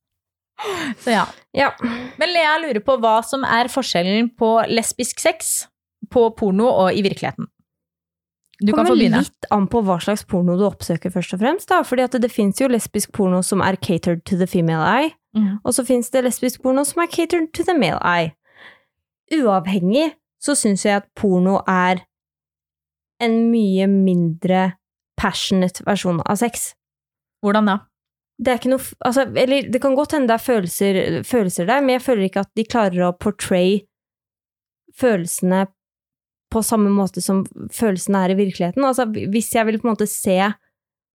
Så 1.02 1.14
ja. 1.14 1.26
Ja. 1.57 1.70
Men 2.18 2.33
Lea 2.35 2.57
lurer 2.62 2.83
på 2.85 2.96
hva 3.02 3.20
som 3.26 3.46
er 3.46 3.70
forskjellen 3.72 4.33
på 4.38 4.55
lesbisk 4.70 5.22
sex 5.22 5.66
på 6.12 6.28
porno 6.38 6.68
og 6.70 6.94
i 6.94 7.02
virkeligheten. 7.05 7.48
Du 8.62 8.70
kan 8.70 8.85
få 8.85 8.92
Kommer 8.92 8.98
begynne. 8.98 9.22
litt 9.24 9.46
an 9.50 9.66
på 9.66 9.81
hva 9.83 9.96
slags 10.02 10.22
porno 10.28 10.55
du 10.59 10.62
oppsøker, 10.68 11.11
først 11.11 11.35
og 11.35 11.40
fremst. 11.42 11.68
da, 11.68 11.83
fordi 11.83 12.02
at 12.02 12.14
det 12.22 12.31
finnes 12.31 12.61
jo 12.61 12.68
lesbisk 12.70 13.12
porno 13.12 13.42
som 13.42 13.61
er 13.61 13.76
catered 13.76 14.22
to 14.24 14.37
the 14.37 14.46
female 14.46 14.85
eye, 14.87 15.11
mm. 15.35 15.59
og 15.64 15.74
så 15.74 15.85
finnes 15.85 16.11
det 16.11 16.22
lesbisk 16.24 16.62
porno 16.62 16.85
som 16.85 17.02
er 17.02 17.11
catered 17.11 17.50
to 17.55 17.64
the 17.66 17.74
male 17.74 17.98
eye. 18.07 18.31
Uavhengig 19.33 20.12
så 20.42 20.57
syns 20.59 20.85
jeg 20.87 21.01
at 21.01 21.09
porno 21.18 21.61
er 21.68 22.03
en 23.23 23.38
mye 23.53 23.87
mindre 23.90 24.73
passionate 25.21 25.85
versjon 25.87 26.21
av 26.27 26.40
sex. 26.40 26.73
Hvordan 27.42 27.71
da? 27.71 27.77
Det 28.42 28.51
er 28.51 28.59
ikke 28.59 28.73
noe 28.73 28.83
altså, 29.07 29.27
Eller 29.38 29.68
det 29.71 29.81
kan 29.83 29.95
godt 29.95 30.16
hende 30.16 30.31
det 30.31 30.38
er 30.38 30.47
følelser, 30.47 30.99
følelser 31.27 31.68
der, 31.68 31.85
men 31.85 31.97
jeg 31.97 32.05
føler 32.07 32.27
ikke 32.27 32.42
at 32.42 32.51
de 32.59 32.66
klarer 32.66 33.07
å 33.07 33.14
portray 33.14 33.83
følelsene 34.99 35.66
på 36.53 36.61
samme 36.66 36.90
måte 36.92 37.23
som 37.25 37.45
følelsene 37.73 38.27
er 38.27 38.35
i 38.35 38.38
virkeligheten. 38.42 38.85
Altså, 38.85 39.07
hvis 39.09 39.55
jeg 39.55 39.68
vil 39.68 39.79
på 39.81 39.88
en 39.88 39.95
måte 39.95 40.11
se 40.11 40.37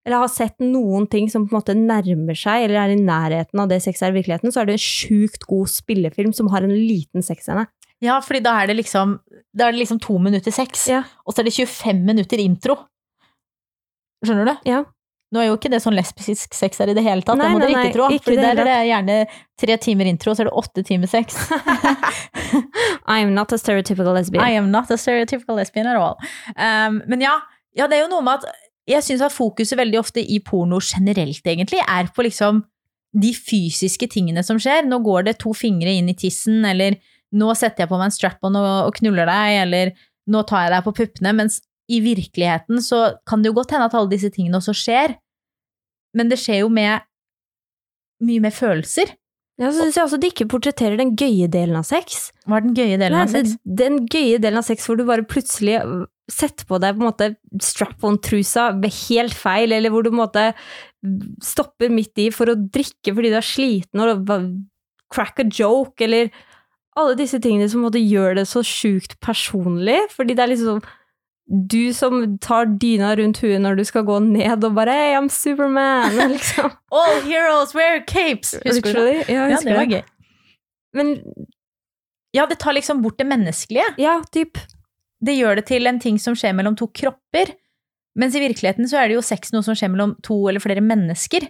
eller 0.07 0.23
har 0.23 0.31
sett 0.31 0.55
noen 0.63 1.03
ting 1.11 1.27
som 1.27 1.43
på 1.43 1.51
en 1.51 1.57
måte 1.59 1.73
nærmer 1.75 2.37
seg, 2.37 2.63
eller 2.63 2.79
er 2.79 2.93
i 2.93 2.99
nærheten 3.01 3.59
av 3.59 3.67
det 3.67 3.81
sex 3.83 3.99
er 3.99 4.13
i 4.13 4.15
virkeligheten, 4.15 4.53
så 4.55 4.61
er 4.61 4.69
det 4.69 4.77
en 4.77 4.85
sjukt 4.85 5.43
god 5.49 5.67
spillefilm 5.67 6.31
som 6.35 6.47
har 6.53 6.63
en 6.63 6.71
liten 6.71 7.25
sexscene. 7.25 7.65
Ja, 8.03 8.19
fordi 8.21 8.43
da 8.45 8.53
er 8.61 8.69
det 8.69 8.75
liksom, 8.77 9.15
da 9.57 9.67
er 9.67 9.73
det 9.73 9.81
liksom 9.81 9.99
to 10.03 10.19
minutter 10.21 10.53
sex, 10.53 10.87
Ja. 10.91 11.03
og 11.25 11.33
så 11.33 11.41
er 11.41 11.49
det 11.49 11.55
25 11.57 12.03
minutter 12.05 12.37
intro. 12.43 12.75
Skjønner 14.25 14.45
du? 14.45 14.69
Ja. 14.69 14.83
Nå 15.33 15.41
er 15.41 15.49
jo 15.49 15.57
ikke 15.57 15.69
det 15.73 15.81
sånn 15.83 15.95
lesbisk 15.97 16.53
sex 16.55 16.79
er 16.79 16.93
i 16.93 16.95
det 16.95 17.03
hele 17.03 17.25
tatt, 17.25 17.35
Nei, 17.37 17.49
det 17.49 17.55
må 17.57 17.59
dere 17.59 17.81
ikke 17.81 17.95
tro. 17.97 18.05
ikke 18.15 18.23
Fordi 18.29 18.37
det 18.37 18.45
der 18.45 18.61
er 18.61 18.67
det 18.69 18.75
gjerne 18.87 19.17
tre 19.59 19.75
timer 19.83 20.07
intro, 20.07 20.31
så 20.37 20.45
er 20.45 20.47
det 20.47 20.53
åtte 20.61 20.83
timer 20.87 21.09
sex. 21.11 21.35
I 23.07 23.19
am 23.25 23.33
not 23.35 23.51
a 23.51 23.57
stereotypical 23.59 24.13
lesbian. 24.15 24.43
I 24.45 24.55
am 24.55 24.71
not 24.71 24.89
a 24.91 24.97
stereotypical 24.97 25.55
lesbian 25.59 25.87
at 25.87 25.97
all. 25.99 26.15
Um, 26.55 27.01
men 27.11 27.21
ja, 27.25 27.35
ja, 27.75 27.89
det 27.89 27.97
er 27.99 28.05
jo 28.05 28.13
noe 28.13 28.23
med 28.23 28.39
at 28.39 28.63
jeg 28.87 29.03
syns 29.03 29.25
at 29.27 29.35
fokuset 29.35 29.75
veldig 29.77 29.99
ofte 29.99 30.23
i 30.23 30.39
porno 30.39 30.79
generelt, 30.79 31.43
egentlig, 31.43 31.81
er 31.83 32.07
på 32.15 32.23
liksom 32.23 32.63
de 33.17 33.33
fysiske 33.35 34.07
tingene 34.13 34.43
som 34.47 34.59
skjer. 34.61 34.87
Nå 34.87 35.01
går 35.03 35.27
det 35.27 35.37
to 35.43 35.51
fingre 35.57 35.91
inn 35.91 36.07
i 36.11 36.15
tissen, 36.15 36.63
eller 36.67 36.95
nå 37.35 37.51
setter 37.59 37.83
jeg 37.83 37.91
på 37.91 37.99
meg 37.99 38.09
en 38.09 38.15
strap-on 38.15 38.59
og, 38.59 38.69
og 38.87 38.99
knuller 38.99 39.27
deg, 39.29 39.59
eller 39.65 39.93
nå 40.31 40.43
tar 40.47 40.65
jeg 40.65 40.75
deg 40.75 40.85
på 40.85 40.95
puppene, 41.01 41.35
mens 41.35 41.61
i 41.91 42.01
virkeligheten 42.03 42.81
så 42.83 43.03
kan 43.27 43.43
det 43.43 43.51
jo 43.51 43.57
godt 43.59 43.73
hende 43.75 43.87
at 43.87 43.95
alle 43.95 44.11
disse 44.11 44.31
tingene 44.33 44.59
også 44.59 44.75
skjer, 44.75 45.15
men 46.17 46.31
det 46.31 46.39
skjer 46.41 46.63
jo 46.65 46.73
med 46.73 47.05
mye 48.27 48.43
mer 48.43 48.55
følelser. 48.55 49.13
Ja, 49.57 49.71
så 49.73 49.87
syns 49.87 49.95
jeg 49.97 50.05
også 50.05 50.19
de 50.21 50.29
ikke 50.29 50.45
portretterer 50.51 50.99
den 50.99 51.15
gøye 51.17 51.47
delen 51.49 51.79
av 51.79 51.85
sex. 51.87 52.27
Hva 52.45 52.59
er 52.59 52.67
den 52.67 52.75
gøye 52.77 52.99
delen 53.01 53.17
av 53.17 53.31
sex? 53.31 53.55
Den 53.65 54.03
gøye 54.05 54.37
delen 54.41 54.61
av 54.61 54.67
sex 54.67 54.85
hvor 54.85 54.99
du 54.99 55.05
bare 55.07 55.25
plutselig 55.25 55.79
setter 56.29 56.67
på 56.69 56.77
deg 56.83 56.93
på 56.93 57.01
en 57.01 57.07
måte 57.07 57.29
strap-on-trusa 57.63 58.67
helt 58.83 59.37
feil, 59.37 59.73
eller 59.73 59.93
hvor 59.93 60.05
du 60.05 60.11
på 60.11 60.17
en 60.17 60.21
måte 60.21 60.45
stopper 61.45 61.89
midt 61.93 62.21
i 62.21 62.27
for 62.35 62.51
å 62.51 62.57
drikke 62.57 63.15
fordi 63.15 63.31
du 63.33 63.39
er 63.39 63.47
sliten 63.47 64.03
og 64.03 64.29
crack 65.13 65.41
a 65.41 65.47
joke, 65.47 66.03
eller 66.05 66.29
alle 66.97 67.17
disse 67.19 67.39
tingene 67.43 67.67
som 67.69 67.83
måtte 67.85 68.01
gjøre 68.01 68.07
gjør 68.17 68.39
det 68.39 68.47
så 68.49 68.63
sjukt 68.65 69.17
personlig, 69.23 69.99
fordi 70.13 70.35
det 70.37 70.43
er 70.45 70.51
liksom 70.53 70.81
du 71.47 71.93
som 71.95 72.37
tar 72.43 72.67
dyna 72.81 73.13
rundt 73.15 73.39
huet 73.39 73.61
når 73.63 73.77
du 73.79 73.83
skal 73.87 74.03
gå 74.07 74.17
ned 74.19 74.65
og 74.67 74.73
bare 74.75 74.91
Hey, 74.91 75.13
I'm 75.15 75.29
Superman! 75.31 76.17
Liksom. 76.33 76.73
All 76.91 77.21
heroes 77.23 77.71
wear 77.75 78.01
capes! 78.07 78.55
Husker 78.65 78.97
du 78.97 79.03
det? 79.05 79.29
Ja, 79.31 79.45
Ja, 79.53 79.61
det 79.63 79.77
var 79.77 79.87
gøy. 79.87 80.01
Men 80.97 81.13
Ja, 82.35 82.45
det 82.45 82.59
tar 82.59 82.75
liksom 82.75 83.01
bort 83.01 83.17
det 83.17 83.25
menneskelige. 83.25 83.85
ja, 83.97 84.19
typ. 84.31 84.59
Det 85.23 85.33
gjør 85.33 85.55
det 85.55 85.65
til 85.65 85.87
en 85.87 85.99
ting 85.99 86.19
som 86.19 86.35
skjer 86.35 86.53
mellom 86.53 86.75
to 86.77 86.87
kropper. 86.87 87.55
Mens 88.19 88.35
i 88.35 88.41
virkeligheten 88.43 88.85
så 88.89 88.99
er 88.99 89.07
det 89.07 89.15
jo 89.15 89.23
sex 89.25 89.53
noe 89.53 89.63
som 89.65 89.73
skjer 89.77 89.89
mellom 89.93 90.17
to 90.21 90.35
eller 90.49 90.61
flere 90.61 90.83
mennesker. 90.83 91.47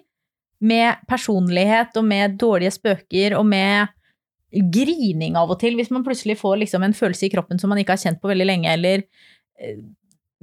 Med 0.61 1.01
personlighet 1.09 1.97
og 1.97 2.05
med 2.05 2.37
dårlige 2.39 2.75
spøker 2.77 3.35
og 3.39 3.45
med 3.49 3.89
grining 4.51 5.35
av 5.39 5.51
og 5.51 5.59
til, 5.61 5.75
hvis 5.75 5.91
man 5.91 6.05
plutselig 6.05 6.37
får 6.39 6.61
liksom 6.63 6.85
en 6.85 6.95
følelse 6.95 7.27
i 7.27 7.31
kroppen 7.33 7.59
som 7.59 7.71
man 7.73 7.81
ikke 7.81 7.97
har 7.97 8.03
kjent 8.03 8.21
på 8.21 8.31
veldig 8.31 8.47
lenge, 8.47 8.71
eller 8.71 9.03
eh, 9.59 9.81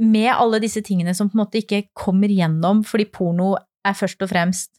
med 0.05 0.31
alle 0.35 0.61
disse 0.63 0.83
tingene 0.85 1.15
som 1.17 1.31
på 1.31 1.39
en 1.39 1.45
måte 1.45 1.61
ikke 1.63 1.87
kommer 1.97 2.33
gjennom 2.33 2.83
fordi 2.87 3.07
porno 3.15 3.55
er 3.85 3.97
først 3.97 4.23
og 4.27 4.31
fremst 4.33 4.75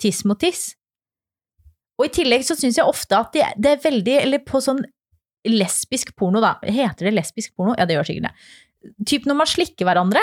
tiss 0.00 0.22
mot 0.28 0.38
tiss. 0.40 0.72
Og 1.98 2.08
i 2.08 2.14
tillegg 2.14 2.44
så 2.46 2.56
syns 2.58 2.78
jeg 2.78 2.88
ofte 2.88 3.18
at 3.18 3.34
det, 3.34 3.44
det 3.62 3.70
er 3.70 3.82
veldig 3.84 4.14
Eller 4.18 4.40
på 4.42 4.58
sånn 4.62 4.80
lesbisk 5.46 6.14
porno, 6.18 6.40
da. 6.42 6.56
Heter 6.64 7.06
det 7.06 7.14
lesbisk 7.14 7.52
porno? 7.54 7.74
Ja, 7.78 7.86
det 7.86 7.98
gjør 7.98 8.08
sikkert 8.08 8.30
det. 8.30 8.94
Typ 9.10 9.28
når 9.28 9.36
man 9.42 9.48
slikker 9.48 9.86
hverandre, 9.86 10.22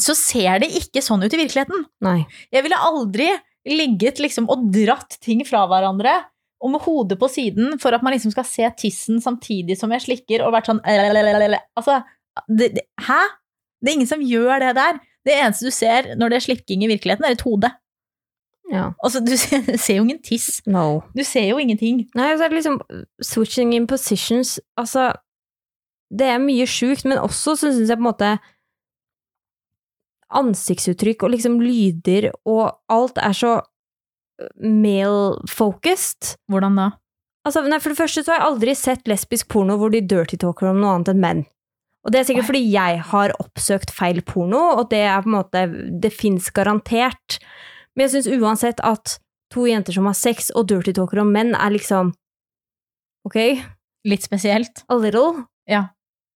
så 0.00 0.14
ser 0.18 0.62
det 0.62 0.70
ikke 0.78 1.02
sånn 1.04 1.22
ut 1.22 1.34
i 1.34 1.40
virkeligheten. 1.40 1.84
Nei. 2.06 2.20
Jeg 2.54 2.64
ville 2.66 2.78
aldri 2.78 3.28
ligget 3.66 4.20
liksom 4.22 4.46
og 4.52 4.68
dratt 4.74 5.18
ting 5.24 5.42
fra 5.46 5.64
hverandre 5.70 6.16
og 6.64 6.72
med 6.72 6.84
hodet 6.86 7.18
på 7.20 7.28
siden 7.28 7.78
for 7.82 7.92
at 7.92 8.04
man 8.04 8.14
liksom 8.14 8.32
skal 8.32 8.46
se 8.48 8.68
tissen 8.80 9.20
samtidig 9.20 9.76
som 9.76 9.92
jeg 9.92 10.04
slikker, 10.06 10.44
og 10.44 10.54
vært 10.56 10.70
sånn 10.70 10.80
Altså, 10.84 12.00
det, 12.48 12.70
det, 12.78 12.86
hæ? 13.04 13.20
Det 13.80 13.90
er 13.90 13.98
ingen 13.98 14.08
som 14.08 14.24
gjør 14.24 14.62
det 14.62 14.74
der. 14.78 15.00
Det 15.24 15.34
eneste 15.36 15.68
du 15.68 15.74
ser 15.74 16.14
når 16.16 16.32
det 16.32 16.38
er 16.38 16.46
slikking 16.46 16.84
i 16.84 16.88
virkeligheten, 16.88 17.26
er 17.28 17.36
et 17.36 17.44
hode. 17.44 17.70
Ja. 18.72 18.86
Altså, 19.04 19.20
du 19.20 19.34
ser, 19.36 19.76
ser 19.84 20.00
jo 20.00 20.06
ingen 20.06 20.22
tiss. 20.24 20.62
No. 20.66 21.02
Du 21.16 21.24
ser 21.24 21.50
jo 21.50 21.60
ingenting. 21.60 22.06
Nei, 22.16 22.32
så 22.38 22.46
er 22.46 22.52
det 22.52 22.62
liksom 22.62 22.80
switching 23.22 23.74
in 23.76 23.86
positions 23.90 24.56
Altså, 24.80 25.12
det 26.08 26.28
er 26.32 26.42
mye 26.42 26.66
sjukt, 26.68 27.04
men 27.04 27.20
også 27.20 27.58
så 27.58 27.74
syns 27.74 27.92
jeg 27.92 28.00
på 28.00 28.04
en 28.04 28.08
måte 28.08 28.32
ansiktsuttrykk 30.34 31.22
og 31.22 31.34
liksom 31.34 31.60
lyder 31.62 32.30
og 32.48 32.72
alt 32.90 33.20
er 33.22 33.36
så 33.36 33.52
male-focused. 34.60 36.34
Hvordan 36.50 36.78
da? 36.78 36.90
Altså, 37.44 37.60
nei, 37.68 37.78
for 37.82 37.92
det 37.92 37.98
første 38.00 38.22
så 38.24 38.32
har 38.32 38.40
jeg 38.40 38.48
aldri 38.48 38.74
sett 38.78 39.10
lesbisk 39.10 39.50
porno 39.52 39.76
hvor 39.80 39.92
de 39.92 40.00
dirty 40.00 40.38
talker 40.40 40.70
om 40.70 40.80
noe 40.80 40.94
annet 40.96 41.12
enn 41.12 41.20
menn. 41.20 41.42
Og 42.04 42.12
det 42.12 42.20
er 42.20 42.26
sikkert 42.28 42.48
fordi 42.50 42.62
jeg 42.72 43.00
har 43.10 43.32
oppsøkt 43.40 43.92
feil 43.94 44.20
porno, 44.24 44.62
og 44.78 44.90
det 44.92 45.02
er 45.08 45.22
på 45.24 45.30
en 45.30 45.36
måte 45.38 45.62
Det 46.02 46.10
fins 46.12 46.50
garantert. 46.52 47.38
Men 47.96 48.06
jeg 48.06 48.14
syns 48.16 48.40
uansett 48.40 48.80
at 48.84 49.18
to 49.52 49.64
jenter 49.68 49.94
som 49.96 50.08
har 50.08 50.16
sex 50.18 50.50
og 50.56 50.66
dirty 50.68 50.92
talker 50.96 51.22
om 51.22 51.30
menn, 51.32 51.54
er 51.54 51.72
liksom 51.72 52.12
Ok, 53.24 53.38
Litt 54.04 54.22
spesielt. 54.22 54.82
a 54.88 54.96
little. 55.00 55.46
Ja. 55.66 55.86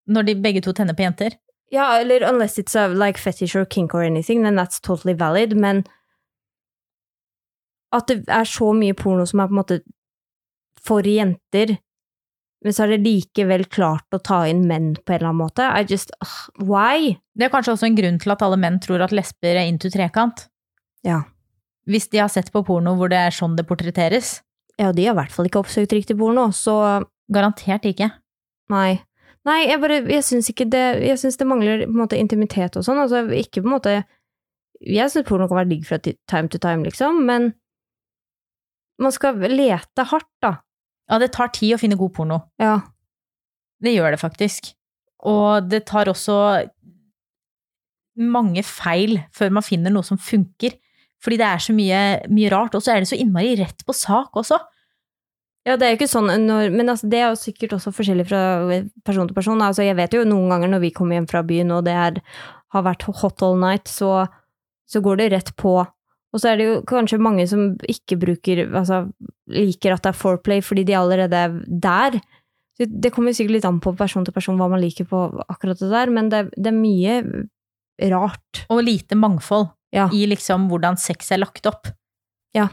Når 0.08 0.24
de 0.24 0.34
begge 0.40 0.62
to 0.64 0.72
tenner 0.72 0.94
på 0.96 1.04
jenter. 1.04 1.34
Ja, 1.70 1.98
eller 2.00 2.22
unless 2.24 2.56
it's 2.58 2.74
a 2.74 2.86
like 2.88 3.18
fetish 3.20 3.54
or 3.54 3.66
kink 3.66 3.92
or 3.94 4.00
anything, 4.02 4.42
then 4.42 4.56
that's 4.56 4.80
totally 4.80 5.12
valid, 5.12 5.52
men 5.54 5.84
at 7.94 8.10
det 8.10 8.22
er 8.28 8.48
så 8.48 8.72
mye 8.76 8.96
porno 8.96 9.24
som 9.28 9.40
er 9.40 9.50
på 9.50 9.56
en 9.56 9.60
måte 9.62 9.78
for 10.84 11.06
jenter, 11.06 11.76
men 12.64 12.74
så 12.74 12.84
er 12.84 12.96
det 12.96 13.06
likevel 13.06 13.64
klart 13.70 14.14
å 14.14 14.20
ta 14.24 14.40
inn 14.50 14.64
menn 14.66 14.92
på 14.98 15.14
en 15.14 15.20
eller 15.20 15.30
annen 15.30 15.42
måte. 15.44 15.62
I 15.64 15.86
just 15.86 16.10
uh, 16.24 16.36
Why? 16.58 17.14
Det 17.38 17.46
er 17.46 17.52
kanskje 17.52 17.76
også 17.76 17.86
en 17.86 17.98
grunn 17.98 18.18
til 18.22 18.34
at 18.34 18.42
alle 18.42 18.58
menn 18.58 18.80
tror 18.82 19.04
at 19.06 19.14
lesber 19.14 19.54
er 19.54 19.68
into 19.70 19.90
trekant. 19.94 20.48
Ja. 21.06 21.22
Hvis 21.88 22.10
de 22.12 22.20
har 22.20 22.32
sett 22.32 22.50
på 22.52 22.64
porno 22.66 22.96
hvor 22.98 23.12
det 23.12 23.20
er 23.28 23.34
sånn 23.34 23.54
det 23.56 23.66
portretteres. 23.68 24.40
Ja, 24.78 24.90
de 24.94 25.06
har 25.06 25.14
i 25.14 25.20
hvert 25.20 25.34
fall 25.34 25.46
ikke 25.48 25.62
oppsøkt 25.62 25.94
riktig 25.94 26.18
porno, 26.18 26.50
så 26.54 27.04
Garantert 27.28 27.84
ikke. 27.84 28.10
nei. 28.72 29.04
Nei, 29.46 29.62
jeg 29.68 29.80
bare, 29.80 30.00
jeg 30.10 30.24
syns 30.26 30.48
ikke 30.50 30.66
det 30.68 30.82
Jeg 31.06 31.18
syns 31.20 31.38
det 31.40 31.46
mangler 31.48 31.84
på 31.84 31.92
en 31.92 32.00
måte 32.00 32.18
intimitet 32.18 32.74
og 32.76 32.84
sånn, 32.84 32.98
altså 33.00 33.22
ikke 33.32 33.62
på 33.62 33.68
en 33.68 33.74
måte 33.76 33.92
Jeg 34.82 35.12
syns 35.12 35.28
porno 35.28 35.46
kan 35.48 35.60
være 35.60 35.70
digg 35.70 35.86
fra 35.88 36.00
time 36.02 36.50
to 36.52 36.60
time, 36.60 36.84
liksom, 36.84 37.22
men 37.28 37.52
man 38.98 39.14
skal 39.14 39.38
lete 39.38 40.06
hardt, 40.10 40.30
da. 40.42 40.56
Ja, 41.08 41.18
det 41.22 41.30
tar 41.36 41.52
tid 41.54 41.76
å 41.76 41.80
finne 41.80 41.98
god 41.98 42.12
porno. 42.16 42.42
Ja. 42.60 42.80
Det 43.82 43.94
gjør 43.94 44.12
det 44.14 44.20
faktisk. 44.20 44.72
Og 45.28 45.68
det 45.70 45.86
tar 45.88 46.10
også 46.10 46.36
mange 48.18 48.64
feil 48.66 49.20
før 49.34 49.54
man 49.54 49.66
finner 49.66 49.94
noe 49.94 50.06
som 50.06 50.18
funker. 50.20 50.74
Fordi 51.22 51.38
det 51.40 51.46
er 51.46 51.62
så 51.62 51.74
mye, 51.74 52.00
mye 52.30 52.50
rart, 52.52 52.76
og 52.78 52.84
så 52.84 52.94
er 52.94 53.02
det 53.02 53.10
så 53.10 53.18
innmari 53.18 53.56
rett 53.58 53.82
på 53.86 53.94
sak 53.96 54.36
også. 54.38 54.58
Ja, 55.66 55.74
det 55.76 55.84
er 55.84 55.92
jo 55.92 55.98
ikke 55.98 56.08
sånn 56.08 56.30
når, 56.46 56.70
Men 56.72 56.88
altså, 56.88 57.08
det 57.10 57.18
er 57.20 57.32
jo 57.32 57.40
sikkert 57.40 57.74
også 57.76 57.92
forskjellig 57.92 58.28
fra 58.30 58.42
person 59.04 59.28
til 59.28 59.36
person. 59.36 59.62
Altså, 59.64 59.84
jeg 59.84 59.98
vet 59.98 60.14
jo 60.14 60.24
noen 60.28 60.52
ganger 60.54 60.70
når 60.72 60.84
vi 60.86 60.92
kommer 60.94 61.18
hjem 61.18 61.28
fra 61.30 61.42
byen 61.46 61.74
og 61.74 61.82
det 61.88 61.96
er, 61.98 62.20
har 62.74 62.86
vært 62.86 63.08
hot 63.08 63.42
all 63.44 63.58
night, 63.60 63.90
så, 63.90 64.28
så 64.88 65.02
går 65.04 65.20
det 65.20 65.32
rett 65.34 65.52
på. 65.60 65.80
Og 66.34 66.42
så 66.42 66.50
er 66.50 66.58
det 66.60 66.66
jo 66.66 66.80
kanskje 66.88 67.20
mange 67.24 67.46
som 67.48 67.70
ikke 67.88 68.18
bruker 68.20 68.66
Altså 68.66 69.06
liker 69.48 69.94
at 69.94 70.04
det 70.04 70.10
er 70.12 70.18
foreplay 70.18 70.60
fordi 70.64 70.84
de 70.88 70.96
allerede 70.98 71.38
er 71.46 71.54
der. 71.66 72.18
Det, 72.78 73.10
kommer 73.14 73.32
sikkert 73.34 73.56
litt 73.56 73.66
an 73.66 73.80
på 73.82 73.94
person 73.98 74.26
til 74.26 74.34
person 74.36 74.58
hva 74.60 74.68
man 74.70 74.82
liker 74.82 75.08
på 75.08 75.22
akkurat 75.48 75.80
det 75.80 75.88
der, 75.90 76.12
men 76.14 76.28
det, 76.30 76.44
det 76.54 76.70
er 76.70 76.76
mye 76.76 77.14
rart. 78.12 78.64
Og 78.70 78.84
lite 78.86 79.18
mangfold 79.18 79.70
Ja. 79.90 80.10
i 80.12 80.26
liksom 80.28 80.68
hvordan 80.68 80.98
sex 81.00 81.32
er 81.32 81.40
lagt 81.40 81.66
opp. 81.66 81.88
Ja. 82.54 82.68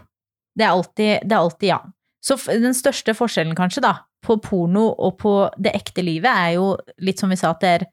Det 0.55 0.65
er 0.65 0.73
alltid, 0.75 1.23
det 1.23 1.31
er 1.31 1.39
alltid 1.39 1.69
ja. 1.69 1.79
Så 2.25 2.35
den 2.49 2.75
største 2.75 3.15
forskjellen 3.15 3.55
kanskje 3.55 3.83
da, 3.85 3.93
på 4.25 4.37
porno 4.41 4.87
og 4.91 5.17
på 5.21 5.33
det 5.61 5.75
ekte 5.77 6.03
livet 6.03 6.29
er 6.31 6.55
jo 6.57 6.73
litt 6.99 7.21
som 7.21 7.31
vi 7.31 7.37
sa 7.39 7.53
at 7.53 7.61
det 7.63 7.71
er 7.79 7.85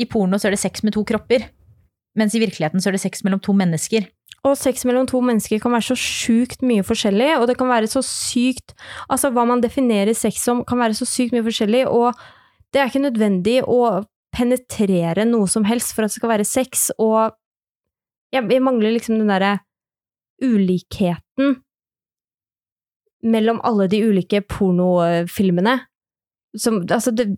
I 0.00 0.06
porno 0.08 0.38
så 0.38 0.48
er 0.48 0.54
det 0.54 0.62
sex 0.62 0.82
med 0.86 0.94
to 0.94 1.04
kropper, 1.04 1.44
mens 2.16 2.34
i 2.36 2.40
virkeligheten 2.40 2.80
så 2.80 2.88
er 2.90 2.96
det 2.96 3.02
sex 3.02 3.24
mellom 3.24 3.40
to 3.44 3.52
mennesker. 3.56 4.06
Og 4.42 4.56
sex 4.58 4.82
mellom 4.88 5.06
to 5.06 5.20
mennesker 5.22 5.60
kan 5.62 5.74
være 5.74 5.92
så 5.92 5.96
sjukt 5.98 6.64
mye 6.66 6.82
forskjellig, 6.86 7.28
og 7.38 7.46
det 7.46 7.54
kan 7.60 7.70
være 7.70 7.90
så 7.90 8.02
sykt 8.02 8.74
Altså, 9.06 9.30
hva 9.30 9.44
man 9.46 9.62
definerer 9.62 10.16
sex 10.18 10.42
som, 10.42 10.64
kan 10.66 10.80
være 10.82 10.96
så 10.98 11.06
sykt 11.06 11.36
mye 11.36 11.46
forskjellig, 11.46 11.84
og 11.86 12.18
det 12.72 12.80
er 12.80 12.90
ikke 12.90 13.04
nødvendig 13.04 13.60
å 13.68 14.02
penetrere 14.32 15.26
noe 15.28 15.46
som 15.50 15.66
helst 15.68 15.92
for 15.92 16.04
at 16.04 16.10
det 16.10 16.18
skal 16.18 16.32
være 16.32 16.48
sex, 16.48 16.88
og 16.98 17.36
jeg, 18.32 18.48
jeg 18.48 18.64
mangler 18.64 18.94
liksom 18.96 19.20
den 19.20 19.30
derre 19.30 19.58
ulikheten 20.42 21.60
mellom 23.22 23.60
alle 23.62 23.86
de 23.92 24.00
ulike 24.02 24.40
pornofilmene. 24.50 25.76
Som 26.58 26.82
Altså, 26.90 27.12
det 27.14 27.36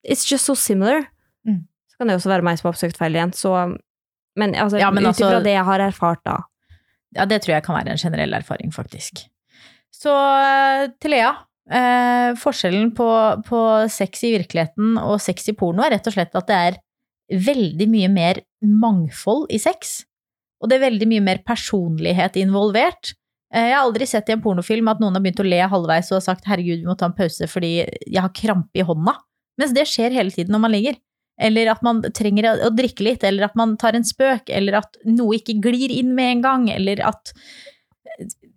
It's 0.00 0.24
just 0.24 0.46
so 0.46 0.54
similar. 0.54 1.10
Mm. 1.44 1.66
Så 1.90 1.98
kan 1.98 2.08
det 2.08 2.14
også 2.16 2.30
være 2.30 2.42
meg 2.42 2.56
som 2.56 2.68
har 2.68 2.72
oppsøkt 2.72 2.96
feil 2.96 3.12
igjen, 3.18 3.34
så 3.36 3.52
Men 4.38 4.54
altså, 4.54 4.78
Ja, 4.78 4.90
men 4.90 5.04
ut 5.04 5.14
altså- 5.14 5.42
det 5.42 5.54
jeg 5.56 5.64
har 5.64 5.80
erfart, 5.80 6.22
da. 6.24 6.38
Ja, 7.16 7.26
det 7.26 7.42
tror 7.42 7.56
jeg 7.56 7.64
kan 7.64 7.74
være 7.74 7.90
en 7.90 7.98
generell 7.98 8.34
erfaring, 8.34 8.70
faktisk. 8.70 9.24
Så 9.90 10.10
eh, 10.14 10.88
til 11.00 11.10
Lea. 11.10 11.32
Eh, 11.70 12.34
forskjellen 12.34 12.90
på, 12.96 13.08
på 13.46 13.58
sex 13.90 14.24
i 14.26 14.32
virkeligheten 14.34 14.96
og 14.98 15.20
sex 15.22 15.48
i 15.48 15.54
porno 15.54 15.84
er 15.84 15.92
rett 15.94 16.06
og 16.08 16.14
slett 16.16 16.34
at 16.34 16.48
det 16.48 16.56
er 16.56 16.78
veldig 17.30 17.86
mye 17.90 18.08
mer 18.10 18.40
mangfold 18.62 19.46
i 19.54 19.58
sex. 19.62 20.00
Og 20.60 20.70
det 20.70 20.78
er 20.78 20.86
veldig 20.88 21.08
mye 21.12 21.24
mer 21.24 21.42
personlighet 21.46 22.38
involvert. 22.40 23.14
Eh, 23.54 23.70
jeg 23.70 23.76
har 23.76 23.84
aldri 23.84 24.06
sett 24.06 24.30
i 24.30 24.34
en 24.34 24.42
pornofilm 24.42 24.90
at 24.90 25.02
noen 25.02 25.14
har 25.16 25.22
begynt 25.24 25.42
å 25.42 25.46
le 25.46 25.60
halvveis 25.72 26.10
og 26.10 26.20
har 26.20 26.26
sagt 26.26 26.46
'herregud, 26.46 26.82
vi 26.82 26.90
må 26.90 26.96
ta 26.98 27.06
en 27.06 27.16
pause 27.16 27.46
fordi 27.50 27.72
jeg 27.86 28.22
har 28.22 28.34
krampe 28.34 28.78
i 28.78 28.86
hånda'. 28.86 29.16
Mens 29.58 29.74
det 29.76 29.86
skjer 29.86 30.14
hele 30.14 30.30
tiden 30.30 30.54
når 30.54 30.60
man 30.60 30.72
ligger. 30.72 30.98
Eller 31.40 31.70
at 31.72 31.82
man 31.82 32.02
trenger 32.02 32.44
å- 32.50 32.70
drikke 32.76 33.00
litt, 33.06 33.24
eller 33.24 33.44
at 33.48 33.56
man 33.56 33.76
tar 33.80 33.96
en 33.96 34.04
spøk, 34.04 34.50
eller 34.52 34.76
at 34.82 34.96
noe 35.08 35.38
ikke 35.38 35.56
glir 35.64 35.90
inn 35.90 36.14
med 36.14 36.36
en 36.36 36.42
gang, 36.42 36.70
eller 36.70 37.00
at 37.06 37.32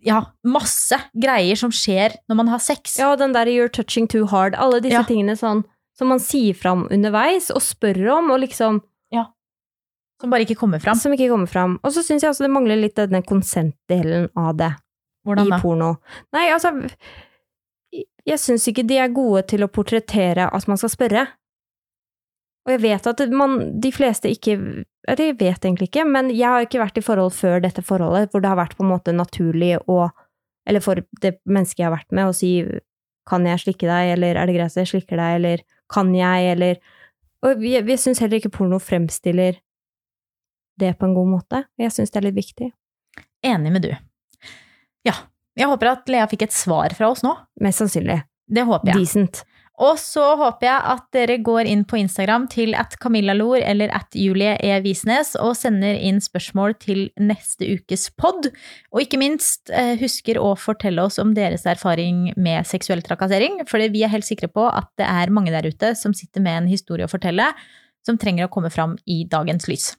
Ja, 0.04 0.18
masse 0.44 0.98
greier 1.16 1.56
som 1.56 1.70
skjer 1.72 2.12
når 2.28 2.36
man 2.36 2.48
har 2.52 2.58
sex. 2.60 2.98
Ja, 3.00 3.14
den 3.16 3.32
der 3.32 3.46
'you're 3.46 3.72
touching 3.72 4.06
too 4.06 4.26
hard', 4.26 4.54
alle 4.58 4.80
disse 4.82 4.98
Ja. 5.00 5.02
tingene 5.02 5.32
sånn 5.38 5.64
som 5.96 6.08
man 6.08 6.18
sier 6.18 6.52
fram 6.54 6.86
underveis 6.90 7.50
og 7.50 7.62
spør 7.62 8.18
om, 8.18 8.30
og 8.30 8.40
liksom 8.40 8.82
Ja. 9.10 9.26
Som 10.20 10.28
bare 10.30 10.44
ikke 10.44 10.56
kommer 10.58 10.78
fram. 10.82 10.94
Som 10.96 11.12
ikke 11.12 11.30
kommer 11.30 11.48
fram. 11.48 11.78
Og 11.82 11.92
så 11.92 12.02
syns 12.04 12.20
jeg 12.20 12.30
også 12.30 12.44
det 12.44 12.50
mangler 12.50 12.76
litt 12.80 12.94
denne 12.96 13.22
konsentdelen 13.24 14.28
av 14.36 14.56
det 14.58 14.74
Hvordan 15.26 15.46
i 15.46 15.50
da? 15.50 15.58
porno. 15.60 15.96
Nei, 16.34 16.50
altså 16.50 16.90
Jeg 18.26 18.38
syns 18.38 18.66
ikke 18.68 18.86
de 18.86 18.96
er 18.98 19.08
gode 19.08 19.46
til 19.46 19.60
å 19.60 19.68
portrettere 19.68 20.50
at 20.52 20.68
man 20.68 20.76
skal 20.76 20.88
spørre. 20.88 21.28
Og 22.64 22.72
jeg 22.72 22.80
vet 22.80 23.06
at 23.10 23.22
man, 23.28 23.58
de 23.80 23.90
fleste 23.92 24.30
ikke 24.32 24.56
Eller 25.04 25.26
jeg 25.28 25.36
vet 25.36 25.66
egentlig 25.66 25.90
ikke, 25.90 26.06
men 26.08 26.30
jeg 26.32 26.48
har 26.48 26.64
ikke 26.64 26.80
vært 26.80 26.96
i 26.96 27.04
forhold 27.04 27.34
før 27.36 27.60
dette 27.60 27.84
forholdet, 27.84 28.30
hvor 28.32 28.40
det 28.40 28.48
har 28.48 28.60
vært 28.60 28.76
på 28.78 28.86
en 28.86 28.92
måte 28.94 29.12
naturlig 29.12 29.76
å 29.84 30.08
Eller 30.64 30.80
for 30.80 31.02
det 31.20 31.36
mennesket 31.44 31.82
jeg 31.82 31.90
har 31.90 31.96
vært 31.98 32.12
med, 32.12 32.30
å 32.30 32.36
si 32.36 32.56
kan 33.28 33.44
jeg 33.48 33.60
slikke 33.62 33.88
deg, 33.88 34.14
eller 34.16 34.36
er 34.36 34.48
det 34.48 34.54
greit 34.56 34.72
at 34.72 34.82
jeg 34.82 34.90
slikker 34.90 35.16
deg, 35.16 35.36
eller 35.38 35.62
kan 35.92 36.10
jeg, 36.16 36.48
eller 36.54 36.80
Og 37.44 37.62
jeg, 37.64 37.84
jeg 37.88 38.00
syns 38.00 38.20
heller 38.20 38.40
ikke 38.40 38.52
porno 38.52 38.80
fremstiller 38.80 39.60
det 40.80 40.94
på 40.98 41.06
en 41.06 41.14
god 41.14 41.30
måte. 41.30 41.62
Jeg 41.78 41.92
syns 41.94 42.12
det 42.12 42.20
er 42.20 42.26
litt 42.26 42.38
viktig. 42.38 42.70
Enig 43.44 43.72
med 43.72 43.84
du. 43.84 43.92
Ja. 45.06 45.14
Jeg 45.54 45.70
håper 45.70 45.92
at 45.92 46.08
Lea 46.10 46.24
fikk 46.26 46.48
et 46.48 46.56
svar 46.56 46.96
fra 46.98 47.12
oss 47.12 47.22
nå. 47.22 47.34
Mest 47.62 47.82
sannsynlig. 47.82 48.22
Det 48.50 48.64
håper 48.66 48.90
jeg. 48.90 49.04
Decent. 49.04 49.44
Og 49.82 49.96
så 49.98 50.22
håper 50.38 50.68
jeg 50.68 50.82
at 50.92 51.06
dere 51.16 51.36
går 51.42 51.66
inn 51.66 51.82
på 51.88 51.98
Instagram 51.98 52.44
til 52.52 52.76
at 52.78 52.94
Camillalor 53.02 53.58
eller 53.58 53.90
at 53.96 54.14
Julie 54.14 54.52
E. 54.62 54.76
Visnes 54.84 55.32
og 55.40 55.56
sender 55.58 55.98
inn 55.98 56.20
spørsmål 56.22 56.76
til 56.78 57.08
neste 57.18 57.66
ukes 57.74 58.06
pod. 58.14 58.52
Og 58.94 59.02
ikke 59.02 59.18
minst 59.18 59.72
eh, 59.74 59.96
husker 59.98 60.38
å 60.38 60.52
fortelle 60.54 61.02
oss 61.02 61.18
om 61.22 61.32
deres 61.34 61.66
erfaring 61.66 62.28
med 62.36 62.68
seksuell 62.70 63.02
trakassering, 63.02 63.64
for 63.66 63.82
vi 63.82 64.04
er 64.06 64.14
helt 64.14 64.28
sikre 64.28 64.50
på 64.52 64.68
at 64.70 64.92
det 65.00 65.08
er 65.10 65.34
mange 65.34 65.54
der 65.54 65.66
ute 65.66 65.94
som 65.98 66.14
sitter 66.14 66.44
med 66.44 66.62
en 66.62 66.70
historie 66.70 67.08
å 67.08 67.10
fortelle 67.10 67.50
som 68.06 68.20
trenger 68.20 68.46
å 68.46 68.52
komme 68.52 68.70
fram 68.70 68.94
i 69.10 69.24
dagens 69.26 69.66
lys. 69.66 69.90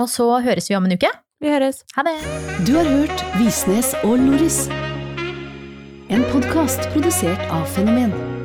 Og 0.00 0.10
så 0.12 0.28
høres 0.44 0.68
vi 0.68 0.76
om 0.76 0.84
en 0.84 0.96
uke. 0.98 1.08
Vi 1.40 1.48
høres. 1.48 1.86
Ha 1.96 2.04
det! 2.04 2.18
Du 2.68 2.74
har 2.76 2.84
hørt 2.84 3.24
Visnes 3.40 3.94
og 4.04 4.20
Loris. 4.20 4.66
En 6.10 6.26
podkast 6.34 6.90
produsert 6.92 7.40
av 7.54 7.64
Fenomen. 7.72 8.39